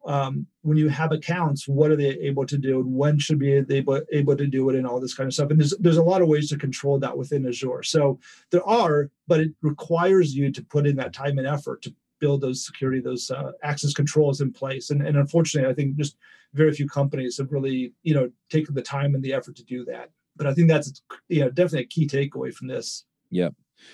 um, 0.07 0.47
when 0.63 0.77
you 0.77 0.89
have 0.89 1.13
accounts, 1.13 1.69
what 1.69 1.91
are 1.91 1.97
they 1.97 2.11
able 2.21 2.47
to 2.47 2.57
do, 2.57 2.81
and 2.81 2.95
when 2.95 3.19
should 3.19 3.39
be 3.39 3.61
they 3.61 3.79
able, 3.79 4.01
able 4.13 4.37
to 4.37 4.47
do 4.47 4.69
it, 4.71 4.77
and 4.77 4.87
all 4.87 5.01
this 5.01 5.15
kind 5.15 5.27
of 5.27 5.35
stuff. 5.35 5.51
And 5.51 5.61
there's 5.61 5.77
there's 5.79 5.97
a 5.97 6.03
lot 6.03 6.23
of 6.23 6.29
ways 6.29 6.49
to 6.49 6.59
control 6.59 6.99
that 6.99 7.17
within 7.17 7.47
Azure. 7.47 7.83
So 7.83 8.19
there 8.51 8.65
are, 8.65 9.11
but 9.27 9.41
it 9.41 9.53
requires 9.63 10.35
you 10.35 10.53
to 10.53 10.63
put 10.63 10.87
in 10.87 10.97
that 10.97 11.13
time 11.13 11.39
and 11.39 11.47
effort 11.47 11.83
to 11.83 11.95
build 12.21 12.41
those 12.41 12.67
security, 12.67 13.01
those 13.01 13.31
uh, 13.31 13.53
access 13.63 13.93
controls 13.93 14.41
in 14.41 14.53
place. 14.53 14.91
And, 14.91 15.07
and 15.07 15.17
unfortunately, 15.17 15.71
I 15.71 15.75
think 15.75 15.97
just 15.97 16.17
very 16.55 16.73
few 16.73 16.89
companies 16.89 17.39
have 17.39 17.53
really, 17.53 17.93
you 18.03 18.15
know, 18.15 18.31
taken 18.51 18.75
the 18.75 18.83
time 18.83 19.15
and 19.15 19.23
the 19.23 19.33
effort 19.33 19.57
to 19.57 19.65
do 19.65 19.85
that. 19.85 20.11
But 20.37 20.47
I 20.47 20.55
think 20.55 20.69
that's, 20.69 21.01
you 21.29 21.41
know, 21.41 21.51
definitely 21.51 21.85
a 21.85 21.87
key 21.87 22.07
takeaway 22.07 22.53
from 22.53 22.69
this. 22.69 23.05
Yeah. 23.31 23.51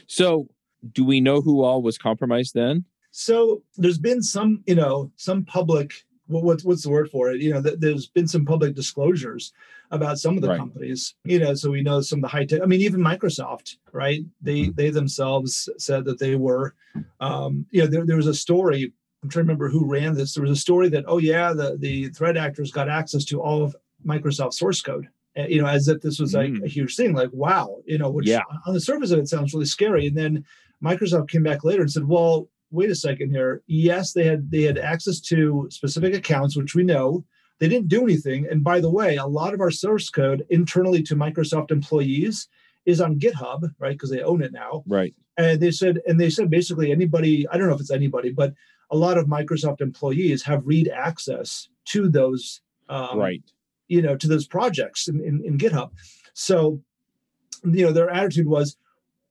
So 0.07 0.49
do 0.93 1.05
we 1.05 1.21
know 1.21 1.41
who 1.41 1.63
all 1.63 1.83
was 1.83 1.99
compromised 1.99 2.55
then 2.55 2.85
So 3.19 3.63
there's 3.77 3.97
been 3.99 4.21
some, 4.23 4.65
you 4.67 4.75
know, 4.75 5.09
some 5.15 5.45
public, 5.45 5.93
what's 6.27 6.65
what's 6.65 6.83
the 6.83 6.91
word 6.91 7.09
for 7.13 7.31
it? 7.31 7.41
You 7.41 7.53
know, 7.53 7.63
th- 7.63 7.79
there's 7.79 8.09
been 8.09 8.27
some 8.27 8.45
public 8.45 8.75
disclosures 8.75 9.53
about 9.93 10.19
some 10.19 10.35
of 10.35 10.43
the 10.43 10.49
Right. 10.49 10.59
companies. 10.59 11.15
You 11.23 11.39
know, 11.39 11.55
so 11.55 11.71
we 11.71 11.81
know 11.81 12.01
some 12.01 12.19
of 12.19 12.23
the 12.23 12.29
high 12.29 12.45
tech. 12.45 12.61
I 12.61 12.67
mean, 12.67 12.81
even 12.81 13.01
Microsoft, 13.01 13.77
right? 13.93 14.23
They 14.43 14.63
Mm-hmm. 14.63 14.75
they 14.75 14.91
themselves 14.91 15.69
said 15.79 16.05
that 16.07 16.19
they 16.19 16.35
were, 16.35 16.75
um, 17.21 17.65
you 17.71 17.83
know, 17.83 17.87
there, 17.87 18.05
there 18.05 18.17
was 18.17 18.27
a 18.27 18.35
story. 18.35 18.93
I'm 19.23 19.29
trying 19.29 19.45
to 19.45 19.47
remember 19.47 19.69
who 19.69 19.87
ran 19.87 20.15
this. 20.17 20.35
There 20.35 20.43
was 20.43 20.51
a 20.51 20.57
story 20.69 20.89
that, 20.89 21.05
oh 21.07 21.19
yeah, 21.19 21.53
the 21.53 21.77
the 21.79 22.09
threat 22.09 22.37
actors 22.37 22.73
got 22.73 22.89
access 22.89 23.25
to 23.27 23.41
all 23.41 23.63
of 23.63 23.77
Microsoft 24.05 24.55
source 24.55 24.83
code. 24.83 25.07
uh, 25.39 25.47
You 25.47 25.63
know, 25.63 25.69
as 25.69 25.87
if 25.87 26.01
this 26.01 26.19
was 26.19 26.35
like 26.35 26.51
Mm. 26.51 26.65
a 26.65 26.69
huge 26.69 26.97
thing. 26.97 27.13
Like, 27.15 27.31
wow, 27.33 27.81
you 27.87 27.97
know, 27.99 28.11
which 28.11 28.27
Yeah. 28.27 28.43
on 28.67 28.75
the 28.75 28.81
surface 28.81 29.13
of 29.13 29.21
it 29.21 29.29
sounds 29.29 29.55
really 29.55 29.67
scary. 29.67 30.09
And 30.09 30.17
then 30.19 30.45
Microsoft 30.83 31.29
came 31.29 31.45
back 31.45 31.63
later 31.63 31.83
and 31.83 31.91
said, 31.93 32.09
well, 32.09 32.49
wait 32.75 32.91
a 32.91 32.95
second 32.95 33.31
here. 33.31 33.63
Yes, 33.67 34.13
they 34.13 34.25
had 34.25 34.51
they 34.51 34.63
had 34.63 34.79
access 34.79 35.21
to 35.21 35.69
specific 35.71 36.15
accounts, 36.15 36.57
which 36.57 36.75
we 36.75 36.85
know. 36.85 37.25
They 37.61 37.69
didn't 37.69 37.89
do 37.89 38.03
anything. 38.03 38.47
And 38.51 38.65
by 38.65 38.81
the 38.81 38.91
way, 38.91 39.17
a 39.17 39.27
lot 39.27 39.55
of 39.55 39.61
our 39.61 39.71
source 39.71 40.11
code 40.11 40.45
internally 40.51 41.03
to 41.05 41.15
Microsoft 41.15 41.71
employees 41.71 42.49
is 42.85 43.01
on 43.01 43.19
GitHub, 43.19 43.73
right? 43.79 43.93
Because 43.93 44.11
they 44.11 44.23
own 44.23 44.43
it 44.43 44.53
now. 44.53 44.83
right 44.87 45.15
And 45.39 45.61
they 45.61 45.71
said, 45.71 46.01
and 46.07 46.21
they 46.21 46.31
said 46.31 46.51
basically 46.51 46.91
anybody, 46.91 47.47
I 47.49 47.57
don't 47.57 47.69
know 47.69 47.75
if 47.75 47.81
it's 47.81 47.91
anybody, 47.91 48.31
but 48.31 48.55
a 48.91 48.97
lot 48.97 49.19
of 49.19 49.27
Microsoft 49.27 49.81
employees 49.81 50.43
have 50.43 50.67
read 50.67 50.89
access 50.89 51.69
to 51.87 52.09
those 52.09 52.61
um, 52.89 53.19
right. 53.19 53.43
you 53.89 54.03
know, 54.03 54.17
to 54.17 54.29
those 54.29 54.47
projects 54.47 55.09
in, 55.09 55.21
in, 55.21 55.43
in 55.45 55.57
GitHub. 55.57 55.91
So, 56.35 56.81
you 57.65 57.87
know, 57.87 57.93
their 57.93 58.11
attitude 58.11 58.47
was 58.47 58.77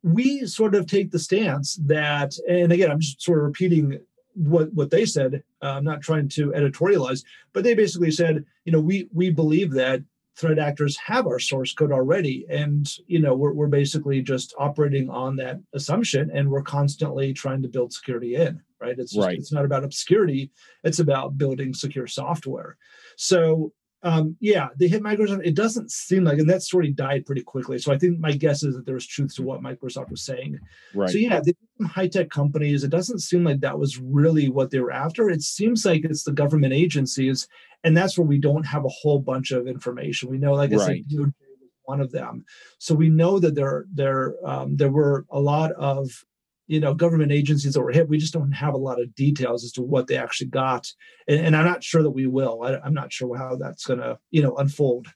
we 0.04 0.45
sort 0.45 0.76
of 0.76 0.86
take 0.86 1.12
the 1.12 1.20
stance 1.20 1.80
that, 1.86 2.34
and 2.47 2.72
again, 2.72 2.91
I'm 2.91 2.99
just 2.99 3.22
sort 3.22 3.39
of 3.39 3.45
repeating 3.45 3.99
what 4.36 4.74
what 4.74 4.91
they 4.91 5.06
said. 5.06 5.43
Uh, 5.62 5.68
I'm 5.78 5.84
not 5.84 6.01
trying 6.01 6.28
to 6.30 6.51
editorialize, 6.51 7.24
but 7.54 7.64
they 7.64 7.74
basically 7.74 8.12
said, 8.12 8.43
you 8.66 8.72
know, 8.72 8.80
we 8.82 9.08
we 9.14 9.30
believe 9.30 9.72
that 9.74 10.01
threat 10.36 10.58
actors 10.58 10.97
have 10.97 11.28
our 11.28 11.39
source 11.39 11.74
code 11.74 11.91
already, 11.91 12.45
and 12.49 12.91
you 13.08 13.20
know, 13.20 13.34
we're 13.36 13.54
we're 13.54 13.68
basically 13.68 14.22
just 14.22 14.54
operating 14.58 15.10
on 15.10 15.36
that 15.38 15.60
assumption, 15.74 16.32
and 16.34 16.49
we're 16.49 16.64
constantly 16.64 17.34
trying 17.34 17.62
to 17.62 17.68
build 17.70 17.93
security 17.93 18.36
in. 18.36 18.62
Right? 18.82 18.99
It's 18.99 19.14
just, 19.14 19.26
Right. 19.26 19.38
it's 19.38 19.54
not 19.54 19.64
about 19.64 19.86
obscurity; 19.86 20.51
it's 20.84 20.99
about 20.99 21.38
building 21.38 21.74
secure 21.74 22.08
software. 22.08 22.76
So 23.16 23.72
um, 24.04 24.36
yeah, 24.41 24.68
they 24.78 24.88
hit 24.88 25.01
Microsoft. 25.01 25.45
It 25.45 25.56
doesn't 25.56 25.89
seem 25.89 26.26
like, 26.26 26.38
and 26.38 26.49
that 26.49 26.62
story 26.62 26.91
died 26.91 27.26
pretty 27.26 27.41
quickly. 27.41 27.80
So 27.80 27.93
I 27.93 27.97
think 27.97 28.20
my 28.20 28.34
guess 28.34 28.62
is 28.62 28.76
that 28.76 28.86
there 28.86 28.95
was 28.95 29.08
truth 29.08 29.34
to 29.36 29.43
what 29.43 29.62
Microsoft 29.62 30.12
was 30.12 30.26
saying. 30.26 30.60
Right. 30.93 31.10
So 31.10 31.18
yeah, 31.18 31.39
they 31.39 31.54
high 31.86 32.08
tech 32.10 32.30
companies. 32.30 32.84
It 32.84 32.89
doesn't 32.91 33.20
seem 33.20 33.43
like 33.45 33.62
that 33.62 33.80
was 33.80 33.97
really 33.99 34.49
what 34.49 34.72
they 34.72 34.80
were 34.80 34.91
after. 34.91 35.30
It 35.30 35.41
seems 35.41 35.86
like 35.86 36.04
it's 36.04 36.24
the 36.24 36.34
government 36.34 36.74
agencies, 36.74 37.47
and 37.84 37.95
that's 37.95 38.18
where 38.18 38.28
we 38.28 38.39
don't 38.39 38.66
have 38.66 38.84
a 38.84 38.89
whole 38.89 39.20
bunch 39.20 39.51
of 39.51 39.68
information. 39.68 40.30
We 40.30 40.38
know, 40.38 40.54
like 40.54 40.74
I 40.74 40.76
Right. 40.76 41.04
said, 41.10 41.18
DOJ 41.18 41.34
was 41.62 41.70
one 41.86 42.01
of 42.01 42.12
them. 42.12 42.43
So 42.80 42.93
we 42.95 43.10
know 43.10 43.39
that 43.39 43.56
there 43.56 43.86
there 43.93 44.36
um, 44.45 44.76
there 44.76 44.91
were 44.91 45.26
a 45.30 45.39
lot 45.39 45.72
of 45.74 46.26
you 46.68 46.80
know 46.80 46.93
government 46.93 47.32
agencies 47.32 47.74
that 47.74 47.82
were 47.82 47.91
hit. 47.91 48.07
We 48.07 48.18
just 48.18 48.34
don't 48.34 48.51
have 48.51 48.74
a 48.74 48.78
lot 48.78 49.01
of 49.01 49.14
details 49.16 49.64
as 49.64 49.72
to 49.74 49.82
what 49.82 50.07
they 50.07 50.18
actually 50.18 50.47
got, 50.47 50.91
and, 51.28 51.39
and 51.39 51.55
I'm 51.55 51.66
not 51.66 51.84
sure 51.84 52.03
that 52.03 52.11
we 52.11 52.28
will. 52.28 52.64
I, 52.64 52.78
I'm 52.78 52.93
not 52.93 53.11
sure 53.11 53.38
how 53.38 53.55
that's 53.55 53.86
going 53.86 53.99
to 53.99 54.18
you 54.32 54.41
know 54.41 54.55
unfold. 54.55 55.07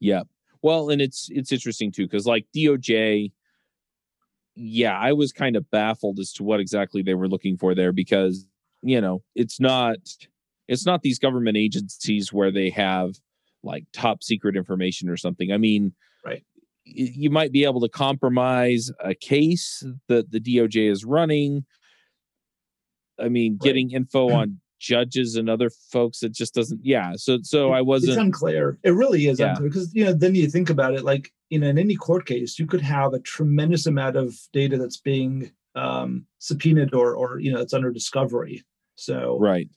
Yeah. 0.00 0.22
Well, 0.62 0.90
and 0.90 1.00
it's 1.00 1.28
it's 1.30 1.52
interesting 1.52 1.92
too 1.92 2.06
because 2.06 2.26
like 2.26 2.46
DOJ, 2.56 3.32
yeah, 4.54 4.98
I 4.98 5.12
was 5.12 5.32
kind 5.32 5.56
of 5.56 5.70
baffled 5.70 6.18
as 6.18 6.32
to 6.34 6.44
what 6.44 6.60
exactly 6.60 7.02
they 7.02 7.14
were 7.14 7.28
looking 7.28 7.56
for 7.56 7.74
there 7.74 7.92
because 7.92 8.46
you 8.82 9.00
know 9.00 9.22
it's 9.34 9.60
not 9.60 9.98
it's 10.68 10.86
not 10.86 11.02
these 11.02 11.18
government 11.18 11.56
agencies 11.56 12.32
where 12.32 12.50
they 12.50 12.70
have 12.70 13.14
like 13.62 13.84
top 13.92 14.22
secret 14.22 14.56
information 14.56 15.08
or 15.08 15.16
something. 15.16 15.52
I 15.52 15.58
mean, 15.58 15.92
Right. 16.24 16.44
You 16.84 17.30
might 17.30 17.52
be 17.52 17.64
able 17.64 17.80
to 17.82 17.88
compromise 17.88 18.90
a 19.04 19.14
case 19.14 19.84
that 20.08 20.30
the 20.30 20.40
DOJ 20.40 20.90
is 20.90 21.04
running. 21.04 21.64
I 23.20 23.28
mean, 23.28 23.52
Right. 23.54 23.60
getting 23.68 23.90
info 23.92 24.30
on 24.32 24.60
judges 24.80 25.36
and 25.36 25.48
other 25.48 25.70
folks, 25.92 26.22
it 26.24 26.32
just 26.32 26.54
doesn't. 26.54 26.80
Yeah. 26.84 27.12
So 27.16 27.38
so 27.42 27.70
I 27.72 27.80
wasn't. 27.82 28.18
unclear. 28.20 28.78
It 28.82 28.90
really 28.90 29.28
is 29.28 29.38
Yeah. 29.38 29.50
unclear 29.50 29.68
because 29.68 29.94
you 29.94 30.04
know 30.04 30.12
then 30.12 30.34
you 30.34 30.48
think 30.48 30.70
about 30.70 30.94
it 30.94 31.04
like 31.04 31.32
you 31.50 31.58
know 31.60 31.68
in 31.68 31.78
any 31.78 31.94
court 31.94 32.26
case 32.26 32.58
you 32.58 32.66
could 32.66 32.80
have 32.80 33.14
a 33.14 33.20
tremendous 33.20 33.86
amount 33.86 34.16
of 34.16 34.34
data 34.52 34.76
that's 34.76 34.96
being 34.96 35.52
um, 35.76 36.26
subpoenaed 36.40 36.94
or 36.94 37.14
or 37.14 37.38
you 37.38 37.52
know 37.52 37.60
it's 37.60 37.74
under 37.74 37.92
discovery. 37.92 38.64
So 38.96 39.38
Right. 39.38 39.68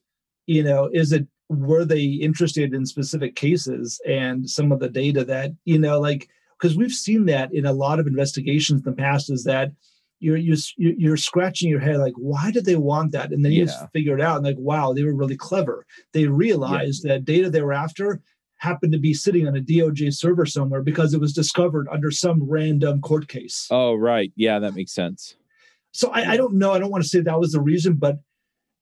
you 0.47 0.63
know 0.63 0.89
is 0.91 1.11
it 1.11 1.27
were 1.49 1.85
they 1.85 2.03
interested 2.05 2.73
in 2.73 2.83
specific 2.87 3.35
cases 3.35 4.01
and 4.07 4.49
some 4.49 4.71
of 4.71 4.79
the 4.79 4.89
data 4.89 5.23
that 5.25 5.51
you 5.65 5.77
know 5.77 5.99
like 5.99 6.27
because 6.59 6.77
we've 6.77 6.91
seen 6.91 7.25
that 7.25 7.53
in 7.53 7.65
a 7.65 7.73
lot 7.73 7.99
of 7.99 8.07
investigations 8.07 8.81
in 8.85 8.89
the 8.91 8.95
past 8.97 9.29
is 9.31 9.43
that 9.43 9.71
you're 10.19 10.37
you're 10.37 10.57
you're 10.77 11.17
scratching 11.17 11.69
your 11.69 11.79
head 11.79 11.97
like 11.97 12.13
why 12.17 12.49
did 12.51 12.65
they 12.65 12.77
want 12.77 13.11
that 13.11 13.31
and 13.31 13.43
then 13.43 13.51
you 13.51 13.65
just 13.65 13.91
figure 13.91 14.15
it 14.17 14.21
out 14.21 14.37
and 14.37 14.45
like 14.45 14.55
wow 14.57 14.93
they 14.93 15.03
were 15.03 15.13
really 15.13 15.35
clever 15.35 15.85
they 16.13 16.25
realized 16.25 17.03
that 17.03 17.25
data 17.25 17.49
they 17.49 17.61
were 17.61 17.73
after 17.73 18.21
happened 18.57 18.93
to 18.93 18.97
be 18.97 19.13
sitting 19.13 19.45
on 19.47 19.55
a 19.57 19.59
DOJ 19.61 20.13
server 20.13 20.45
somewhere 20.45 20.81
because 20.81 21.13
it 21.13 21.19
was 21.19 21.33
discovered 21.33 21.87
under 21.91 22.09
some 22.11 22.41
random 22.49 23.01
court 23.01 23.27
case 23.27 23.67
Oh, 23.69 23.93
right. 23.95 24.31
Yeah, 24.37 24.59
that 24.59 24.73
makes 24.75 24.93
sense. 24.93 25.35
so 25.91 26.09
I, 26.11 26.31
I 26.31 26.37
don't 26.37 26.53
know. 26.55 26.71
I 26.71 26.79
don't 26.79 26.89
want 26.91 27.03
to 27.03 27.09
say 27.09 27.19
that 27.19 27.39
was 27.39 27.51
the 27.51 27.59
reason, 27.61 27.95
but 27.95 28.15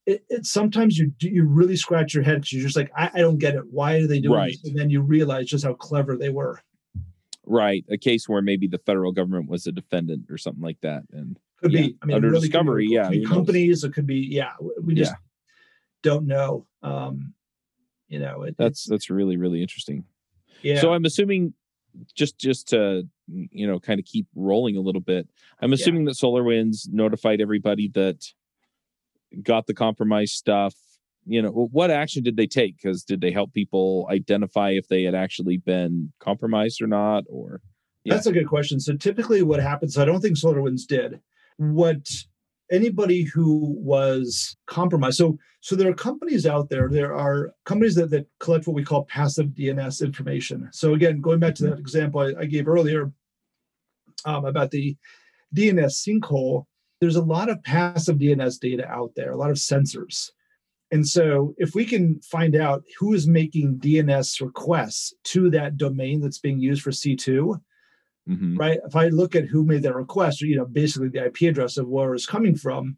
it, 0.05 0.23
it 0.29 0.45
sometimes 0.45 0.97
you 0.99 1.11
do- 1.17 1.29
you 1.29 1.43
really 1.45 1.75
scratch 1.75 2.13
your 2.13 2.23
head 2.23 2.35
because 2.41 2.53
you're 2.53 2.63
just 2.63 2.77
like, 2.77 2.91
I, 2.95 3.09
I 3.15 3.19
don't 3.21 3.39
get 3.39 3.55
it. 3.55 3.63
Why 3.71 3.95
are 3.95 4.07
they 4.07 4.19
doing 4.19 4.35
Right. 4.35 4.51
this? 4.51 4.63
And 4.69 4.77
then 4.77 4.91
you 4.91 5.01
realize 5.01 5.47
just 5.47 5.65
how 5.65 5.73
clever 5.73 6.15
they 6.15 6.29
were. 6.29 6.61
Right. 7.45 7.83
A 7.89 7.97
case 7.97 8.27
where 8.29 8.41
maybe 8.41 8.67
the 8.67 8.77
federal 8.77 9.11
government 9.11 9.49
was 9.49 9.67
a 9.67 9.71
defendant 9.71 10.29
or 10.29 10.37
something 10.37 10.63
like 10.63 10.79
that. 10.81 11.03
And 11.11 11.37
Could 11.57 11.71
Yeah. 11.73 11.81
be. 11.81 11.95
I 12.01 12.05
mean, 12.05 12.15
Under 12.15 12.29
really 12.29 12.47
be- 12.47 12.51
discovery, 12.51 12.87
yeah, 12.89 13.03
Could 13.03 13.11
be 13.11 13.19
knows? 13.21 13.29
companies. 13.29 13.83
It 13.83 13.93
could 13.93 14.07
be. 14.07 14.17
Yeah. 14.19 14.51
We 14.81 14.93
just 14.95 15.11
Yeah. 15.11 15.17
don't 16.01 16.25
know. 16.27 16.65
Um, 16.81 17.33
you 18.09 18.19
know, 18.19 18.43
it, 18.43 18.55
that's 18.57 18.83
that's 18.85 19.09
really, 19.09 19.37
really 19.37 19.61
interesting. 19.61 20.03
yeah. 20.61 20.79
So 20.81 20.93
I'm 20.93 21.05
assuming 21.05 21.53
just 22.15 22.37
just 22.37 22.67
to 22.69 23.07
you 23.27 23.65
know 23.67 23.79
kind 23.79 23.99
of 23.99 24.05
keep 24.05 24.27
rolling 24.35 24.75
a 24.77 24.81
little 24.81 25.01
bit. 25.01 25.27
I'm 25.61 25.73
assuming 25.73 26.05
that 26.05 26.15
SolarWinds 26.15 26.91
notified 26.91 27.39
everybody 27.39 27.87
that 27.89 28.25
got 29.41 29.65
the 29.67 29.73
compromise 29.73 30.31
stuff. 30.31 30.75
You 31.25 31.41
know, 31.41 31.49
what 31.49 31.91
action 31.91 32.23
did 32.23 32.37
they 32.37 32.47
take? 32.47 32.77
Because 32.77 33.03
did 33.03 33.21
they 33.21 33.31
help 33.31 33.53
people 33.53 34.07
identify 34.11 34.71
if 34.71 34.87
they 34.87 35.03
had 35.03 35.15
actually 35.15 35.57
been 35.57 36.11
compromised 36.19 36.81
or 36.81 36.87
not? 36.87 37.23
Or 37.29 37.61
yeah. 38.03 38.15
That's 38.15 38.27
a 38.27 38.33
good 38.33 38.47
question. 38.47 38.79
So 38.79 38.95
typically, 38.95 39.41
what 39.41 39.61
happens? 39.61 39.97
I 39.97 40.05
don't 40.05 40.21
think 40.21 40.37
SolarWinds 40.37 40.85
did. 40.87 41.21
What 41.57 42.07
anybody 42.71 43.23
who 43.23 43.75
was 43.79 44.57
compromised. 44.65 45.17
So 45.17 45.37
so 45.61 45.75
there 45.75 45.89
are 45.89 45.93
companies 45.93 46.45
out 46.45 46.69
there. 46.69 46.89
There 46.89 47.15
are 47.15 47.53
companies 47.65 47.95
that 47.95 48.09
that 48.09 48.27
collect 48.39 48.67
what 48.67 48.75
we 48.75 48.83
call 48.83 49.05
passive 49.05 49.47
DNS 49.47 50.03
information. 50.03 50.69
So 50.71 50.93
again, 50.93 51.21
going 51.21 51.39
back 51.39 51.55
to 51.55 51.63
that 51.69 51.79
example 51.79 52.21
I, 52.21 52.41
I 52.41 52.45
gave 52.45 52.67
earlier 52.67 53.11
um, 54.25 54.45
about 54.45 54.71
the 54.71 54.97
DNS 55.55 56.07
sinkhole, 56.07 56.65
there's 56.99 57.15
a 57.15 57.21
lot 57.21 57.49
of 57.49 57.63
passive 57.63 58.17
DNS 58.17 58.59
data 58.59 58.87
out 58.87 59.11
there, 59.15 59.31
a 59.31 59.37
lot 59.37 59.51
of 59.51 59.57
sensors. 59.57 60.31
And 60.93 61.07
so, 61.07 61.55
if 61.57 61.73
we 61.73 61.85
can 61.85 62.21
find 62.21 62.55
out 62.55 62.83
who 62.99 63.13
is 63.13 63.27
making 63.27 63.79
DNS 63.79 64.41
requests 64.41 65.13
to 65.33 65.49
that 65.49 65.75
domain 65.75 66.21
that's 66.21 66.37
being 66.37 66.59
used 66.59 66.83
for 66.83 66.91
C2, 66.91 67.59
Mhm. 68.29 68.57
right? 68.57 68.79
If 68.85 68.95
I 68.95 69.07
look 69.07 69.35
at 69.35 69.45
who 69.45 69.65
made 69.65 69.81
that 69.83 69.95
request, 69.95 70.41
or 70.41 70.45
you 70.45 70.55
know, 70.55 70.65
basically 70.65 71.09
the 71.09 71.25
IP 71.25 71.47
address 71.47 71.77
of 71.77 71.87
where 71.89 72.13
it's 72.13 72.27
coming 72.35 72.55
from, 72.55 72.97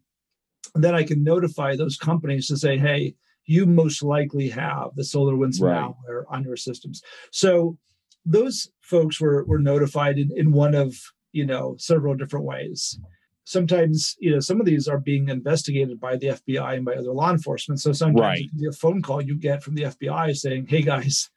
then 0.74 0.94
I 0.94 1.04
can 1.04 1.24
notify 1.24 1.74
those 1.74 1.96
companies 1.96 2.46
to 2.48 2.56
say, 2.58 2.76
hey, 2.76 3.14
you 3.46 3.64
most 3.64 4.02
likely 4.02 4.48
have 4.50 4.88
the 4.94 5.02
SolarWinds 5.02 5.60
Right. 5.60 5.80
malware 5.82 6.24
on 6.28 6.44
your 6.44 6.56
systems. 6.56 7.00
So 7.32 7.78
those 8.26 8.70
folks 8.82 9.20
were 9.20 9.44
were 9.46 9.58
notified 9.72 10.18
in, 10.18 10.30
in 10.36 10.52
one 10.52 10.74
of 10.74 10.94
you 11.32 11.46
know 11.46 11.76
several 11.78 12.14
different 12.14 12.44
ways. 12.44 12.98
Sometimes 13.46 14.16
you 14.18 14.32
know 14.32 14.40
some 14.40 14.58
of 14.60 14.66
these 14.66 14.88
are 14.88 14.98
being 14.98 15.28
investigated 15.28 16.00
by 16.00 16.16
the 16.16 16.26
FBI 16.28 16.74
and 16.76 16.84
by 16.84 16.94
other 16.94 17.12
law 17.12 17.30
enforcement. 17.30 17.80
So 17.80 17.92
sometimes 17.92 18.20
Right. 18.20 18.68
a 18.68 18.72
phone 18.72 19.00
call 19.02 19.22
you 19.22 19.36
get 19.38 19.62
from 19.62 19.76
the 19.76 19.84
FBI 19.84 20.32
saying, 20.32 20.66
"Hey 20.66 20.82
guys, 20.82 21.30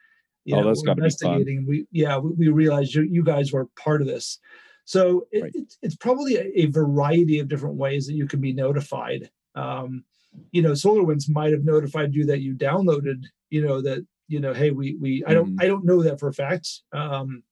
you 0.44 0.56
Oh, 0.56 0.62
know, 0.62 0.68
that's 0.68 0.82
we're 0.82 0.88
gotta 0.88 0.96
be 0.96 1.02
fun. 1.02 1.34
investigating. 1.34 1.66
We 1.68 1.86
yeah, 1.92 2.18
we, 2.18 2.32
we 2.32 2.48
realized 2.50 2.96
you, 2.96 3.04
you 3.04 3.24
guys 3.24 3.54
were 3.54 3.68
part 3.78 4.02
of 4.02 4.08
this." 4.08 4.40
So 4.86 5.28
it, 5.32 5.44
Right. 5.44 5.52
it's 5.54 5.78
it's 5.84 5.96
probably 5.96 6.36
a, 6.38 6.52
a 6.62 6.66
variety 6.66 7.38
of 7.40 7.48
different 7.48 7.76
ways 7.76 8.08
that 8.08 8.14
you 8.16 8.26
can 8.28 8.42
be 8.42 8.54
notified. 8.54 9.30
Um, 9.54 10.04
you 10.52 10.64
know, 10.64 10.72
SolarWinds 10.72 11.30
might 11.30 11.52
have 11.52 11.64
notified 11.64 12.16
you 12.16 12.26
that 12.26 12.42
you 12.42 12.56
downloaded. 12.56 13.24
You 13.52 13.62
know 13.68 13.82
that 13.82 14.04
you 14.28 14.40
know, 14.40 14.54
hey, 14.54 14.72
we 14.72 14.96
we 15.00 15.24
I 15.28 15.34
don't 15.36 15.56
Mhm. 15.56 15.62
I 15.64 15.68
don't 15.68 15.86
know 15.86 16.02
that 16.02 16.20
for 16.20 16.28
a 16.30 16.34
fact. 16.34 16.68
Um, 16.92 17.44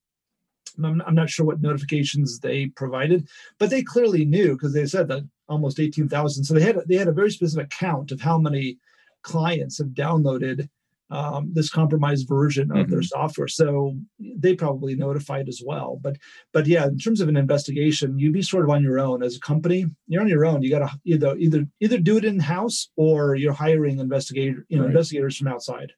I'm, 0.83 1.01
I'm 1.01 1.15
not 1.15 1.29
sure 1.29 1.45
what 1.45 1.61
notifications 1.61 2.39
they 2.39 2.67
provided, 2.67 3.27
but 3.59 3.69
they 3.69 3.83
clearly 3.83 4.25
knew 4.25 4.53
because 4.53 4.73
they 4.73 4.85
said 4.85 5.07
that 5.09 5.23
almost 5.49 5.79
18,000. 5.79 6.43
So 6.43 6.53
they 6.53 6.61
had 6.61 6.77
they 6.87 6.95
had 6.97 7.07
a 7.07 7.11
very 7.13 7.31
specific 7.31 7.69
count 7.69 8.11
of 8.11 8.21
how 8.21 8.37
many 8.37 8.77
clients 9.23 9.77
have 9.79 9.87
downloaded 9.89 10.69
um, 11.09 11.51
this 11.53 11.69
compromised 11.69 12.27
version 12.27 12.69
of 12.75 12.89
their 12.89 12.99
Mhm. 12.99 13.05
software. 13.05 13.47
So 13.47 13.97
they 14.19 14.55
probably 14.55 14.93
notified 14.93 15.47
as 15.47 15.61
well. 15.65 15.97
But 16.03 16.17
but 16.51 16.67
yeah, 16.67 16.85
in 16.85 16.97
terms 16.97 17.21
of 17.21 17.29
an 17.29 17.37
investigation, 17.37 18.19
you'd 18.19 18.33
be 18.33 18.41
sort 18.41 18.65
of 18.65 18.69
on 18.71 18.83
your 18.83 18.99
own 18.99 19.23
as 19.23 19.37
a 19.37 19.39
company. 19.39 19.85
You're 20.07 20.19
on 20.21 20.27
your 20.27 20.45
own. 20.45 20.63
You 20.63 20.69
got 20.69 20.79
to 20.79 20.99
either 21.05 21.37
either 21.37 21.65
either 21.79 21.97
do 21.97 22.17
it 22.17 22.25
in 22.25 22.39
house 22.41 22.89
or 22.97 23.35
you're 23.35 23.53
hiring 23.53 23.99
investigator 23.99 24.65
you 24.67 24.75
know 24.77 24.83
Right. 24.83 24.89
investigators 24.89 25.37
from 25.37 25.47
outside. 25.47 25.93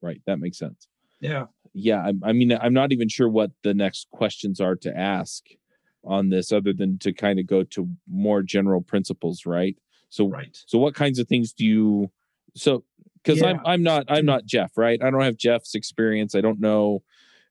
Right. 0.00 0.22
That 0.26 0.38
makes 0.38 0.58
sense. 0.58 0.86
Yeah. 1.20 1.46
Yeah 1.74 2.00
I, 2.00 2.12
I 2.30 2.32
mean 2.32 2.52
i'm 2.52 2.72
not 2.74 2.92
even 2.92 3.08
sure 3.08 3.28
what 3.28 3.50
the 3.62 3.74
next 3.74 4.08
questions 4.10 4.60
are 4.60 4.76
to 4.76 4.96
ask 4.96 5.44
on 6.04 6.28
this 6.30 6.52
other 6.52 6.72
than 6.72 6.98
to 7.00 7.12
kind 7.12 7.38
of 7.38 7.46
go 7.46 7.62
to 7.64 7.88
more 8.10 8.42
general 8.42 8.80
principles 8.80 9.44
right? 9.46 9.76
So 10.10 10.28
Right. 10.28 10.56
so 10.66 10.78
what 10.78 10.94
kinds 10.94 11.18
of 11.18 11.28
things 11.28 11.52
do 11.52 11.64
you 11.66 12.10
so 12.54 12.84
because 13.22 13.42
i'm 13.42 13.60
i'm 13.66 13.82
not 13.82 14.04
i'm 14.08 14.22
mm. 14.22 14.26
not 14.26 14.46
jeff 14.46 14.72
right? 14.76 15.02
I 15.02 15.10
don't 15.10 15.20
have 15.22 15.36
jeff's 15.36 15.74
experience. 15.74 16.34
I 16.34 16.40
don't 16.40 16.60
know 16.60 17.02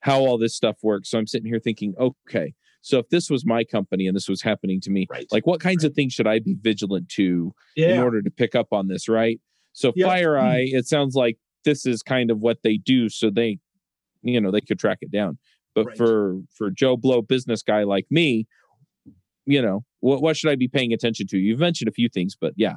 how 0.01 0.19
all 0.19 0.37
this 0.37 0.55
stuff 0.55 0.77
works. 0.81 1.09
So 1.09 1.17
i'm 1.19 1.27
sitting 1.27 1.47
here 1.47 1.59
thinking 1.59 1.93
okay 1.99 2.53
So 2.81 2.99
if 2.99 3.09
this 3.09 3.29
was 3.29 3.45
my 3.45 3.63
company 3.63 4.07
and 4.07 4.15
this 4.15 4.29
was 4.29 4.41
happening 4.41 4.79
to 4.81 4.89
me, 4.89 5.07
Right. 5.09 5.27
like 5.31 5.45
what 5.45 5.59
kinds 5.59 5.83
of 5.83 5.93
things 5.93 6.13
should 6.13 6.27
I 6.27 6.39
be 6.39 6.55
vigilant 6.59 7.09
to 7.09 7.53
in 7.75 7.99
order 7.99 8.21
to 8.21 8.31
pick 8.31 8.55
up 8.55 8.67
on 8.71 8.87
this, 8.87 9.09
right? 9.09 9.39
So 9.73 9.91
Yeah. 9.95 10.07
FireEye, 10.07 10.71
mm. 10.71 10.77
it 10.79 10.87
sounds 10.87 11.13
like 11.15 11.37
this 11.65 11.85
is 11.85 12.01
kind 12.01 12.31
of 12.31 12.39
what 12.39 12.59
they 12.63 12.77
do, 12.77 13.09
so 13.09 13.29
they, 13.29 13.59
you 14.27 14.41
know, 14.41 14.51
they 14.51 14.61
could 14.61 14.79
track 14.79 14.99
it 15.01 15.11
down. 15.11 15.37
But 15.75 15.87
Right. 15.87 15.97
for 15.97 16.39
for 16.55 16.71
Joe 16.71 16.97
Blow 16.97 17.21
business 17.21 17.61
guy 17.61 17.83
like 17.83 18.07
me, 18.09 18.47
you 19.45 19.61
know, 19.61 19.85
what 19.99 20.21
what 20.21 20.35
should 20.37 20.51
I 20.51 20.55
be 20.55 20.67
paying 20.67 20.93
attention 20.93 21.27
to? 21.27 21.37
You've 21.37 21.59
mentioned 21.59 21.87
a 21.87 21.91
few 21.93 22.09
things, 22.09 22.35
but 22.39 22.53
yeah, 22.57 22.75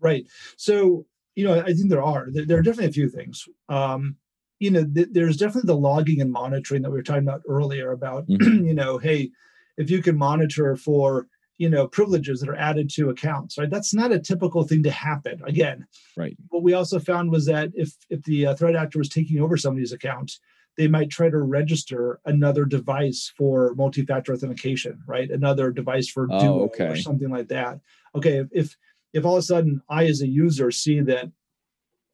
right. 0.00 0.26
So 0.56 1.06
you 1.36 1.44
know, 1.44 1.60
I 1.60 1.72
think 1.74 1.90
there 1.90 2.02
are 2.02 2.28
there, 2.32 2.58
are 2.58 2.62
definitely 2.62 2.90
a 2.90 2.92
few 2.92 3.08
things. 3.08 3.44
Um, 3.68 4.16
you 4.60 4.70
know, 4.70 4.84
th- 4.84 5.08
there's 5.10 5.36
definitely 5.36 5.66
the 5.66 5.76
logging 5.76 6.20
and 6.20 6.30
monitoring 6.30 6.82
that 6.82 6.90
we 6.90 6.96
were 6.96 7.02
talking 7.02 7.24
about 7.24 7.42
earlier. 7.48 7.90
About 7.92 8.26
Mhm. 8.28 8.66
you 8.66 8.74
know, 8.74 8.98
hey, 8.98 9.30
if 9.76 9.90
you 9.90 10.02
can 10.02 10.16
monitor 10.16 10.76
for 10.76 11.26
you 11.58 11.68
know 11.68 11.86
privileges 11.86 12.40
that 12.40 12.48
are 12.48 12.56
added 12.56 12.90
to 12.90 13.10
accounts, 13.10 13.56
right? 13.58 13.70
That's 13.70 13.94
not 13.94 14.12
a 14.12 14.18
typical 14.18 14.64
thing 14.64 14.82
to 14.82 14.90
happen. 14.90 15.40
Again, 15.46 15.86
right. 16.16 16.36
what 16.48 16.62
we 16.62 16.72
also 16.72 16.98
found 16.98 17.30
was 17.30 17.46
that 17.46 17.70
if 17.74 17.94
if 18.10 18.22
the 18.24 18.46
uh, 18.46 18.54
threat 18.54 18.76
actor 18.76 18.98
was 18.98 19.08
taking 19.08 19.40
over 19.40 19.56
somebody's 19.56 19.92
account 19.92 20.32
they 20.76 20.88
might 20.88 21.10
try 21.10 21.30
to 21.30 21.38
register 21.38 22.20
another 22.24 22.64
device 22.64 23.32
for 23.36 23.74
multi-factor 23.76 24.32
authentication 24.32 25.02
right? 25.06 25.30
Another 25.30 25.70
device 25.70 26.08
for 26.08 26.26
Oh, 26.30 26.40
duo 26.40 26.70
or 26.90 26.96
something 26.96 27.30
like 27.30 27.48
that. 27.48 27.80
Okay 28.14 28.38
if, 28.38 28.48
if 28.52 28.76
if 29.12 29.24
all 29.24 29.36
of 29.36 29.38
a 29.38 29.42
sudden 29.42 29.80
i 29.88 30.04
as 30.06 30.20
a 30.20 30.28
user 30.28 30.70
see 30.70 31.00
that 31.00 31.30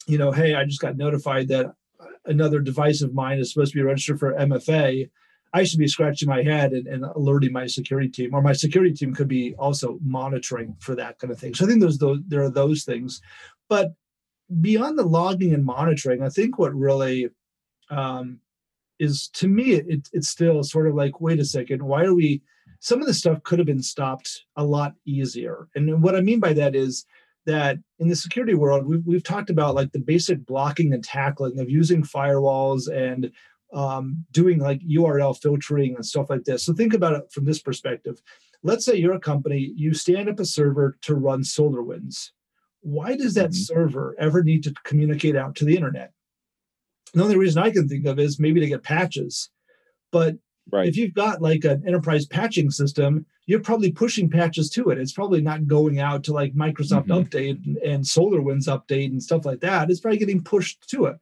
you 0.06 0.18
know 0.18 0.30
hey 0.32 0.54
i 0.54 0.64
just 0.64 0.80
got 0.80 0.96
notified 0.96 1.48
that 1.48 1.72
another 2.26 2.60
device 2.60 3.00
of 3.02 3.14
mine 3.14 3.38
is 3.38 3.52
supposed 3.52 3.72
to 3.72 3.78
be 3.78 3.82
registered 3.82 4.18
for 4.18 4.34
mfa 4.34 5.08
i 5.52 5.64
should 5.64 5.78
be 5.78 5.88
scratching 5.88 6.28
my 6.28 6.42
head 6.42 6.72
and, 6.72 6.86
and 6.86 7.04
alerting 7.04 7.52
my 7.52 7.66
security 7.66 8.08
team 8.08 8.34
or 8.34 8.42
my 8.42 8.52
security 8.52 8.94
team 8.94 9.14
could 9.14 9.28
be 9.28 9.54
also 9.58 9.98
monitoring 10.04 10.76
for 10.78 10.94
that 10.94 11.18
kind 11.18 11.32
of 11.32 11.38
thing. 11.38 11.54
So 11.54 11.64
i 11.64 11.68
think 11.68 11.80
there's 11.80 11.98
those 11.98 12.20
there 12.28 12.42
are 12.42 12.50
those 12.50 12.84
things. 12.84 13.20
But 13.68 13.92
beyond 14.60 14.98
the 14.98 15.04
logging 15.04 15.54
and 15.54 15.64
monitoring, 15.64 16.22
I 16.22 16.28
think 16.28 16.58
what 16.58 16.74
really 16.74 17.30
um, 17.88 18.40
is 19.00 19.28
to 19.34 19.48
me, 19.48 19.72
it, 19.72 20.08
it's 20.12 20.28
still 20.28 20.62
sort 20.62 20.86
of 20.86 20.94
like, 20.94 21.20
wait 21.20 21.40
a 21.40 21.44
second, 21.44 21.82
why 21.82 22.04
are 22.04 22.14
we? 22.14 22.42
Some 22.78 23.00
of 23.00 23.06
the 23.06 23.14
stuff 23.14 23.42
could 23.42 23.58
have 23.58 23.66
been 23.66 23.82
stopped 23.82 24.44
a 24.56 24.64
lot 24.64 24.94
easier. 25.04 25.68
And 25.74 26.02
what 26.02 26.16
I 26.16 26.20
mean 26.20 26.40
by 26.40 26.52
that 26.54 26.74
is 26.74 27.04
that 27.46 27.78
in 27.98 28.08
the 28.08 28.16
security 28.16 28.54
world, 28.54 28.86
we've, 28.86 29.04
we've 29.04 29.22
talked 29.22 29.50
about 29.50 29.74
like 29.74 29.92
the 29.92 29.98
basic 29.98 30.46
blocking 30.46 30.94
and 30.94 31.04
tackling 31.04 31.58
of 31.60 31.68
using 31.68 32.02
firewalls 32.02 32.88
and 32.88 33.30
um, 33.72 34.24
doing 34.30 34.58
like 34.60 34.80
URL 34.80 35.36
filtering 35.40 35.94
and 35.94 36.06
stuff 36.06 36.30
like 36.30 36.44
this. 36.44 36.64
So 36.64 36.72
think 36.72 36.94
about 36.94 37.14
it 37.14 37.32
from 37.32 37.44
this 37.44 37.60
perspective. 37.60 38.20
Let's 38.62 38.84
say 38.84 38.96
you're 38.96 39.14
a 39.14 39.20
company, 39.20 39.72
you 39.76 39.92
stand 39.94 40.28
up 40.28 40.40
a 40.40 40.44
server 40.44 40.96
to 41.02 41.14
run 41.14 41.42
SolarWinds 41.42 42.30
why 42.82 43.16
does 43.16 43.34
that 43.34 43.50
Mhm. 43.50 43.54
server 43.54 44.16
ever 44.18 44.42
need 44.42 44.62
to 44.64 44.74
communicate 44.84 45.36
out 45.36 45.54
to 45.56 45.64
the 45.64 45.76
internet? 45.76 46.12
The 47.14 47.22
only 47.22 47.36
reason 47.36 47.62
I 47.62 47.70
can 47.70 47.88
think 47.88 48.06
of 48.06 48.18
is 48.18 48.38
maybe 48.38 48.60
to 48.60 48.66
get 48.66 48.82
patches. 48.82 49.50
But 50.12 50.36
Right. 50.70 50.88
if 50.88 50.96
you've 50.96 51.14
got 51.14 51.42
like 51.42 51.64
an 51.64 51.82
enterprise 51.86 52.26
patching 52.26 52.70
system, 52.70 53.26
you're 53.46 53.60
probably 53.60 53.90
pushing 53.90 54.30
patches 54.30 54.70
to 54.70 54.90
it. 54.90 54.98
It's 54.98 55.12
probably 55.12 55.40
not 55.40 55.66
going 55.66 55.98
out 55.98 56.22
to 56.24 56.32
like 56.32 56.54
Microsoft 56.54 57.06
Mhm. 57.08 57.24
Update 57.28 57.66
and, 57.66 57.76
and 57.78 58.04
SolarWinds 58.04 58.68
Update 58.68 59.06
and 59.06 59.22
stuff 59.22 59.44
like 59.44 59.60
that. 59.60 59.90
It's 59.90 59.98
probably 60.00 60.18
getting 60.18 60.42
pushed 60.42 60.88
to 60.90 61.06
it. 61.06 61.16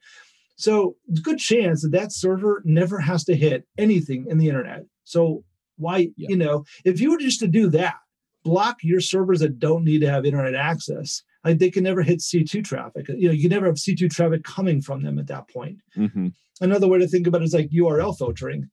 So, 0.56 0.96
good 1.22 1.38
chance 1.38 1.82
that 1.82 1.92
that 1.92 2.12
server 2.12 2.62
never 2.64 2.98
has 2.98 3.24
to 3.24 3.36
hit 3.36 3.66
anything 3.78 4.26
in 4.28 4.38
the 4.38 4.48
internet. 4.48 4.84
So, 5.04 5.44
why, 5.76 6.10
Yeah. 6.16 6.28
you 6.30 6.36
know, 6.36 6.64
if 6.84 7.00
you 7.00 7.12
were 7.12 7.18
just 7.18 7.40
to 7.40 7.46
do 7.48 7.70
that, 7.70 7.94
block 8.42 8.78
your 8.82 9.00
servers 9.00 9.40
that 9.40 9.58
don't 9.58 9.84
need 9.84 10.00
to 10.00 10.10
have 10.10 10.26
internet 10.26 10.54
access, 10.56 11.22
like 11.44 11.58
they 11.58 11.70
can 11.70 11.84
never 11.84 12.02
hit 12.02 12.18
C2 12.20 12.64
traffic. 12.64 13.08
You 13.08 13.28
know, 13.28 13.34
you 13.34 13.48
never 13.48 13.66
have 13.66 13.76
C2 13.76 14.10
traffic 14.10 14.44
coming 14.44 14.80
from 14.80 15.02
them 15.02 15.18
at 15.18 15.26
that 15.28 15.48
point. 15.48 15.78
hmm 15.94 16.28
Another 16.60 16.88
way 16.88 16.98
to 16.98 17.06
think 17.06 17.28
about 17.28 17.42
it 17.42 17.44
is 17.44 17.54
like 17.54 17.70
URL 17.70 18.18
filtering. 18.18 18.68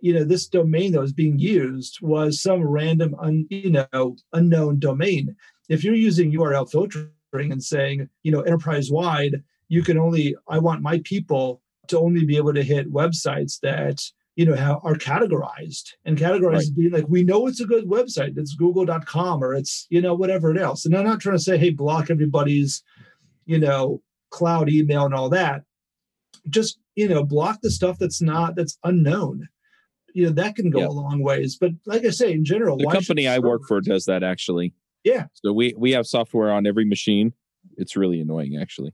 You 0.00 0.14
know, 0.14 0.24
this 0.24 0.46
domain 0.46 0.92
that 0.92 1.00
was 1.00 1.12
being 1.12 1.38
used 1.38 1.98
was 2.00 2.40
some 2.40 2.62
random, 2.62 3.14
un, 3.18 3.46
you 3.50 3.70
know, 3.92 4.16
unknown 4.32 4.78
domain. 4.78 5.36
If 5.68 5.84
you're 5.84 5.94
using 5.94 6.32
URL 6.32 6.70
filtering 6.70 7.12
and 7.52 7.62
saying, 7.62 8.08
you 8.22 8.32
know, 8.32 8.40
enterprise 8.40 8.90
wide, 8.90 9.42
you 9.68 9.82
can 9.82 9.98
only, 9.98 10.36
I 10.48 10.58
want 10.58 10.80
my 10.80 11.02
people 11.04 11.60
to 11.88 11.98
only 11.98 12.24
be 12.24 12.38
able 12.38 12.54
to 12.54 12.62
hit 12.62 12.90
websites 12.90 13.60
that 13.60 14.00
you 14.38 14.46
know 14.46 14.54
how 14.54 14.80
are 14.84 14.94
categorized 14.94 15.94
and 16.04 16.16
categorized 16.16 16.52
Right. 16.52 16.58
as 16.62 16.70
being 16.70 16.92
like 16.92 17.08
we 17.08 17.24
know 17.24 17.46
it's 17.48 17.60
a 17.60 17.66
good 17.66 17.86
website 17.86 18.38
it's 18.38 18.54
google.com 18.54 19.42
or 19.42 19.52
it's 19.52 19.86
you 19.90 20.00
know 20.00 20.14
whatever 20.14 20.50
it 20.54 20.60
else 20.60 20.84
and 20.86 20.96
i'm 20.96 21.04
not 21.04 21.20
trying 21.20 21.36
to 21.36 21.42
say 21.42 21.58
hey 21.58 21.70
block 21.70 22.08
everybody's 22.08 22.82
you 23.46 23.58
know 23.58 24.00
cloud 24.30 24.68
email 24.70 25.04
and 25.04 25.14
all 25.14 25.28
that 25.28 25.64
just 26.48 26.78
you 26.94 27.08
know 27.08 27.24
block 27.24 27.58
the 27.62 27.70
stuff 27.70 27.98
that's 27.98 28.22
not 28.22 28.54
that's 28.54 28.78
unknown 28.84 29.48
you 30.14 30.24
know 30.26 30.30
that 30.32 30.54
can 30.54 30.70
go 30.70 30.78
Yeah. 30.80 30.86
a 30.86 30.90
long 31.02 31.20
ways 31.20 31.56
but 31.60 31.72
like 31.84 32.04
i 32.04 32.10
say 32.10 32.32
in 32.32 32.44
general 32.44 32.76
The 32.76 32.86
company 32.86 33.26
I 33.26 33.40
work 33.40 33.62
for 33.66 33.80
does 33.80 34.04
that 34.04 34.22
actually. 34.22 34.72
Yeah. 35.04 35.26
So 35.34 35.52
we 35.52 35.74
we 35.76 35.92
have 35.92 36.06
software 36.06 36.50
on 36.52 36.66
every 36.66 36.84
machine. 36.84 37.32
It's 37.76 37.96
really 37.96 38.20
annoying 38.20 38.56
actually. 38.60 38.92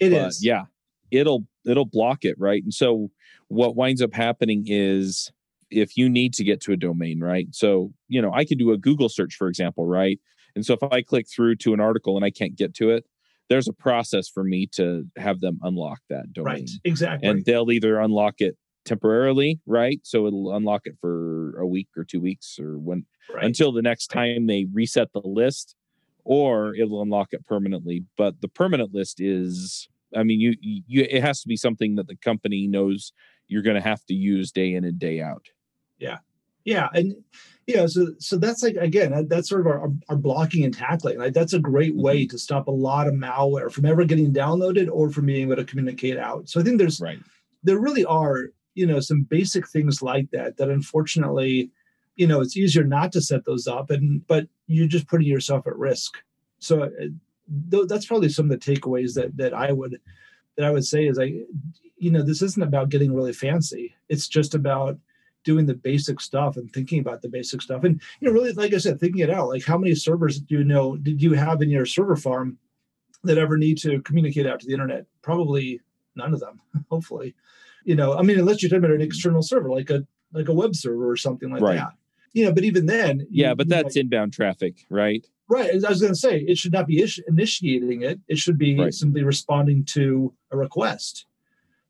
It 0.00 0.10
but 0.10 0.28
is. 0.28 0.44
yeah 0.44 0.64
it'll 1.10 1.46
it'll 1.66 1.84
block 1.84 2.24
it 2.24 2.36
right? 2.38 2.62
And 2.62 2.74
so 2.74 3.10
what 3.48 3.76
winds 3.76 4.02
up 4.02 4.14
happening 4.14 4.64
is 4.66 5.30
if 5.70 5.96
you 5.96 6.08
need 6.08 6.34
to 6.34 6.44
get 6.44 6.60
to 6.62 6.72
a 6.72 6.76
domain 6.76 7.20
right? 7.20 7.48
So 7.52 7.92
you 8.08 8.20
know 8.20 8.32
i 8.32 8.44
could 8.44 8.58
do 8.58 8.72
a 8.72 8.78
google 8.78 9.08
search 9.08 9.34
for 9.34 9.48
example 9.48 9.86
right? 9.86 10.18
And 10.56 10.66
so 10.66 10.74
if 10.74 10.82
i 10.82 11.02
click 11.02 11.26
through 11.28 11.56
to 11.56 11.74
an 11.74 11.80
article 11.80 12.16
and 12.16 12.24
i 12.24 12.30
can't 12.30 12.56
get 12.56 12.74
to 12.74 12.90
it 12.90 13.04
there's 13.50 13.68
a 13.68 13.72
process 13.72 14.28
for 14.28 14.44
me 14.44 14.66
to 14.72 15.04
have 15.16 15.40
them 15.40 15.58
unlock 15.62 15.98
that 16.08 16.32
domain. 16.32 16.54
Right 16.54 16.70
exactly. 16.84 17.28
And 17.28 17.44
they'll 17.44 17.70
either 17.70 17.98
unlock 17.98 18.36
it 18.38 18.56
temporarily 18.86 19.60
right? 19.66 20.00
So 20.04 20.26
it'll 20.26 20.54
unlock 20.54 20.82
it 20.86 20.94
for 21.00 21.58
a 21.58 21.66
week 21.66 21.88
or 21.96 22.04
two 22.04 22.20
weeks 22.20 22.58
or 22.58 22.78
when 22.78 23.04
right. 23.34 23.44
until 23.44 23.72
the 23.72 23.82
next 23.82 24.06
time 24.06 24.46
they 24.46 24.66
reset 24.72 25.12
the 25.12 25.20
list 25.22 25.74
or 26.24 26.74
it'll 26.74 27.02
unlock 27.02 27.28
it 27.32 27.44
permanently. 27.44 28.04
But 28.16 28.40
the 28.40 28.48
permanent 28.48 28.94
list 28.94 29.20
is 29.20 29.88
i 30.16 30.22
mean 30.22 30.40
you 30.40 30.54
you 30.60 31.06
it 31.08 31.22
has 31.22 31.40
to 31.40 31.48
be 31.48 31.56
something 31.56 31.94
that 31.94 32.06
the 32.06 32.16
company 32.16 32.66
knows 32.66 33.12
you're 33.50 33.62
going 33.62 33.76
to 33.76 33.82
have 33.82 34.04
to 34.06 34.14
use 34.14 34.52
day 34.52 34.74
in 34.74 34.84
and 34.84 34.98
day 34.98 35.20
out. 35.20 35.46
Yeah. 35.98 36.18
Yeah, 36.64 36.88
and 36.94 37.14
you 37.66 37.76
know 37.76 37.86
so 37.86 38.08
so 38.18 38.36
that's 38.36 38.62
like 38.62 38.76
again 38.76 39.26
that's 39.28 39.48
sort 39.48 39.62
of 39.62 39.66
our, 39.66 39.88
our 40.10 40.16
blocking 40.16 40.64
and 40.64 40.76
tackling 40.76 41.18
like 41.18 41.32
that's 41.32 41.54
a 41.54 41.58
great 41.58 41.96
way 41.96 42.26
to 42.26 42.38
stop 42.38 42.66
a 42.68 42.72
lot 42.72 43.06
of 43.06 43.14
malware 43.14 43.72
from 43.72 43.86
ever 43.86 44.04
getting 44.04 44.32
downloaded 44.32 44.88
or 44.92 45.10
from 45.10 45.26
being 45.26 45.42
able 45.42 45.56
to 45.56 45.64
communicate 45.64 46.18
out. 46.18 46.48
So 46.48 46.60
i 46.60 46.62
think 46.62 46.78
there's 46.78 47.00
right. 47.00 47.18
there 47.62 47.78
really 47.78 48.04
are 48.04 48.50
you 48.74 48.86
know 48.86 49.00
some 49.00 49.22
basic 49.22 49.68
things 49.68 50.02
like 50.02 50.30
that 50.32 50.58
that 50.58 50.68
unfortunately 50.68 51.70
you 52.16 52.26
know 52.26 52.40
it's 52.40 52.56
easier 52.58 52.84
not 52.84 53.10
to 53.12 53.22
set 53.22 53.46
those 53.46 53.66
up 53.66 53.88
and 53.90 54.26
but 54.26 54.46
you're 54.66 54.86
just 54.86 55.08
putting 55.08 55.26
yourself 55.26 55.66
at 55.66 55.76
risk. 55.76 56.18
So 56.58 56.82
uh, 56.82 56.88
th- 57.70 57.88
that's 57.88 58.06
probably 58.06 58.28
some 58.28 58.50
of 58.50 58.58
the 58.60 58.72
takeaways 58.74 59.14
that 59.14 59.36
that 59.36 59.52
i 59.54 59.72
would 59.72 60.00
that 60.56 60.64
i 60.66 60.70
would 60.70 60.84
say 60.84 61.06
is 61.06 61.18
I 61.18 61.42
you 61.96 62.10
know 62.10 62.22
this 62.22 62.40
isn't 62.42 62.62
about 62.62 62.88
getting 62.88 63.12
really 63.14 63.32
fancy. 63.34 63.94
It's 64.08 64.26
just 64.26 64.54
about 64.54 64.98
doing 65.44 65.66
the 65.66 65.74
basic 65.74 66.18
stuff 66.20 66.56
and 66.56 66.72
thinking 66.72 66.98
about 67.00 67.20
the 67.22 67.28
basic 67.28 67.60
stuff. 67.62 67.84
And 67.84 68.00
you 68.20 68.26
know 68.28 68.32
really 68.32 68.52
like 68.52 68.72
i 68.74 68.78
said 68.78 68.98
thinking 68.98 69.20
it 69.22 69.30
out. 69.30 69.48
Like 69.48 69.64
how 69.64 69.76
many 69.78 69.94
servers 69.94 70.40
do 70.40 70.56
you 70.58 70.64
know 70.64 70.96
did 70.96 71.20
you 71.22 71.34
have 71.34 71.60
in 71.62 71.68
your 71.70 71.84
server 71.86 72.16
farm 72.16 72.56
that 73.24 73.36
ever 73.38 73.58
need 73.58 73.76
to 73.78 74.00
communicate 74.02 74.46
out 74.46 74.60
to 74.60 74.66
the 74.66 74.72
internet? 74.72 75.04
Probably 75.22 75.80
none 76.16 76.32
of 76.34 76.40
them 76.40 76.60
hopefully. 76.90 77.34
You 77.84 77.96
know 77.96 78.14
i 78.16 78.22
mean 78.22 78.38
unless 78.38 78.62
you're 78.62 78.70
talking 78.70 78.84
about 78.84 78.94
an 78.94 79.02
external 79.02 79.42
server 79.42 79.70
like 79.70 79.90
a 79.90 80.06
like 80.32 80.48
a 80.48 80.54
web 80.54 80.74
server 80.74 81.10
or 81.10 81.16
something 81.16 81.50
like 81.50 81.60
Right. 81.62 81.76
that. 81.76 81.92
You 82.32 82.46
know 82.46 82.52
but 82.54 82.64
even 82.64 82.86
then 82.86 83.26
yeah 83.30 83.50
you- 83.50 83.56
but 83.56 83.68
that's 83.68 83.96
inbound 83.96 84.32
traffic 84.32 84.86
right 84.88 85.26
right 85.50 85.70
i 85.84 85.88
was 85.88 86.00
going 86.00 86.12
to 86.12 86.18
say 86.18 86.38
it 86.40 86.56
should 86.56 86.72
not 86.72 86.86
be 86.86 87.02
ish- 87.02 87.20
initiating 87.28 88.02
it 88.02 88.18
it 88.28 88.38
should 88.38 88.56
be 88.56 88.78
Right. 88.78 88.94
simply 88.94 89.22
responding 89.22 89.84
to 89.96 90.32
a 90.52 90.56
request. 90.56 91.26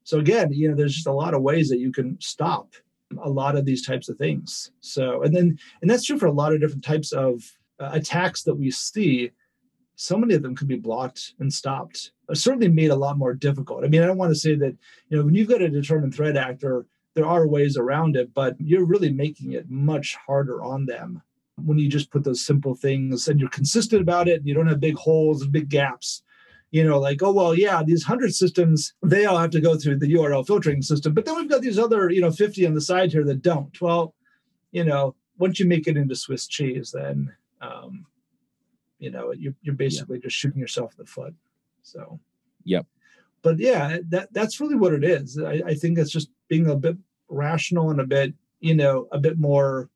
So 0.04 0.18
again 0.18 0.52
you 0.52 0.68
know 0.68 0.74
there's 0.74 0.94
just 0.94 1.06
a 1.06 1.12
lot 1.12 1.34
of 1.34 1.42
ways 1.42 1.68
that 1.68 1.78
you 1.78 1.92
can 1.92 2.16
stop 2.20 2.74
a 3.22 3.28
lot 3.28 3.56
of 3.56 3.64
these 3.64 3.84
types 3.86 4.08
of 4.08 4.16
things. 4.16 4.70
So 4.80 5.22
and 5.22 5.32
then 5.36 5.58
and 5.80 5.90
that's 5.90 6.04
true 6.04 6.18
for 6.18 6.26
a 6.26 6.32
lot 6.32 6.52
of 6.52 6.60
different 6.60 6.84
types 6.84 7.12
of 7.12 7.42
uh, 7.78 7.90
attacks 7.92 8.42
that 8.44 8.54
we 8.54 8.70
see. 8.70 9.30
So 9.96 10.16
many 10.16 10.34
of 10.34 10.42
them 10.42 10.54
could 10.56 10.68
be 10.68 10.76
blocked 10.76 11.34
and 11.40 11.52
stopped. 11.52 12.12
Certainly 12.32 12.68
made 12.68 12.90
a 12.90 12.96
lot 12.96 13.18
more 13.18 13.34
difficult. 13.34 13.84
I 13.84 13.88
mean 13.88 14.02
i 14.02 14.06
don't 14.06 14.18
want 14.18 14.32
to 14.32 14.38
say 14.46 14.54
that 14.54 14.74
you 15.08 15.16
know 15.18 15.24
when 15.24 15.34
you've 15.34 15.48
got 15.48 15.62
a 15.62 15.68
determined 15.68 16.14
threat 16.14 16.36
actor 16.36 16.86
there 17.14 17.26
are 17.26 17.46
ways 17.56 17.76
around 17.76 18.16
it 18.16 18.32
but 18.32 18.54
you're 18.60 18.84
really 18.92 19.12
making 19.12 19.52
it 19.52 19.68
much 19.68 20.16
harder 20.26 20.62
on 20.62 20.86
them 20.86 21.20
when 21.64 21.78
you 21.78 21.88
just 21.88 22.10
put 22.10 22.24
those 22.24 22.44
simple 22.44 22.74
things 22.74 23.28
and 23.28 23.40
you're 23.40 23.48
consistent 23.48 24.02
about 24.02 24.28
it 24.28 24.38
and 24.38 24.46
you 24.46 24.54
don't 24.54 24.68
have 24.68 24.80
big 24.80 24.96
holes 24.96 25.42
and 25.42 25.52
big 25.52 25.68
gaps 25.68 26.22
you 26.70 26.84
know 26.84 26.98
like 26.98 27.22
oh 27.22 27.32
well 27.32 27.54
yeah 27.54 27.82
these 27.82 28.06
100 28.06 28.34
systems 28.34 28.94
they 29.02 29.24
all 29.24 29.38
have 29.38 29.50
to 29.50 29.60
go 29.60 29.76
through 29.76 29.98
the 29.98 30.12
url 30.14 30.46
filtering 30.46 30.82
system 30.82 31.12
but 31.12 31.24
then 31.24 31.36
we've 31.36 31.50
got 31.50 31.62
these 31.62 31.78
other 31.78 32.10
you 32.10 32.20
know 32.20 32.30
50 32.30 32.66
on 32.66 32.74
the 32.74 32.80
side 32.80 33.10
here 33.12 33.24
that 33.24 33.42
don't 33.42 33.80
well 33.80 34.14
you 34.70 34.84
know 34.84 35.14
once 35.40 35.58
you 35.58 35.66
make 35.66 35.88
it 35.88 35.96
into 35.96 36.14
Swiss 36.14 36.46
cheese, 36.46 36.92
then 36.94 37.32
um, 37.60 38.06
you 38.98 39.10
know 39.10 39.32
you're, 39.32 39.54
you're 39.62 39.74
basically 39.74 40.18
yeah. 40.18 40.24
just 40.24 40.36
shooting 40.36 40.60
yourself 40.60 40.92
in 40.92 41.04
the 41.04 41.10
foot. 41.10 41.34
So, 41.82 42.20
yep. 42.64 42.86
But 43.42 43.58
yeah, 43.58 43.98
that 44.10 44.32
that's 44.32 44.60
really 44.60 44.76
what 44.76 44.92
it 44.92 45.02
is. 45.02 45.40
I, 45.40 45.62
I 45.66 45.74
think 45.74 45.98
it's 45.98 46.12
just 46.12 46.30
being 46.48 46.68
a 46.68 46.76
bit 46.76 46.96
rational 47.28 47.90
and 47.90 48.00
a 48.00 48.06
bit, 48.06 48.34
you 48.60 48.74
know, 48.74 49.08
a 49.10 49.18
bit 49.18 49.38
more 49.38 49.88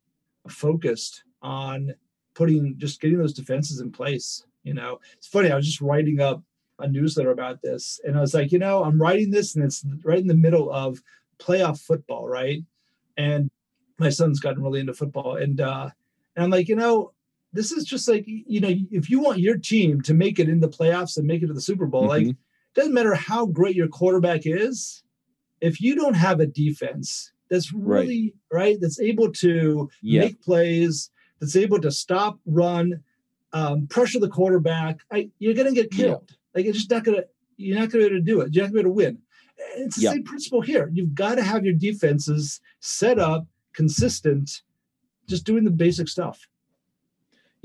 focused 0.48 1.22
on 1.44 1.94
putting 2.34 2.74
just 2.78 3.00
getting 3.00 3.18
those 3.18 3.32
defenses 3.32 3.80
in 3.80 3.92
place. 3.92 4.44
You 4.64 4.74
know, 4.74 4.98
it's 5.16 5.28
funny. 5.28 5.52
I 5.52 5.56
was 5.56 5.66
just 5.66 5.80
writing 5.80 6.20
up 6.20 6.42
a 6.80 6.88
newsletter 6.88 7.30
about 7.30 7.62
this, 7.62 8.00
and 8.04 8.18
I 8.18 8.20
was 8.20 8.34
like, 8.34 8.50
you 8.50 8.58
know, 8.58 8.82
I'm 8.82 9.00
writing 9.00 9.30
this, 9.30 9.54
and 9.54 9.64
it's 9.64 9.84
right 10.02 10.18
in 10.18 10.26
the 10.26 10.34
middle 10.34 10.72
of 10.72 11.00
playoff 11.38 11.80
football, 11.80 12.28
right? 12.28 12.64
And 13.16 13.50
my 13.98 14.08
son's 14.08 14.40
gotten 14.40 14.62
really 14.62 14.80
into 14.80 14.94
football, 14.94 15.36
and 15.36 15.60
uh, 15.60 15.90
and 16.34 16.44
I'm 16.44 16.50
like, 16.50 16.68
you 16.68 16.74
know, 16.74 17.12
this 17.54 17.70
is 17.72 17.84
just 17.84 18.06
like 18.08 18.24
you 18.26 18.60
know 18.60 18.74
if 18.90 19.08
you 19.08 19.20
want 19.20 19.38
your 19.38 19.56
team 19.56 20.02
to 20.02 20.12
make 20.12 20.38
it 20.38 20.48
in 20.48 20.60
the 20.60 20.68
playoffs 20.68 21.16
and 21.16 21.26
make 21.26 21.42
it 21.42 21.46
to 21.46 21.54
the 21.54 21.60
super 21.60 21.86
bowl 21.86 22.08
mm-hmm. 22.08 22.26
like 22.26 22.36
doesn't 22.74 22.92
matter 22.92 23.14
how 23.14 23.46
great 23.46 23.76
your 23.76 23.88
quarterback 23.88 24.42
is 24.44 25.02
if 25.60 25.80
you 25.80 25.94
don't 25.94 26.14
have 26.14 26.40
a 26.40 26.46
defense 26.46 27.32
that's 27.48 27.72
really 27.72 28.34
right, 28.50 28.60
right 28.60 28.76
that's 28.80 29.00
able 29.00 29.30
to 29.30 29.88
yeah. 30.02 30.22
make 30.22 30.42
plays 30.42 31.10
that's 31.44 31.56
able 31.56 31.80
to 31.80 31.90
stop 31.90 32.38
run 32.46 33.02
um, 33.52 33.86
pressure 33.86 34.18
the 34.18 34.28
quarterback 34.28 35.00
I, 35.12 35.30
you're 35.38 35.54
going 35.54 35.72
to 35.72 35.74
get 35.74 35.90
killed 35.90 36.24
yeah. 36.28 36.36
like 36.54 36.66
it's 36.66 36.78
just 36.78 36.90
not 36.90 37.04
going 37.04 37.18
to 37.18 37.26
you're 37.56 37.78
not 37.78 37.90
going 37.90 38.04
to 38.04 38.10
be 38.10 38.16
able 38.16 38.24
to 38.24 38.32
do 38.32 38.40
it 38.40 38.54
you're 38.54 38.64
not 38.64 38.72
going 38.72 38.84
to 38.84 38.90
be 38.90 39.02
able 39.02 39.02
to 39.02 39.06
win 39.06 39.18
it's 39.76 39.96
the 39.96 40.02
yeah. 40.02 40.10
same 40.12 40.24
principle 40.24 40.60
here 40.60 40.90
you've 40.92 41.14
got 41.14 41.36
to 41.36 41.42
have 41.42 41.64
your 41.64 41.74
defenses 41.74 42.60
set 42.80 43.18
up 43.18 43.46
consistent 43.72 44.62
just 45.28 45.44
doing 45.44 45.64
the 45.64 45.70
basic 45.70 46.08
stuff 46.08 46.48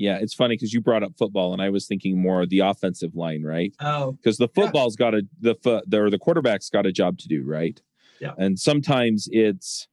yeah, 0.00 0.16
it's 0.16 0.32
funny 0.32 0.54
because 0.54 0.72
you 0.72 0.80
brought 0.80 1.02
up 1.02 1.12
football, 1.18 1.52
and 1.52 1.60
I 1.60 1.68
was 1.68 1.86
thinking 1.86 2.18
more 2.18 2.46
the 2.46 2.60
offensive 2.60 3.14
line, 3.14 3.42
right? 3.42 3.74
Oh, 3.80 4.12
because 4.12 4.38
the 4.38 4.48
football's 4.48 4.96
yeah. 4.98 5.10
got 5.10 5.14
a 5.14 5.22
the 5.42 5.54
foot 5.56 5.94
or 5.94 6.08
the 6.08 6.18
quarterback's 6.18 6.70
got 6.70 6.86
a 6.86 6.92
job 6.92 7.18
to 7.18 7.28
do, 7.28 7.44
right? 7.44 7.78
Yeah, 8.18 8.32
and 8.38 8.58
sometimes 8.58 9.28
it's, 9.30 9.88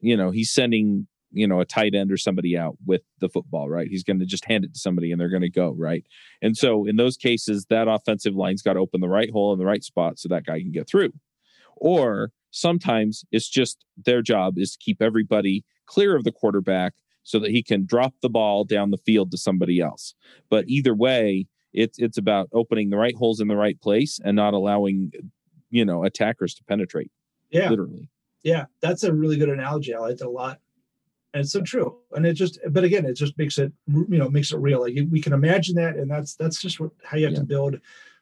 you 0.00 0.16
know, 0.16 0.30
he's 0.30 0.52
sending 0.52 1.08
you 1.32 1.46
know 1.46 1.60
a 1.60 1.64
tight 1.64 1.94
end 1.94 2.10
or 2.12 2.16
somebody 2.16 2.56
out 2.56 2.76
with 2.84 3.02
the 3.20 3.28
football, 3.28 3.68
right? 3.68 3.88
He's 3.88 4.04
going 4.04 4.18
to 4.20 4.26
just 4.26 4.44
hand 4.44 4.64
it 4.64 4.74
to 4.74 4.80
somebody, 4.80 5.12
and 5.12 5.20
they're 5.20 5.28
going 5.28 5.42
to 5.42 5.50
go, 5.50 5.74
right? 5.76 6.04
And 6.42 6.56
so 6.56 6.86
in 6.86 6.96
those 6.96 7.16
cases, 7.16 7.66
that 7.70 7.88
offensive 7.88 8.34
line's 8.34 8.62
got 8.62 8.74
to 8.74 8.80
open 8.80 9.00
the 9.00 9.08
right 9.08 9.30
hole 9.30 9.52
in 9.52 9.58
the 9.58 9.66
right 9.66 9.84
spot 9.84 10.18
so 10.18 10.28
that 10.28 10.46
guy 10.46 10.60
can 10.60 10.72
get 10.72 10.88
through, 10.88 11.12
or 11.76 12.32
sometimes 12.50 13.24
it's 13.30 13.48
just 13.48 13.84
their 14.04 14.22
job 14.22 14.58
is 14.58 14.72
to 14.72 14.78
keep 14.78 15.00
everybody 15.00 15.64
clear 15.86 16.16
of 16.16 16.24
the 16.24 16.32
quarterback 16.32 16.94
so 17.22 17.38
that 17.38 17.50
he 17.50 17.62
can 17.62 17.86
drop 17.86 18.14
the 18.22 18.28
ball 18.28 18.64
down 18.64 18.90
the 18.90 18.98
field 18.98 19.30
to 19.30 19.38
somebody 19.38 19.80
else. 19.80 20.14
But 20.48 20.64
either 20.68 20.94
way, 20.94 21.46
it's 21.72 21.98
it's 21.98 22.18
about 22.18 22.48
opening 22.52 22.90
the 22.90 22.96
right 22.96 23.14
holes 23.14 23.40
in 23.40 23.48
the 23.48 23.56
right 23.56 23.80
place 23.80 24.18
and 24.24 24.34
not 24.34 24.54
allowing 24.54 25.12
you 25.70 25.84
know 25.84 26.04
attackers 26.04 26.54
to 26.54 26.64
penetrate. 26.64 27.10
Yeah, 27.50 27.70
literally. 27.70 28.08
Yeah, 28.42 28.64
that's 28.80 29.04
a 29.04 29.12
really 29.12 29.36
good 29.36 29.50
analogy. 29.50 29.94
I 29.94 29.98
like 29.98 30.14
it 30.14 30.22
a 30.22 30.30
lot, 30.30 30.58
and 31.32 31.42
it's 31.42 31.52
so 31.52 31.62
true. 31.62 31.96
And 32.12 32.26
it 32.26 32.34
just, 32.34 32.58
but 32.70 32.84
again, 32.84 33.06
it 33.06 33.14
just 33.14 33.36
makes 33.38 33.58
it 33.58 33.72
you 33.86 34.18
know 34.18 34.28
makes 34.28 34.52
it 34.52 34.58
real. 34.58 34.80
Like 34.80 34.96
we 35.10 35.20
can 35.20 35.32
imagine 35.32 35.76
that, 35.76 35.96
and 35.96 36.10
that's 36.10 36.34
that's 36.34 36.60
just 36.60 36.80
what 36.80 36.90
how 37.04 37.16
you 37.16 37.24
have 37.24 37.34
yeah. 37.34 37.40
to 37.40 37.44
build 37.44 37.80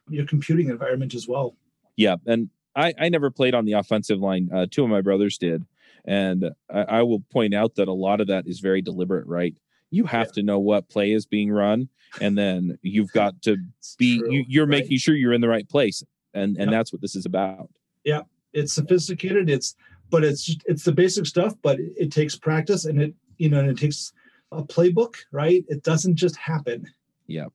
your 0.09 0.25
computing 0.25 0.69
environment 0.69 1.13
as 1.13 1.27
well. 1.27 1.55
Yeah, 1.95 2.15
and 2.25 2.49
I 2.75 2.93
I 2.99 3.09
never 3.09 3.31
played 3.31 3.55
on 3.55 3.65
the 3.65 3.73
offensive 3.73 4.19
line. 4.19 4.49
Uh, 4.53 4.67
two 4.69 4.83
of 4.83 4.89
my 4.89 5.01
brothers 5.01 5.37
did, 5.37 5.65
and 6.05 6.51
I, 6.69 6.81
I, 6.81 7.03
will 7.03 7.21
point 7.31 7.53
out 7.53 7.75
that 7.75 7.87
a 7.87 7.93
lot 7.93 8.21
of 8.21 8.27
that 8.27 8.47
is 8.47 8.59
very 8.59 8.81
deliberate, 8.81 9.27
right? 9.27 9.55
You 9.91 10.05
have 10.05 10.27
yeah. 10.27 10.33
to 10.33 10.43
know 10.43 10.59
what 10.59 10.89
play 10.89 11.11
is 11.11 11.25
being 11.25 11.51
run, 11.51 11.89
and 12.21 12.37
then 12.37 12.77
you've 12.83 13.11
got 13.11 13.41
to 13.43 13.57
be 13.97 14.19
true, 14.19 14.43
you, 14.47 14.61
are 14.61 14.65
right? 14.65 14.81
making 14.81 14.99
sure 14.99 15.15
you're 15.15 15.33
in 15.33 15.41
the 15.41 15.49
right 15.49 15.67
place, 15.67 16.03
and 16.33 16.57
and 16.57 16.71
that's 16.71 16.93
what 16.93 17.01
this 17.01 17.15
is 17.15 17.25
about. 17.25 17.69
Yeah, 18.03 18.21
it's 18.53 18.73
sophisticated. 18.73 19.49
It's 19.49 19.75
but 20.09 20.23
it's 20.23 20.55
it's 20.65 20.83
the 20.83 20.91
basic 20.91 21.25
stuff, 21.25 21.55
but 21.61 21.79
it, 21.79 21.93
it 21.97 22.11
takes 22.11 22.35
practice, 22.35 22.85
and 22.85 23.01
it 23.01 23.13
you 23.37 23.49
know, 23.49 23.59
and 23.59 23.69
it 23.69 23.77
takes 23.77 24.13
a 24.51 24.63
playbook, 24.63 25.15
right? 25.31 25.63
It 25.67 25.83
doesn't 25.83 26.15
just 26.15 26.35
happen. 26.35 26.85
Yeah, 27.27 27.45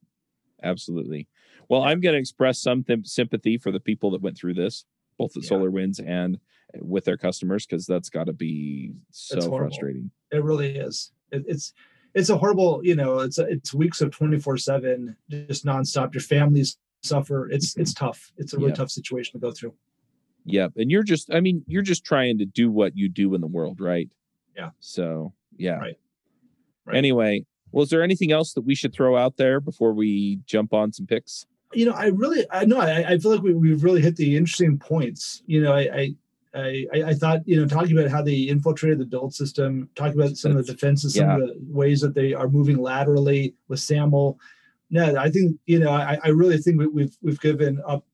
absolutely. 0.63 1.29
Well, 1.69 1.83
I'm 1.83 2.01
going 2.01 2.15
to 2.15 2.19
express 2.19 2.61
some 2.61 2.85
th- 2.85 3.07
sympathy 3.07 3.59
for 3.59 3.73
the 3.73 3.81
people 3.81 4.11
that 4.13 4.23
went 4.23 4.37
through 4.37 4.55
this, 4.55 4.85
both 5.19 5.37
at 5.37 5.45
yeah. 5.45 5.51
SolarWinds 5.51 6.07
and 6.07 6.39
with 6.81 7.05
their 7.05 7.17
customers 7.17 7.67
because 7.67 7.87
that's 7.87 8.11
got 8.11 8.27
to 8.27 8.33
be 8.33 8.93
so 9.11 9.41
frustrating. 9.49 10.11
It 10.31 10.43
really 10.43 10.77
is. 10.77 11.13
It, 11.31 11.45
it's 11.47 11.73
it's 12.15 12.31
a 12.31 12.39
horrible, 12.39 12.81
you 12.85 12.95
know, 12.95 13.19
it's 13.21 13.39
a, 13.39 13.45
it's 13.45 13.75
weeks 13.75 14.01
of 14.01 14.11
24/7 14.11 15.17
just 15.31 15.65
nonstop. 15.65 16.15
Your 16.15 16.21
families 16.21 16.77
suffer. 17.03 17.51
It's 17.51 17.77
it's 17.77 17.93
tough. 17.93 18.33
It's 18.37 18.53
a 18.53 18.57
really 18.57 18.71
yeah. 18.71 18.77
tough 18.77 18.91
situation 18.91 19.33
to 19.33 19.39
go 19.39 19.53
through. 19.53 19.75
Yep. 20.47 20.73
And 20.77 20.91
you're 20.91 21.03
just 21.03 21.33
I 21.33 21.41
mean, 21.41 21.65
you're 21.67 21.83
just 21.83 22.05
trying 22.05 22.39
to 22.39 22.45
do 22.45 22.71
what 22.71 22.97
you 22.97 23.09
do 23.09 23.35
in 23.35 23.41
the 23.41 23.47
world, 23.47 23.81
right? 23.81 24.09
Yeah. 24.57 24.71
So, 24.81 25.33
yeah. 25.57 25.77
Right. 25.77 25.99
right. 26.85 26.97
Anyway, 26.97 27.47
well, 27.73 27.83
is 27.83 27.91
there 27.91 28.03
anything 28.03 28.31
else 28.31 28.53
that 28.55 28.63
we 28.63 28.75
should 28.75 28.93
throw 28.93 29.17
out 29.17 29.37
there 29.37 29.61
before 29.61 29.93
we 29.93 30.41
jump 30.47 30.73
on 30.73 30.93
some 30.93 31.07
picks? 31.07 31.47
You 31.73 31.87
know, 31.87 31.93
I 31.93 32.07
really, 32.07 32.47
I 32.53 32.65
know, 32.65 32.79
I, 32.79 33.05
I 33.15 33.19
feel 33.19 33.33
like 33.33 33.43
we, 33.43 33.53
we've 33.53 33.83
really 33.83 34.01
hit 34.01 34.15
the 34.15 34.37
interesting 34.37 34.79
points. 34.79 35.43
You 35.47 35.63
know, 35.63 35.73
I, 35.73 35.81
I 35.81 36.15
I, 36.55 36.87
I, 37.07 37.15
thought, 37.15 37.41
you 37.47 37.61
know, 37.61 37.67
talking 37.67 37.99
about 37.99 38.13
how 38.13 38.23
they 38.23 38.43
infiltrated 38.43 39.01
the 39.01 39.07
build 39.07 39.35
system, 39.35 39.89
talking 39.97 40.21
about 40.21 40.37
some 40.37 40.57
of 40.57 40.65
the 40.65 40.73
defenses, 40.73 41.15
some 41.15 41.27
yeah. 41.27 41.35
of 41.35 41.41
the 41.41 41.57
ways 41.69 42.01
that 42.03 42.15
they 42.15 42.33
are 42.33 42.49
moving 42.49 42.77
laterally 42.77 43.55
with 43.67 43.81
SAML. 43.81 44.39
Yeah, 44.89 45.15
I 45.19 45.31
think, 45.31 45.59
you 45.67 45.81
know, 45.81 45.91
I, 45.91 46.19
I 46.23 46.29
really 46.29 46.59
think 46.59 46.79
we, 46.79 46.87
we've 46.87 47.17
we've 47.23 47.41
given 47.41 47.83
up 47.85 48.05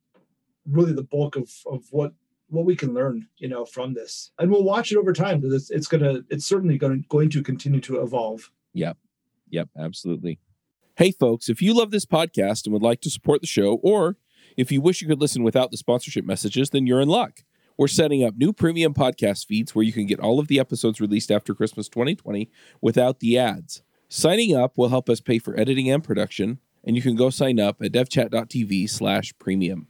really 0.67 0.95
the 0.95 1.03
bulk 1.03 1.37
of 1.37 1.51
of 1.67 1.85
what 1.91 2.15
what 2.51 2.65
we 2.65 2.77
can 2.77 2.95
learn, 2.95 3.29
you 3.39 3.49
know, 3.49 3.65
from 3.65 3.95
this, 3.95 4.31
and 4.39 4.51
we'll 4.51 4.65
watch 4.65 4.93
it 4.93 4.99
over 4.99 5.13
time 5.13 5.41
because 5.41 5.55
it's, 5.55 5.71
it's 5.71 5.87
gonna, 5.87 6.21
it's 6.31 6.47
certainly 6.47 6.79
going 6.79 7.05
going 7.09 7.31
to 7.31 7.43
continue 7.43 7.81
to 7.81 8.03
evolve. 8.03 8.51
Yep, 8.73 8.97
yep, 9.49 9.69
absolutely. 9.79 10.39
Hey, 10.97 11.13
folks, 11.13 11.49
if 11.49 11.63
you 11.63 11.75
love 11.75 11.91
this 11.91 12.05
podcast 12.05 12.67
and 12.67 12.73
would 12.73 12.83
like 12.83 13.01
to 13.03 13.11
support 13.11 13.41
the 13.41 13.47
show, 13.47 13.81
or 13.83 14.17
if 14.57 14.71
you 14.71 14.81
wish 14.81 15.01
you 15.01 15.09
could 15.09 15.21
listen 15.21 15.43
without 15.43 15.71
the 15.71 15.77
sponsorship 15.77 16.25
messages, 16.25 16.71
then 16.71 16.87
you're 16.87 17.01
in 17.01 17.09
luck. 17.09 17.41
We're 17.79 17.89
setting 17.89 18.23
up 18.23 18.37
new 18.37 18.53
premium 18.53 18.93
podcast 18.93 19.47
feeds 19.47 19.75
where 19.75 19.83
you 19.83 19.93
can 19.93 20.05
get 20.05 20.21
all 20.21 20.39
of 20.39 20.49
the 20.49 20.61
episodes 20.61 21.01
released 21.01 21.31
after 21.31 21.55
Christmas 21.55 21.89
2020 21.89 22.51
without 22.83 23.21
the 23.21 23.39
ads. 23.39 23.83
Signing 24.11 24.55
up 24.55 24.77
will 24.77 24.91
help 24.91 25.09
us 25.09 25.23
pay 25.23 25.39
for 25.39 25.59
editing 25.59 25.89
and 25.89 26.05
production, 26.05 26.59
and 26.85 26.95
you 26.95 27.01
can 27.01 27.17
go 27.17 27.31
sign 27.31 27.59
up 27.59 27.81
at 27.81 27.93
devchat.tv 27.93 28.91
slash 28.91 29.33
premium. 29.39 29.87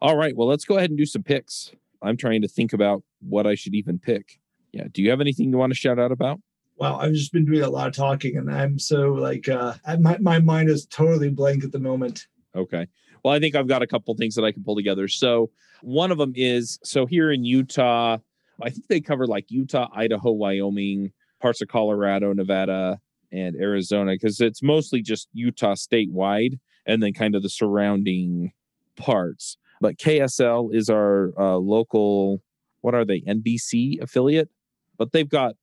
All 0.00 0.16
right, 0.16 0.34
well, 0.34 0.48
let's 0.48 0.64
go 0.64 0.78
ahead 0.78 0.90
and 0.90 0.98
do 0.98 1.04
some 1.04 1.22
picks. 1.22 1.72
I'm 2.02 2.16
trying 2.16 2.42
to 2.42 2.48
think 2.48 2.72
about 2.72 3.02
what 3.20 3.46
I 3.46 3.54
should 3.54 3.74
even 3.74 3.98
pick. 3.98 4.38
Yeah, 4.72 4.84
do 4.92 5.02
you 5.02 5.10
have 5.10 5.20
anything 5.20 5.50
you 5.50 5.58
want 5.58 5.72
to 5.72 5.78
shout 5.78 5.98
out 5.98 6.12
about? 6.12 6.40
Wow, 6.76 6.98
I've 6.98 7.12
just 7.12 7.32
been 7.32 7.44
doing 7.44 7.62
a 7.62 7.70
lot 7.70 7.88
of 7.88 7.94
talking, 7.94 8.36
and 8.36 8.50
I'm 8.50 8.78
so 8.78 9.12
like, 9.12 9.48
uh, 9.48 9.74
my, 9.98 10.16
my 10.18 10.38
mind 10.38 10.68
is 10.68 10.86
totally 10.86 11.28
blank 11.28 11.64
at 11.64 11.72
the 11.72 11.80
moment. 11.80 12.26
Okay. 12.54 12.86
Well, 13.24 13.34
I 13.34 13.40
think 13.40 13.56
I've 13.56 13.66
got 13.66 13.82
a 13.82 13.86
couple 13.86 14.14
things 14.14 14.36
that 14.36 14.44
I 14.44 14.52
can 14.52 14.62
pull 14.62 14.76
together. 14.76 15.08
So 15.08 15.50
one 15.82 16.12
of 16.12 16.18
them 16.18 16.32
is 16.36 16.78
so 16.84 17.04
here 17.04 17.32
in 17.32 17.44
Utah, 17.44 18.18
I 18.62 18.70
think 18.70 18.86
they 18.86 19.00
cover 19.00 19.26
like 19.26 19.46
Utah, 19.48 19.88
Idaho, 19.92 20.30
Wyoming, 20.30 21.12
parts 21.40 21.60
of 21.60 21.68
Colorado, 21.68 22.32
Nevada, 22.32 23.00
and 23.32 23.56
Arizona 23.56 24.12
because 24.12 24.40
it's 24.40 24.62
mostly 24.62 25.02
just 25.02 25.28
Utah 25.32 25.74
statewide 25.74 26.58
and 26.86 27.02
then 27.02 27.12
kind 27.12 27.34
of 27.34 27.42
the 27.42 27.50
surrounding 27.50 28.52
parts. 28.96 29.56
But 29.80 29.96
KSL 29.96 30.74
is 30.74 30.88
our 30.90 31.32
uh, 31.38 31.56
local, 31.56 32.42
what 32.80 32.94
are 32.94 33.04
they, 33.04 33.20
NBC 33.20 34.02
affiliate? 34.02 34.48
But 34.96 35.12
they've 35.12 35.28
got 35.28 35.54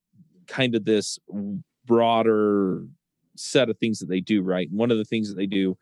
kind 0.48 0.76
of 0.76 0.86
this 0.86 1.20
broader 1.86 2.86
set 3.36 3.70
of 3.70 3.78
things 3.78 4.00
that 4.00 4.08
they 4.08 4.22
do, 4.22 4.42
right? 4.42 4.70
And 4.70 4.78
one 4.78 4.92
of 4.92 4.98
the 4.98 5.06
things 5.06 5.30
that 5.30 5.36
they 5.36 5.46
do 5.46 5.78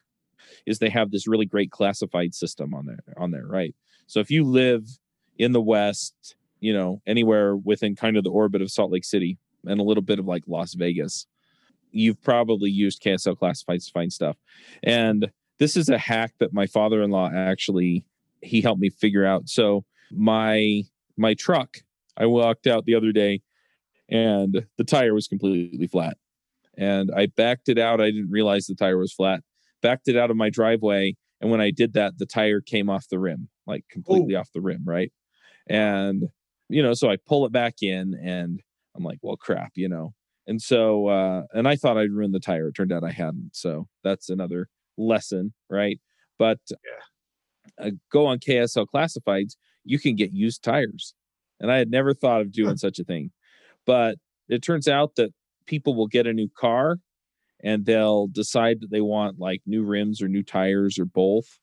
is 0.65 0.79
they 0.79 0.89
have 0.89 1.11
this 1.11 1.27
really 1.27 1.45
great 1.45 1.71
classified 1.71 2.33
system 2.33 2.73
on 2.73 2.85
there 2.85 3.03
on 3.17 3.31
there, 3.31 3.45
right? 3.45 3.75
So 4.07 4.19
if 4.19 4.29
you 4.29 4.43
live 4.43 4.87
in 5.37 5.51
the 5.51 5.61
West, 5.61 6.35
you 6.59 6.73
know, 6.73 7.01
anywhere 7.05 7.55
within 7.55 7.95
kind 7.95 8.17
of 8.17 8.23
the 8.23 8.31
orbit 8.31 8.61
of 8.61 8.71
Salt 8.71 8.91
Lake 8.91 9.05
City 9.05 9.37
and 9.65 9.79
a 9.79 9.83
little 9.83 10.03
bit 10.03 10.19
of 10.19 10.25
like 10.25 10.43
Las 10.47 10.73
Vegas, 10.73 11.27
you've 11.91 12.21
probably 12.21 12.69
used 12.69 13.01
KSL 13.01 13.37
classifieds 13.37 13.85
to 13.85 13.91
find 13.91 14.11
stuff. 14.11 14.37
And 14.83 15.31
this 15.59 15.77
is 15.77 15.89
a 15.89 15.97
hack 15.97 16.33
that 16.39 16.53
my 16.53 16.67
father-in-law 16.67 17.31
actually 17.33 18.05
he 18.43 18.61
helped 18.61 18.81
me 18.81 18.89
figure 18.89 19.25
out. 19.25 19.49
So 19.49 19.85
my 20.11 20.83
my 21.17 21.33
truck, 21.33 21.77
I 22.17 22.25
walked 22.25 22.67
out 22.67 22.85
the 22.85 22.95
other 22.95 23.11
day 23.11 23.41
and 24.09 24.65
the 24.77 24.83
tire 24.83 25.13
was 25.13 25.27
completely 25.27 25.87
flat. 25.87 26.17
And 26.75 27.11
I 27.15 27.27
backed 27.27 27.69
it 27.69 27.77
out. 27.77 28.01
I 28.01 28.05
didn't 28.11 28.31
realize 28.31 28.65
the 28.65 28.75
tire 28.75 28.97
was 28.97 29.13
flat. 29.13 29.41
Backed 29.81 30.07
it 30.07 30.17
out 30.17 30.31
of 30.31 30.37
my 30.37 30.49
driveway 30.49 31.15
and 31.43 31.51
when 31.51 31.59
I 31.59 31.71
did 31.71 31.91
that, 31.93 32.17
the 32.17 32.25
tire 32.25 32.61
came 32.61 32.89
off 32.89 33.09
the 33.09 33.19
rim, 33.19 33.49
like 33.67 33.83
completely 33.89 34.33
Ooh. 34.33 34.37
off 34.37 34.53
the 34.53 34.61
rim, 34.61 34.83
right? 34.85 35.11
And, 35.67 36.29
you 36.69 36.81
know, 36.81 36.93
so 36.93 37.11
I 37.11 37.17
pull 37.17 37.45
it 37.45 37.51
back 37.51 37.83
in 37.83 38.17
and 38.23 38.61
I'm 38.95 39.03
like, 39.03 39.19
well, 39.21 39.35
crap, 39.35 39.73
you 39.75 39.89
know. 39.89 40.13
And 40.47 40.61
so, 40.61 41.07
uh, 41.07 41.43
and 41.53 41.67
I 41.67 41.75
thought 41.75 41.97
I'd 41.97 42.11
ruined 42.11 42.33
the 42.33 42.39
tire. 42.39 42.69
It 42.69 42.75
turned 42.75 42.93
out 42.93 43.03
I 43.03 43.11
hadn't. 43.11 43.51
So 43.51 43.89
that's 44.05 44.29
another 44.29 44.69
lesson, 44.97 45.53
right? 45.69 45.99
But 46.39 46.59
yeah. 46.69 47.03
Uh, 47.79 47.91
go 48.11 48.25
on 48.25 48.39
KSL 48.39 48.87
Classifieds, 48.93 49.55
you 49.83 49.99
can 49.99 50.15
get 50.15 50.33
used 50.33 50.63
tires. 50.63 51.13
And 51.59 51.71
I 51.71 51.77
had 51.77 51.89
never 51.89 52.13
thought 52.13 52.41
of 52.41 52.51
doing 52.51 52.77
such 52.77 52.99
a 52.99 53.03
thing. 53.03 53.31
But 53.85 54.17
it 54.49 54.61
turns 54.61 54.87
out 54.87 55.15
that 55.15 55.33
people 55.65 55.95
will 55.95 56.07
get 56.07 56.27
a 56.27 56.33
new 56.33 56.49
car 56.57 56.97
and 57.63 57.85
they'll 57.85 58.27
decide 58.27 58.81
that 58.81 58.91
they 58.91 59.01
want 59.01 59.39
like 59.39 59.61
new 59.65 59.83
rims 59.83 60.21
or 60.21 60.27
new 60.27 60.43
tires 60.43 60.99
or 60.99 61.05
both. 61.05 61.59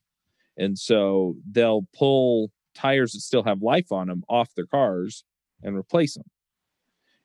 And 0.57 0.79
so 0.79 1.37
they'll 1.51 1.87
pull 1.95 2.51
tires 2.75 3.13
that 3.13 3.21
still 3.21 3.43
have 3.43 3.63
life 3.63 3.93
on 3.93 4.09
them 4.09 4.23
off 4.29 4.55
their 4.55 4.67
cars 4.67 5.25
and 5.63 5.77
replace 5.77 6.15
them. 6.15 6.31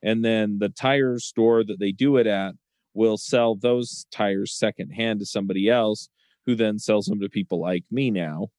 And 0.04 0.24
then 0.24 0.60
the 0.60 0.70
tire 0.70 1.20
store 1.20 1.64
that 1.64 1.80
they 1.80 1.92
do 1.92 2.18
it 2.18 2.28
at 2.28 2.54
will 2.94 3.18
sell 3.18 3.56
those 3.56 4.06
tires 4.12 4.54
secondhand 4.54 5.20
to 5.20 5.26
somebody 5.26 5.70
else 5.70 6.10
who 6.46 6.56
then 6.56 6.78
sells 6.78 7.06
them 7.06 7.20
to 7.20 7.30
people 7.30 7.60
like 7.60 7.84
me 7.90 8.12
now. 8.12 8.50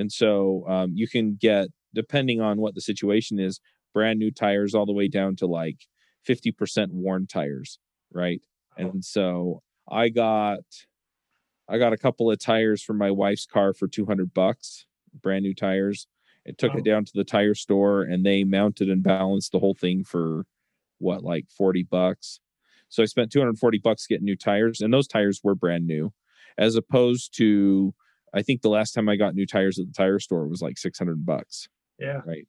And 0.00 0.10
so 0.10 0.64
um, 0.66 0.92
you 0.94 1.06
can 1.06 1.36
get, 1.38 1.68
depending 1.94 2.40
on 2.40 2.58
what 2.58 2.74
the 2.74 2.80
situation 2.80 3.38
is, 3.38 3.60
brand 3.92 4.18
new 4.18 4.30
tires 4.30 4.74
all 4.74 4.86
the 4.86 4.92
way 4.92 5.08
down 5.08 5.36
to 5.36 5.46
like 5.46 5.86
50% 6.26 6.88
worn 6.92 7.26
tires, 7.26 7.78
right? 8.12 8.40
And 8.76 9.04
so 9.04 9.62
I 9.90 10.08
got 10.08 10.60
I 11.68 11.78
got 11.78 11.92
a 11.92 11.98
couple 11.98 12.30
of 12.30 12.38
tires 12.38 12.82
for 12.82 12.94
my 12.94 13.10
wife's 13.10 13.46
car 13.46 13.74
for 13.74 13.86
200 13.86 14.34
bucks, 14.34 14.86
brand 15.22 15.42
new 15.42 15.54
tires. 15.54 16.08
It 16.44 16.58
took 16.58 16.74
it 16.74 16.84
down 16.84 17.04
to 17.04 17.12
the 17.14 17.22
tire 17.22 17.54
store 17.54 18.02
and 18.02 18.24
they 18.24 18.42
mounted 18.42 18.88
and 18.88 19.02
balanced 19.02 19.52
the 19.52 19.60
whole 19.60 19.74
thing 19.74 20.02
for 20.02 20.46
what 20.98 21.22
like 21.22 21.46
40 21.48 21.84
bucks. 21.84 22.40
So 22.88 23.02
I 23.02 23.06
spent 23.06 23.30
240 23.30 23.78
bucks 23.78 24.06
getting 24.06 24.24
new 24.24 24.36
tires 24.36 24.80
and 24.80 24.92
those 24.92 25.06
tires 25.06 25.42
were 25.44 25.54
brand 25.54 25.86
new 25.86 26.12
as 26.58 26.74
opposed 26.74 27.36
to 27.36 27.94
I 28.34 28.42
think 28.42 28.62
the 28.62 28.68
last 28.68 28.92
time 28.92 29.08
I 29.08 29.16
got 29.16 29.34
new 29.34 29.46
tires 29.46 29.78
at 29.78 29.86
the 29.86 29.92
tire 29.92 30.18
store 30.18 30.46
was 30.46 30.62
like 30.62 30.78
600 30.78 31.26
bucks. 31.26 31.68
Yeah. 31.98 32.20
Right. 32.26 32.46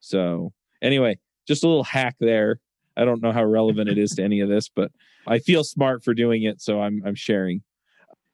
So, 0.00 0.52
anyway, 0.82 1.18
just 1.46 1.64
a 1.64 1.68
little 1.68 1.84
hack 1.84 2.16
there. 2.20 2.60
I 2.96 3.04
don't 3.04 3.22
know 3.22 3.32
how 3.32 3.44
relevant 3.44 3.88
it 3.88 3.98
is 3.98 4.12
to 4.12 4.22
any 4.22 4.40
of 4.40 4.48
this, 4.48 4.68
but 4.68 4.90
I 5.26 5.38
feel 5.38 5.64
smart 5.64 6.02
for 6.02 6.14
doing 6.14 6.44
it, 6.44 6.60
so 6.60 6.80
I'm 6.80 7.02
I'm 7.04 7.14
sharing. 7.14 7.62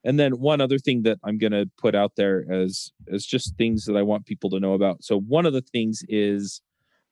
And 0.04 0.18
then 0.18 0.32
one 0.32 0.60
other 0.60 0.78
thing 0.78 1.02
that 1.02 1.18
I'm 1.24 1.38
going 1.38 1.52
to 1.52 1.70
put 1.78 1.94
out 1.94 2.12
there 2.16 2.44
as 2.50 2.92
as 3.12 3.24
just 3.24 3.56
things 3.56 3.84
that 3.86 3.96
I 3.96 4.02
want 4.02 4.26
people 4.26 4.50
to 4.50 4.60
know 4.60 4.74
about. 4.74 5.02
So 5.02 5.18
one 5.18 5.46
of 5.46 5.52
the 5.52 5.62
things 5.62 6.02
is 6.08 6.60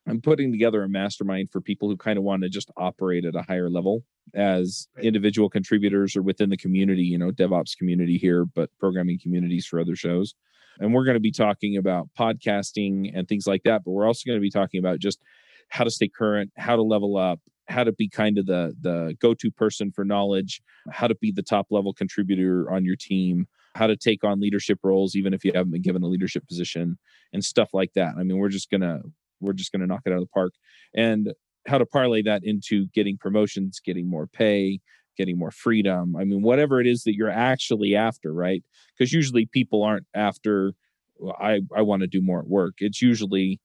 I'm 0.08 0.20
putting 0.20 0.50
together 0.50 0.82
a 0.82 0.88
mastermind 0.88 1.50
for 1.50 1.60
people 1.60 1.88
who 1.88 1.96
kind 1.96 2.18
of 2.18 2.24
want 2.24 2.42
to 2.42 2.48
just 2.48 2.70
operate 2.76 3.24
at 3.24 3.36
a 3.36 3.42
higher 3.42 3.70
level 3.70 4.02
as 4.34 4.88
individual 5.02 5.50
contributors 5.50 6.16
or 6.16 6.22
within 6.22 6.50
the 6.50 6.56
community, 6.56 7.02
you 7.02 7.18
know, 7.18 7.30
DevOps 7.30 7.76
community 7.76 8.16
here, 8.16 8.44
but 8.44 8.70
programming 8.78 9.18
communities 9.20 9.66
for 9.66 9.78
other 9.78 9.96
shows. 9.96 10.34
And 10.78 10.94
we're 10.94 11.04
going 11.04 11.16
to 11.16 11.20
be 11.20 11.32
talking 11.32 11.76
about 11.76 12.08
podcasting 12.18 13.10
and 13.14 13.28
things 13.28 13.46
like 13.46 13.62
that, 13.64 13.82
but 13.84 13.90
we're 13.90 14.06
also 14.06 14.22
going 14.26 14.38
to 14.38 14.42
be 14.42 14.50
talking 14.50 14.78
about 14.78 14.98
just 14.98 15.20
how 15.68 15.84
to 15.84 15.90
stay 15.90 16.08
current, 16.08 16.50
how 16.56 16.76
to 16.76 16.82
level 16.82 17.16
up, 17.16 17.40
how 17.68 17.84
to 17.84 17.92
be 17.92 18.08
kind 18.08 18.38
of 18.38 18.46
the 18.46 18.74
the 18.80 19.16
go-to 19.20 19.50
person 19.50 19.92
for 19.92 20.04
knowledge, 20.04 20.62
how 20.90 21.06
to 21.06 21.14
be 21.14 21.30
the 21.30 21.42
top 21.42 21.66
level 21.70 21.92
contributor 21.92 22.70
on 22.70 22.84
your 22.84 22.96
team, 22.96 23.46
how 23.74 23.86
to 23.86 23.96
take 23.96 24.24
on 24.24 24.40
leadership 24.40 24.78
roles 24.82 25.14
even 25.14 25.32
if 25.34 25.44
you 25.44 25.52
haven't 25.54 25.72
been 25.72 25.82
given 25.82 26.02
a 26.02 26.06
leadership 26.06 26.46
position 26.48 26.98
and 27.32 27.44
stuff 27.44 27.70
like 27.72 27.92
that. 27.94 28.14
I 28.18 28.24
mean, 28.24 28.38
we're 28.38 28.48
just 28.48 28.70
going 28.70 28.80
to 28.80 29.02
we're 29.40 29.52
just 29.52 29.72
going 29.72 29.80
to 29.80 29.86
knock 29.86 30.02
it 30.06 30.10
out 30.10 30.16
of 30.16 30.22
the 30.22 30.26
park 30.26 30.52
and 30.94 31.32
how 31.66 31.78
to 31.78 31.86
parlay 31.86 32.22
that 32.22 32.42
into 32.44 32.86
getting 32.94 33.18
promotions, 33.18 33.80
getting 33.84 34.08
more 34.08 34.26
pay, 34.26 34.80
getting 35.16 35.38
more 35.38 35.50
freedom. 35.50 36.16
I 36.16 36.24
mean, 36.24 36.42
whatever 36.42 36.80
it 36.80 36.86
is 36.86 37.02
that 37.04 37.14
you're 37.14 37.30
actually 37.30 37.94
after, 37.94 38.32
right? 38.32 38.62
Because 38.96 39.12
usually 39.12 39.46
people 39.46 39.82
aren't 39.82 40.06
after 40.14 40.72
well, 41.18 41.36
I 41.38 41.60
I 41.76 41.82
want 41.82 42.00
to 42.00 42.06
do 42.06 42.22
more 42.22 42.40
at 42.40 42.48
work. 42.48 42.74
It's 42.78 43.02
usually 43.02 43.60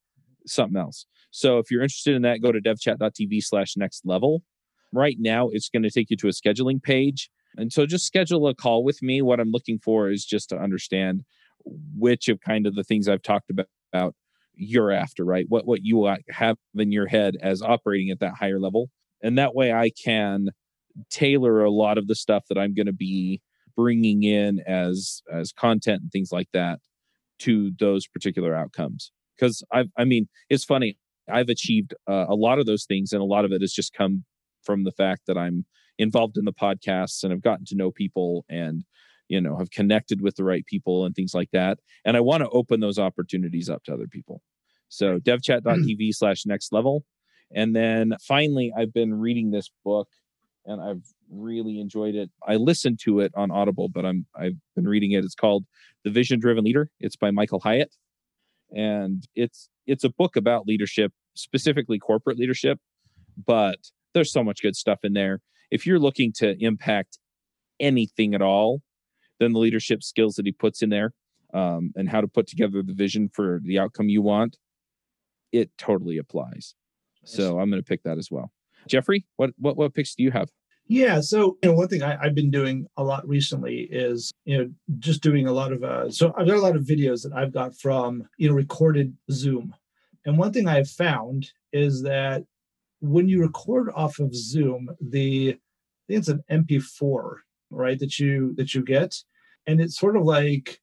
something 0.45 0.77
else. 0.77 1.05
So 1.31 1.57
if 1.57 1.71
you're 1.71 1.81
interested 1.81 2.15
in 2.15 2.21
that, 2.23 2.41
go 2.41 2.51
to 2.51 2.59
devchat.tv 2.59 3.43
slash 3.43 3.75
next 3.77 4.05
level. 4.05 4.43
Right 4.93 5.17
now, 5.19 5.49
it's 5.49 5.69
going 5.69 5.83
to 5.83 5.89
take 5.89 6.09
you 6.09 6.17
to 6.17 6.27
a 6.27 6.31
scheduling 6.31 6.81
page. 6.81 7.29
And 7.57 7.71
so 7.71 7.85
just 7.85 8.05
schedule 8.05 8.47
a 8.47 8.55
call 8.55 8.83
with 8.83 9.01
me. 9.01 9.21
What 9.21 9.39
I'm 9.39 9.51
looking 9.51 9.79
for 9.79 10.09
is 10.09 10.25
just 10.25 10.49
to 10.49 10.57
understand 10.57 11.23
which 11.97 12.27
of 12.27 12.39
kind 12.41 12.67
of 12.67 12.75
the 12.75 12.83
things 12.83 13.07
I've 13.07 13.23
talked 13.23 13.49
about 13.93 14.15
you're 14.57 14.91
after, 14.91 15.23
right? 15.25 15.45
What 15.47 15.65
what 15.65 15.81
you 15.83 16.13
have 16.29 16.57
in 16.75 16.91
your 16.91 17.07
head 17.07 17.35
as 17.41 17.61
operating 17.61 18.09
at 18.11 18.19
that 18.19 18.33
higher 18.39 18.59
level. 18.59 18.89
And 19.21 19.37
that 19.37 19.55
way 19.55 19.73
I 19.73 19.91
can 20.03 20.49
tailor 21.09 21.63
a 21.63 21.71
lot 21.71 21.97
of 21.97 22.07
the 22.07 22.15
stuff 22.15 22.43
that 22.49 22.57
I'm 22.57 22.73
going 22.73 22.85
to 22.85 22.93
be 22.93 23.41
bringing 23.75 24.23
in 24.23 24.61
as 24.67 25.21
as 25.31 25.51
content 25.51 26.01
and 26.01 26.11
things 26.11 26.31
like 26.31 26.47
that 26.53 26.79
to 27.39 27.71
those 27.79 28.07
particular 28.07 28.55
outcomes 28.55 29.11
because 29.37 29.63
I 29.73 29.85
I 29.97 30.05
mean 30.05 30.27
it's 30.49 30.63
funny 30.63 30.97
I've 31.29 31.49
achieved 31.49 31.93
uh, 32.07 32.25
a 32.29 32.35
lot 32.35 32.59
of 32.59 32.65
those 32.65 32.85
things 32.85 33.11
and 33.11 33.21
a 33.21 33.25
lot 33.25 33.45
of 33.45 33.51
it 33.51 33.61
has 33.61 33.73
just 33.73 33.93
come 33.93 34.23
from 34.63 34.83
the 34.83 34.91
fact 34.91 35.23
that 35.27 35.37
I'm 35.37 35.65
involved 35.97 36.37
in 36.37 36.45
the 36.45 36.53
podcasts 36.53 37.23
and 37.23 37.33
I've 37.33 37.41
gotten 37.41 37.65
to 37.65 37.75
know 37.75 37.91
people 37.91 38.45
and 38.49 38.83
you 39.27 39.41
know 39.41 39.57
have 39.57 39.71
connected 39.71 40.21
with 40.21 40.35
the 40.35 40.43
right 40.43 40.65
people 40.65 41.05
and 41.05 41.15
things 41.15 41.33
like 41.33 41.49
that 41.51 41.79
and 42.05 42.15
I 42.15 42.19
want 42.19 42.43
to 42.43 42.49
open 42.49 42.79
those 42.79 42.99
opportunities 42.99 43.69
up 43.69 43.83
to 43.85 43.93
other 43.93 44.07
people. 44.07 44.41
So 44.89 45.17
mm. 45.17 45.21
devchat.tv 45.21 46.13
slash 46.13 46.45
next 46.45 46.71
level. 46.71 47.03
And 47.53 47.75
then 47.75 48.13
finally, 48.21 48.71
I've 48.75 48.93
been 48.93 49.13
reading 49.13 49.51
this 49.51 49.69
book 49.83 50.07
and 50.65 50.81
I've 50.81 51.03
really 51.31 51.79
enjoyed 51.79 52.15
it. 52.15 52.31
I 52.47 52.55
listened 52.55 52.99
to 53.03 53.19
it 53.19 53.31
on 53.35 53.51
Audible, 53.51 53.87
but 53.89 54.05
I'm 54.05 54.25
I've 54.35 54.57
been 54.75 54.87
reading 54.87 55.11
it. 55.11 55.23
It's 55.23 55.35
called 55.35 55.65
The 56.03 56.11
Vision 56.11 56.39
Driven 56.39 56.63
Leader. 56.63 56.89
It's 56.99 57.15
by 57.15 57.31
Michael 57.31 57.59
Hyatt 57.59 57.95
and 58.73 59.27
it's 59.35 59.69
it's 59.85 60.03
a 60.03 60.09
book 60.09 60.35
about 60.35 60.67
leadership 60.67 61.11
specifically 61.35 61.99
corporate 61.99 62.37
leadership 62.37 62.79
but 63.45 63.77
there's 64.13 64.31
so 64.31 64.43
much 64.43 64.61
good 64.61 64.75
stuff 64.75 64.99
in 65.03 65.13
there 65.13 65.41
if 65.71 65.85
you're 65.85 65.99
looking 65.99 66.31
to 66.31 66.55
impact 66.63 67.19
anything 67.79 68.33
at 68.33 68.41
all 68.41 68.81
then 69.39 69.53
the 69.53 69.59
leadership 69.59 70.03
skills 70.03 70.35
that 70.35 70.45
he 70.45 70.51
puts 70.51 70.81
in 70.81 70.89
there 70.89 71.13
um, 71.53 71.91
and 71.95 72.09
how 72.09 72.21
to 72.21 72.27
put 72.27 72.47
together 72.47 72.81
the 72.81 72.93
vision 72.93 73.29
for 73.33 73.61
the 73.63 73.79
outcome 73.79 74.09
you 74.09 74.21
want 74.21 74.57
it 75.51 75.69
totally 75.77 76.17
applies 76.17 76.75
so 77.23 77.59
i'm 77.59 77.69
going 77.69 77.81
to 77.81 77.87
pick 77.87 78.03
that 78.03 78.17
as 78.17 78.29
well 78.29 78.51
jeffrey 78.87 79.25
what 79.37 79.51
what 79.57 79.77
what 79.77 79.93
picks 79.93 80.15
do 80.15 80.23
you 80.23 80.31
have 80.31 80.49
yeah. 80.87 81.19
So, 81.19 81.57
you 81.63 81.69
know, 81.69 81.73
one 81.73 81.87
thing 81.87 82.03
I, 82.03 82.17
have 82.21 82.35
been 82.35 82.51
doing 82.51 82.85
a 82.97 83.03
lot 83.03 83.27
recently 83.27 83.87
is, 83.89 84.31
you 84.45 84.57
know, 84.57 84.69
just 84.99 85.23
doing 85.23 85.47
a 85.47 85.51
lot 85.51 85.71
of, 85.71 85.83
uh, 85.83 86.11
so 86.11 86.33
I've 86.37 86.47
got 86.47 86.57
a 86.57 86.61
lot 86.61 86.75
of 86.75 86.83
videos 86.83 87.23
that 87.23 87.33
I've 87.33 87.53
got 87.53 87.75
from, 87.75 88.27
you 88.37 88.49
know, 88.49 88.55
recorded 88.55 89.15
Zoom. 89.31 89.73
And 90.25 90.37
one 90.37 90.53
thing 90.53 90.67
I've 90.67 90.89
found 90.89 91.51
is 91.73 92.03
that 92.03 92.43
when 92.99 93.27
you 93.27 93.41
record 93.41 93.89
off 93.95 94.19
of 94.19 94.35
Zoom, 94.35 94.89
the, 95.01 95.49
I 95.49 96.05
think 96.07 96.19
it's 96.19 96.27
an 96.27 96.43
MP4, 96.51 97.37
right, 97.75 97.99
that 97.99 98.19
you, 98.19 98.53
that 98.55 98.73
you 98.73 98.83
get. 98.83 99.15
And 99.67 99.81
it's 99.81 99.97
sort 99.97 100.17
of 100.17 100.23
like, 100.23 100.79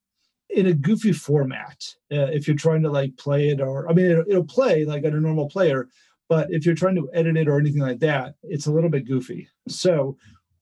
in 0.51 0.67
a 0.67 0.75
goofy 0.75 1.15
format 1.15 1.83
uh, 2.13 2.29
if 2.31 2.47
you're 2.47 2.55
trying 2.55 2.83
to 2.83 2.91
like 2.91 3.17
play 3.17 3.49
it 3.49 3.59
or 3.59 3.89
i 3.89 3.95
mean 3.95 4.11
it'll, 4.11 4.25
it'll 4.29 4.45
play 4.45 4.85
like 4.85 5.03
on 5.03 5.15
a 5.15 5.19
normal 5.19 5.49
player 5.49 5.89
but 6.33 6.51
if 6.51 6.65
you're 6.65 6.75
trying 6.75 6.95
to 6.95 7.11
edit 7.13 7.37
it 7.37 7.47
or 7.47 7.61
anything 7.61 7.83
like 7.83 7.99
that, 7.99 8.37
it's 8.43 8.65
a 8.65 8.73
little 8.73 8.89
bit 8.89 9.07
goofy. 9.07 9.49
So 9.69 10.17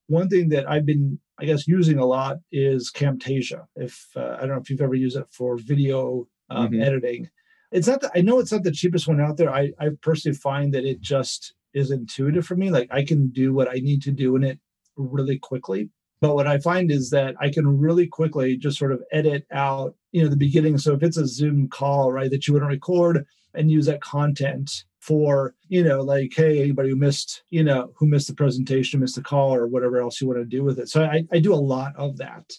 one 0.09 0.29
thing 0.29 0.49
that 0.49 0.69
I've 0.69 0.85
been, 0.85 1.21
I 1.39 1.45
guess, 1.45 1.69
using 1.69 1.99
a 1.99 2.05
lot 2.05 2.39
is 2.51 2.91
Camtasia. 2.91 3.67
If 3.77 4.09
uh, 4.17 4.37
I 4.37 4.41
don't 4.41 4.57
know 4.57 4.61
if 4.61 4.69
you've 4.69 4.81
ever 4.81 4.97
used 4.97 5.17
it 5.17 5.27
for 5.31 5.57
video 5.57 6.27
um, 6.51 6.71
mm-hmm. 6.71 6.83
editing, 6.83 7.31
it's 7.71 7.87
not. 7.87 8.01
that 8.01 8.11
I 8.17 8.21
know 8.21 8.41
it's 8.41 8.51
not 8.51 8.65
the 8.65 8.73
cheapest 8.73 9.07
one 9.07 9.21
out 9.21 9.37
there. 9.37 9.55
I 9.55 9.71
I 9.79 9.91
personally 10.03 10.37
find 10.37 10.75
that 10.75 10.85
it 10.85 11.01
just 11.01 11.55
is 11.73 11.93
intuitive 11.93 12.45
for 12.45 12.57
me. 12.57 12.71
Like 12.71 12.89
I 12.91 13.05
can 13.05 13.29
do 13.29 13.55
what 13.55 13.71
I 13.71 13.75
need 13.75 14.03
to 14.03 14.11
do 14.11 14.35
in 14.35 14.43
it 14.43 14.59
really 14.97 15.39
quickly. 15.39 15.89
But 16.21 16.35
what 16.35 16.47
I 16.47 16.59
find 16.59 16.91
is 16.91 17.11
that 17.11 17.35
I 17.41 17.51
can 17.51 17.67
really 17.79 18.07
quickly 18.07 18.57
just 18.57 18.79
sort 18.79 18.93
of 18.93 19.03
edit 19.11 19.47
out, 19.53 19.95
you 20.13 20.23
know, 20.23 20.29
the 20.29 20.37
beginning. 20.37 20.77
So 20.77 20.93
if 20.93 21.03
it's 21.03 21.17
a 21.17 21.27
Zoom 21.27 21.69
call, 21.69 22.13
right, 22.13 22.31
that 22.31 22.47
you 22.47 22.59
to 22.59 22.67
record 22.67 23.25
and 23.55 23.71
use 23.71 23.87
that 23.87 24.03
content 24.03 24.85
for 25.01 25.55
you 25.69 25.83
know 25.83 26.03
like 26.03 26.33
hey 26.37 26.61
anybody 26.61 26.91
who 26.91 26.97
missed 26.97 27.43
you 27.49 27.65
know 27.65 27.91
who 27.97 28.07
missed 28.07 28.29
the 28.29 28.35
presentation 28.35 29.01
missed 29.01 29.17
the 29.17 29.23
call 29.23 29.55
or 29.55 29.67
whatever 29.67 29.99
else 29.99 30.21
you 30.21 30.27
want 30.27 30.39
to 30.39 30.45
do 30.45 30.63
with 30.63 30.79
it 30.79 30.89
so 30.89 31.03
i, 31.03 31.25
I 31.33 31.39
do 31.39 31.55
a 31.55 31.57
lot 31.57 31.97
of 31.97 32.19
that 32.19 32.53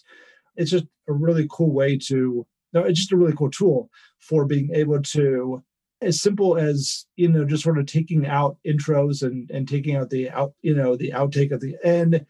it's 0.56 0.70
just 0.70 0.84
a 1.08 1.12
really 1.12 1.46
cool 1.50 1.72
way 1.72 1.96
to 2.08 2.44
no 2.72 2.82
it's 2.82 2.98
just 2.98 3.12
a 3.12 3.16
really 3.16 3.34
cool 3.34 3.50
tool 3.50 3.90
for 4.18 4.44
being 4.44 4.70
able 4.74 5.00
to 5.00 5.62
as 6.00 6.20
simple 6.20 6.58
as 6.58 7.06
you 7.14 7.28
know 7.28 7.44
just 7.44 7.62
sort 7.62 7.78
of 7.78 7.86
taking 7.86 8.26
out 8.26 8.56
intros 8.66 9.22
and 9.22 9.48
and 9.52 9.68
taking 9.68 9.94
out 9.94 10.10
the 10.10 10.28
out 10.30 10.52
you 10.62 10.74
know 10.74 10.96
the 10.96 11.12
outtake 11.14 11.52
at 11.52 11.60
the 11.60 11.76
end 11.84 12.26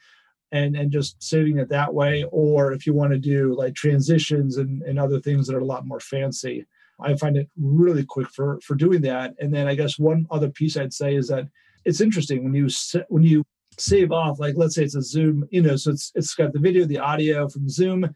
and 0.52 0.76
and 0.76 0.92
just 0.92 1.22
saving 1.22 1.58
it 1.58 1.68
that 1.68 1.92
way 1.92 2.24
or 2.30 2.72
if 2.72 2.86
you 2.86 2.92
want 2.94 3.12
to 3.12 3.18
do 3.18 3.54
like 3.54 3.74
transitions 3.74 4.58
and, 4.58 4.82
and 4.82 4.98
other 4.98 5.20
things 5.20 5.46
that 5.46 5.56
are 5.56 5.60
a 5.60 5.64
lot 5.64 5.86
more 5.86 6.00
fancy 6.00 6.66
I 7.04 7.16
find 7.16 7.36
it 7.36 7.48
really 7.56 8.04
quick 8.04 8.28
for 8.30 8.60
for 8.60 8.74
doing 8.74 9.02
that. 9.02 9.34
And 9.38 9.52
then 9.52 9.66
I 9.66 9.74
guess 9.74 9.98
one 9.98 10.26
other 10.30 10.48
piece 10.48 10.76
I'd 10.76 10.92
say 10.92 11.14
is 11.16 11.28
that 11.28 11.48
it's 11.84 12.00
interesting 12.00 12.44
when 12.44 12.54
you 12.54 12.68
when 13.08 13.22
you 13.22 13.44
save 13.78 14.12
off, 14.12 14.38
like 14.38 14.54
let's 14.56 14.74
say 14.74 14.84
it's 14.84 14.94
a 14.94 15.02
Zoom, 15.02 15.44
you 15.50 15.62
know, 15.62 15.76
so 15.76 15.90
it's 15.90 16.12
it's 16.14 16.34
got 16.34 16.52
the 16.52 16.60
video, 16.60 16.84
the 16.84 16.98
audio 16.98 17.48
from 17.48 17.68
Zoom, 17.68 18.08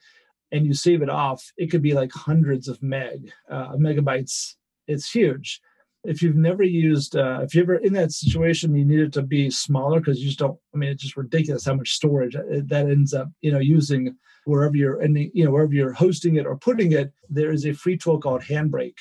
and 0.52 0.66
you 0.66 0.74
save 0.74 1.02
it 1.02 1.10
off, 1.10 1.44
it 1.56 1.70
could 1.70 1.82
be 1.82 1.94
like 1.94 2.12
hundreds 2.12 2.68
of 2.68 2.82
meg, 2.82 3.32
uh, 3.50 3.72
megabytes. 3.76 4.54
It's 4.86 5.10
huge. 5.10 5.60
If 6.06 6.22
you've 6.22 6.36
never 6.36 6.62
used, 6.62 7.16
uh, 7.16 7.40
if 7.42 7.54
you're 7.54 7.64
ever 7.64 7.76
in 7.76 7.92
that 7.94 8.12
situation, 8.12 8.74
you 8.74 8.84
need 8.84 9.00
it 9.00 9.12
to 9.14 9.22
be 9.22 9.50
smaller 9.50 10.00
because 10.00 10.20
you 10.20 10.26
just 10.26 10.38
don't. 10.38 10.58
I 10.74 10.78
mean, 10.78 10.90
it's 10.90 11.02
just 11.02 11.16
ridiculous 11.16 11.64
how 11.64 11.74
much 11.74 11.92
storage 11.92 12.34
that 12.34 12.86
ends 12.88 13.14
up, 13.14 13.28
you 13.40 13.52
know, 13.52 13.58
using 13.58 14.16
wherever 14.44 14.76
you're, 14.76 15.00
and 15.00 15.18
you 15.34 15.44
know, 15.44 15.50
wherever 15.50 15.72
you're 15.72 15.92
hosting 15.92 16.36
it 16.36 16.46
or 16.46 16.56
putting 16.56 16.92
it. 16.92 17.12
There 17.28 17.52
is 17.52 17.66
a 17.66 17.72
free 17.72 17.96
tool 17.96 18.20
called 18.20 18.42
Handbrake 18.42 18.98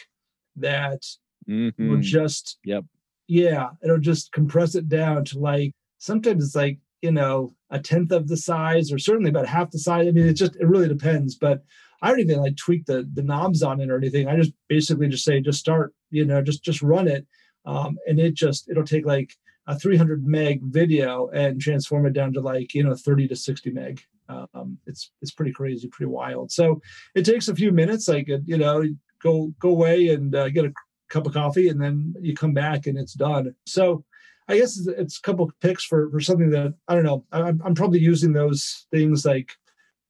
that 0.58 1.02
mm-hmm. 1.48 1.90
will 1.90 2.02
just, 2.02 2.58
yep, 2.64 2.84
yeah, 3.28 3.70
it'll 3.84 4.00
just 4.00 4.32
compress 4.32 4.76
it 4.76 4.90
down 4.90 5.26
to 5.26 5.40
like 5.40 5.74
sometimes 6.00 6.44
it's 6.44 6.56
like 6.56 6.80
you 7.02 7.12
know 7.12 7.54
a 7.70 7.80
tenth 7.80 8.12
of 8.12 8.28
the 8.28 8.38
size 8.38 8.92
or 8.92 8.98
certainly 8.98 9.30
about 9.30 9.48
half 9.48 9.70
the 9.72 9.80
size 9.80 10.08
i 10.08 10.12
mean 10.12 10.26
it 10.26 10.34
just 10.34 10.56
it 10.56 10.66
really 10.66 10.88
depends 10.88 11.36
but 11.36 11.64
i 12.02 12.10
don't 12.10 12.20
even 12.20 12.40
like 12.40 12.56
tweak 12.58 12.86
the 12.86 13.08
the 13.14 13.24
knobs 13.24 13.64
on 13.64 13.82
it 13.82 13.90
or 13.90 13.98
anything. 13.98 14.28
I 14.28 14.36
just 14.36 14.54
basically 14.68 15.08
just 15.08 15.26
say 15.26 15.40
just 15.40 15.60
start 15.60 15.94
you 16.12 16.26
know 16.26 16.42
just 16.42 16.64
just 16.64 16.82
run 16.82 17.08
it. 17.08 17.26
Um, 17.66 17.98
and 18.08 18.20
it 18.20 18.36
just 18.36 18.70
it'll 18.70 18.84
take 18.84 19.06
like 19.06 19.32
a 19.68 19.78
300 19.78 20.26
meg 20.26 20.62
video 20.62 21.28
and 21.30 21.60
transform 21.60 22.06
it 22.06 22.14
down 22.14 22.34
to 22.34 22.42
like 22.42 22.74
you 22.74 22.84
know 22.84 22.96
30 22.96 23.28
to 23.30 23.36
60 23.36 23.72
meg. 23.72 24.02
Um, 24.28 24.78
it's 24.86 25.12
it's 25.22 25.32
pretty 25.32 25.52
crazy 25.52 25.88
pretty 25.88 26.10
wild. 26.10 26.52
So 26.52 26.82
it 27.16 27.24
takes 27.24 27.48
a 27.48 27.56
few 27.56 27.72
minutes 27.72 28.08
like 28.08 28.28
you 28.28 28.58
know 28.58 28.84
go 29.22 29.54
go 29.60 29.70
away 29.70 30.10
and 30.10 30.36
uh, 30.36 30.50
get 30.50 30.66
a 30.66 30.74
cup 31.10 31.26
of 31.26 31.34
coffee 31.34 31.70
and 31.70 31.82
then 31.82 32.14
you 32.20 32.36
come 32.36 32.54
back 32.54 32.88
and 32.88 32.98
it's 32.98 33.14
done. 33.14 33.54
So 33.66 34.04
I 34.48 34.58
guess 34.58 34.88
it's, 34.88 35.18
a 35.18 35.22
couple 35.22 35.52
picks 35.62 35.84
for 35.84 36.10
for 36.12 36.20
something 36.20 36.52
that 36.52 36.74
I 36.88 36.96
don't 36.96 37.04
know. 37.04 37.26
I'm, 37.32 37.62
I'm 37.66 37.76
probably 37.76 38.00
using 38.00 38.34
those 38.34 38.86
things 38.92 39.26
like 39.26 39.52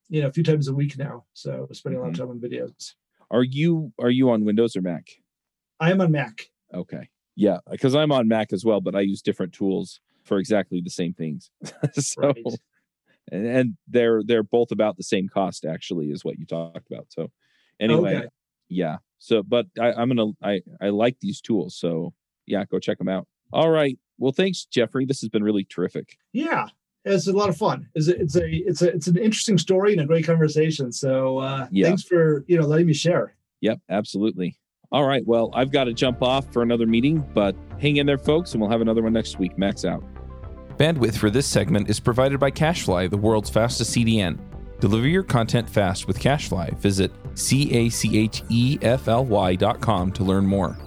you 0.10 0.22
know 0.22 0.28
a 0.28 0.32
few 0.32 0.44
times 0.44 0.68
a 0.68 0.74
week 0.74 0.98
now. 0.98 1.26
So 1.34 1.68
spending 1.72 2.00
a 2.00 2.04
lot 2.04 2.10
of 2.10 2.16
mm-hmm. 2.16 2.24
time 2.24 2.32
on 2.32 2.40
videos. 2.40 2.94
Are 3.32 3.44
you 3.44 3.92
are 4.00 4.10
you 4.10 4.30
on 4.30 4.46
Windows 4.46 4.76
or 4.76 4.82
Mac? 4.82 5.10
I 5.80 5.92
am 5.92 6.02
on 6.02 6.12
Mac. 6.12 6.50
Okay. 6.74 7.10
Yeah, 7.36 7.58
because 7.70 7.96
I'm 7.96 8.12
on 8.12 8.28
Mac 8.28 8.54
as 8.54 8.64
well, 8.64 8.80
but 8.80 8.96
I 8.96 9.02
use 9.02 9.22
different 9.22 9.54
tools 9.54 10.00
for 10.24 10.38
exactly 10.40 10.82
the 10.82 10.90
same 10.90 11.14
things. 11.14 11.52
so 11.94 12.22
right. 12.22 12.44
and, 13.32 13.46
and 13.46 13.78
they're 13.88 14.22
they're 14.24 14.44
both 14.44 14.72
about 14.72 14.98
the 14.98 15.04
same 15.04 15.28
cost 15.28 15.66
actually 15.66 16.12
is 16.12 16.24
what 16.24 16.38
you 16.40 16.46
talked 16.46 16.88
about. 16.90 17.08
So 17.10 17.32
anyway, 17.80 18.18
okay. 18.18 18.28
yeah. 18.70 18.98
So 19.20 19.44
but 19.44 19.68
I, 19.80 19.94
I'm 19.94 20.10
gonna 20.10 20.32
I 20.42 20.62
I 20.82 20.90
like 20.90 21.20
these 21.20 21.42
tools. 21.42 21.78
So 21.78 22.14
yeah, 22.46 22.64
go 22.66 22.80
check 22.80 22.98
them 22.98 23.10
out. 23.10 23.28
All 23.52 23.70
right. 23.70 23.98
Well, 24.18 24.32
thanks, 24.32 24.66
Jeffrey. 24.66 25.06
This 25.06 25.20
has 25.22 25.30
been 25.30 25.44
really 25.44 25.66
terrific. 25.66 26.18
Yeah, 26.32 26.68
it's 27.06 27.28
a 27.28 27.34
lot 27.34 27.50
of 27.50 27.58
fun. 27.58 27.88
It's 27.96 28.08
a, 28.08 28.20
it's 28.20 28.36
a 28.36 28.48
it's 28.48 28.82
a 28.82 28.90
it's 28.90 29.08
an 29.08 29.18
interesting 29.18 29.58
story 29.58 29.94
and 29.94 30.02
a 30.02 30.06
great 30.06 30.26
conversation. 30.26 30.92
So 30.92 31.38
uh, 31.40 31.68
yeah. 31.72 31.88
thanks 31.88 32.04
for 32.04 32.44
you 32.48 32.60
know 32.60 32.66
letting 32.66 32.88
me 32.88 32.94
share. 32.94 33.36
Yep, 33.62 33.80
absolutely. 33.90 34.58
All 34.92 35.06
right. 35.06 35.26
Well, 35.26 35.50
I've 35.54 35.72
got 35.72 35.86
to 35.86 35.94
jump 35.94 36.22
off 36.22 36.52
for 36.54 36.62
another 36.62 36.86
meeting, 36.86 37.28
but 37.34 37.56
hang 37.80 37.98
in 37.98 38.06
there, 38.06 38.18
folks, 38.18 38.54
and 38.54 38.62
we'll 38.62 38.70
have 38.70 38.82
another 38.82 39.02
one 39.02 39.14
next 39.14 39.40
week. 39.40 39.58
Max 39.58 39.86
out. 39.86 40.04
Bandwidth 40.78 41.18
for 41.18 41.30
this 41.30 41.48
segment 41.48 41.90
is 41.90 42.00
provided 42.00 42.40
by 42.40 42.52
CacheFly, 42.52 43.10
the 43.10 43.18
world's 43.18 43.50
fastest 43.50 43.96
CDN. 43.96 44.40
Deliver 44.80 45.08
your 45.08 45.24
content 45.24 45.70
fast 45.70 46.06
with 46.06 46.20
CacheFly. 46.20 46.78
Visit 46.80 47.12
C 47.36 47.72
A 47.72 47.90
C 47.90 48.18
H 48.18 48.44
E 48.50 48.78
F 48.82 49.08
L 49.08 49.26
Y 49.26 49.56
dot 49.56 49.80
com 49.82 50.12
to 50.12 50.24
learn 50.24 50.46
more. 50.46 50.78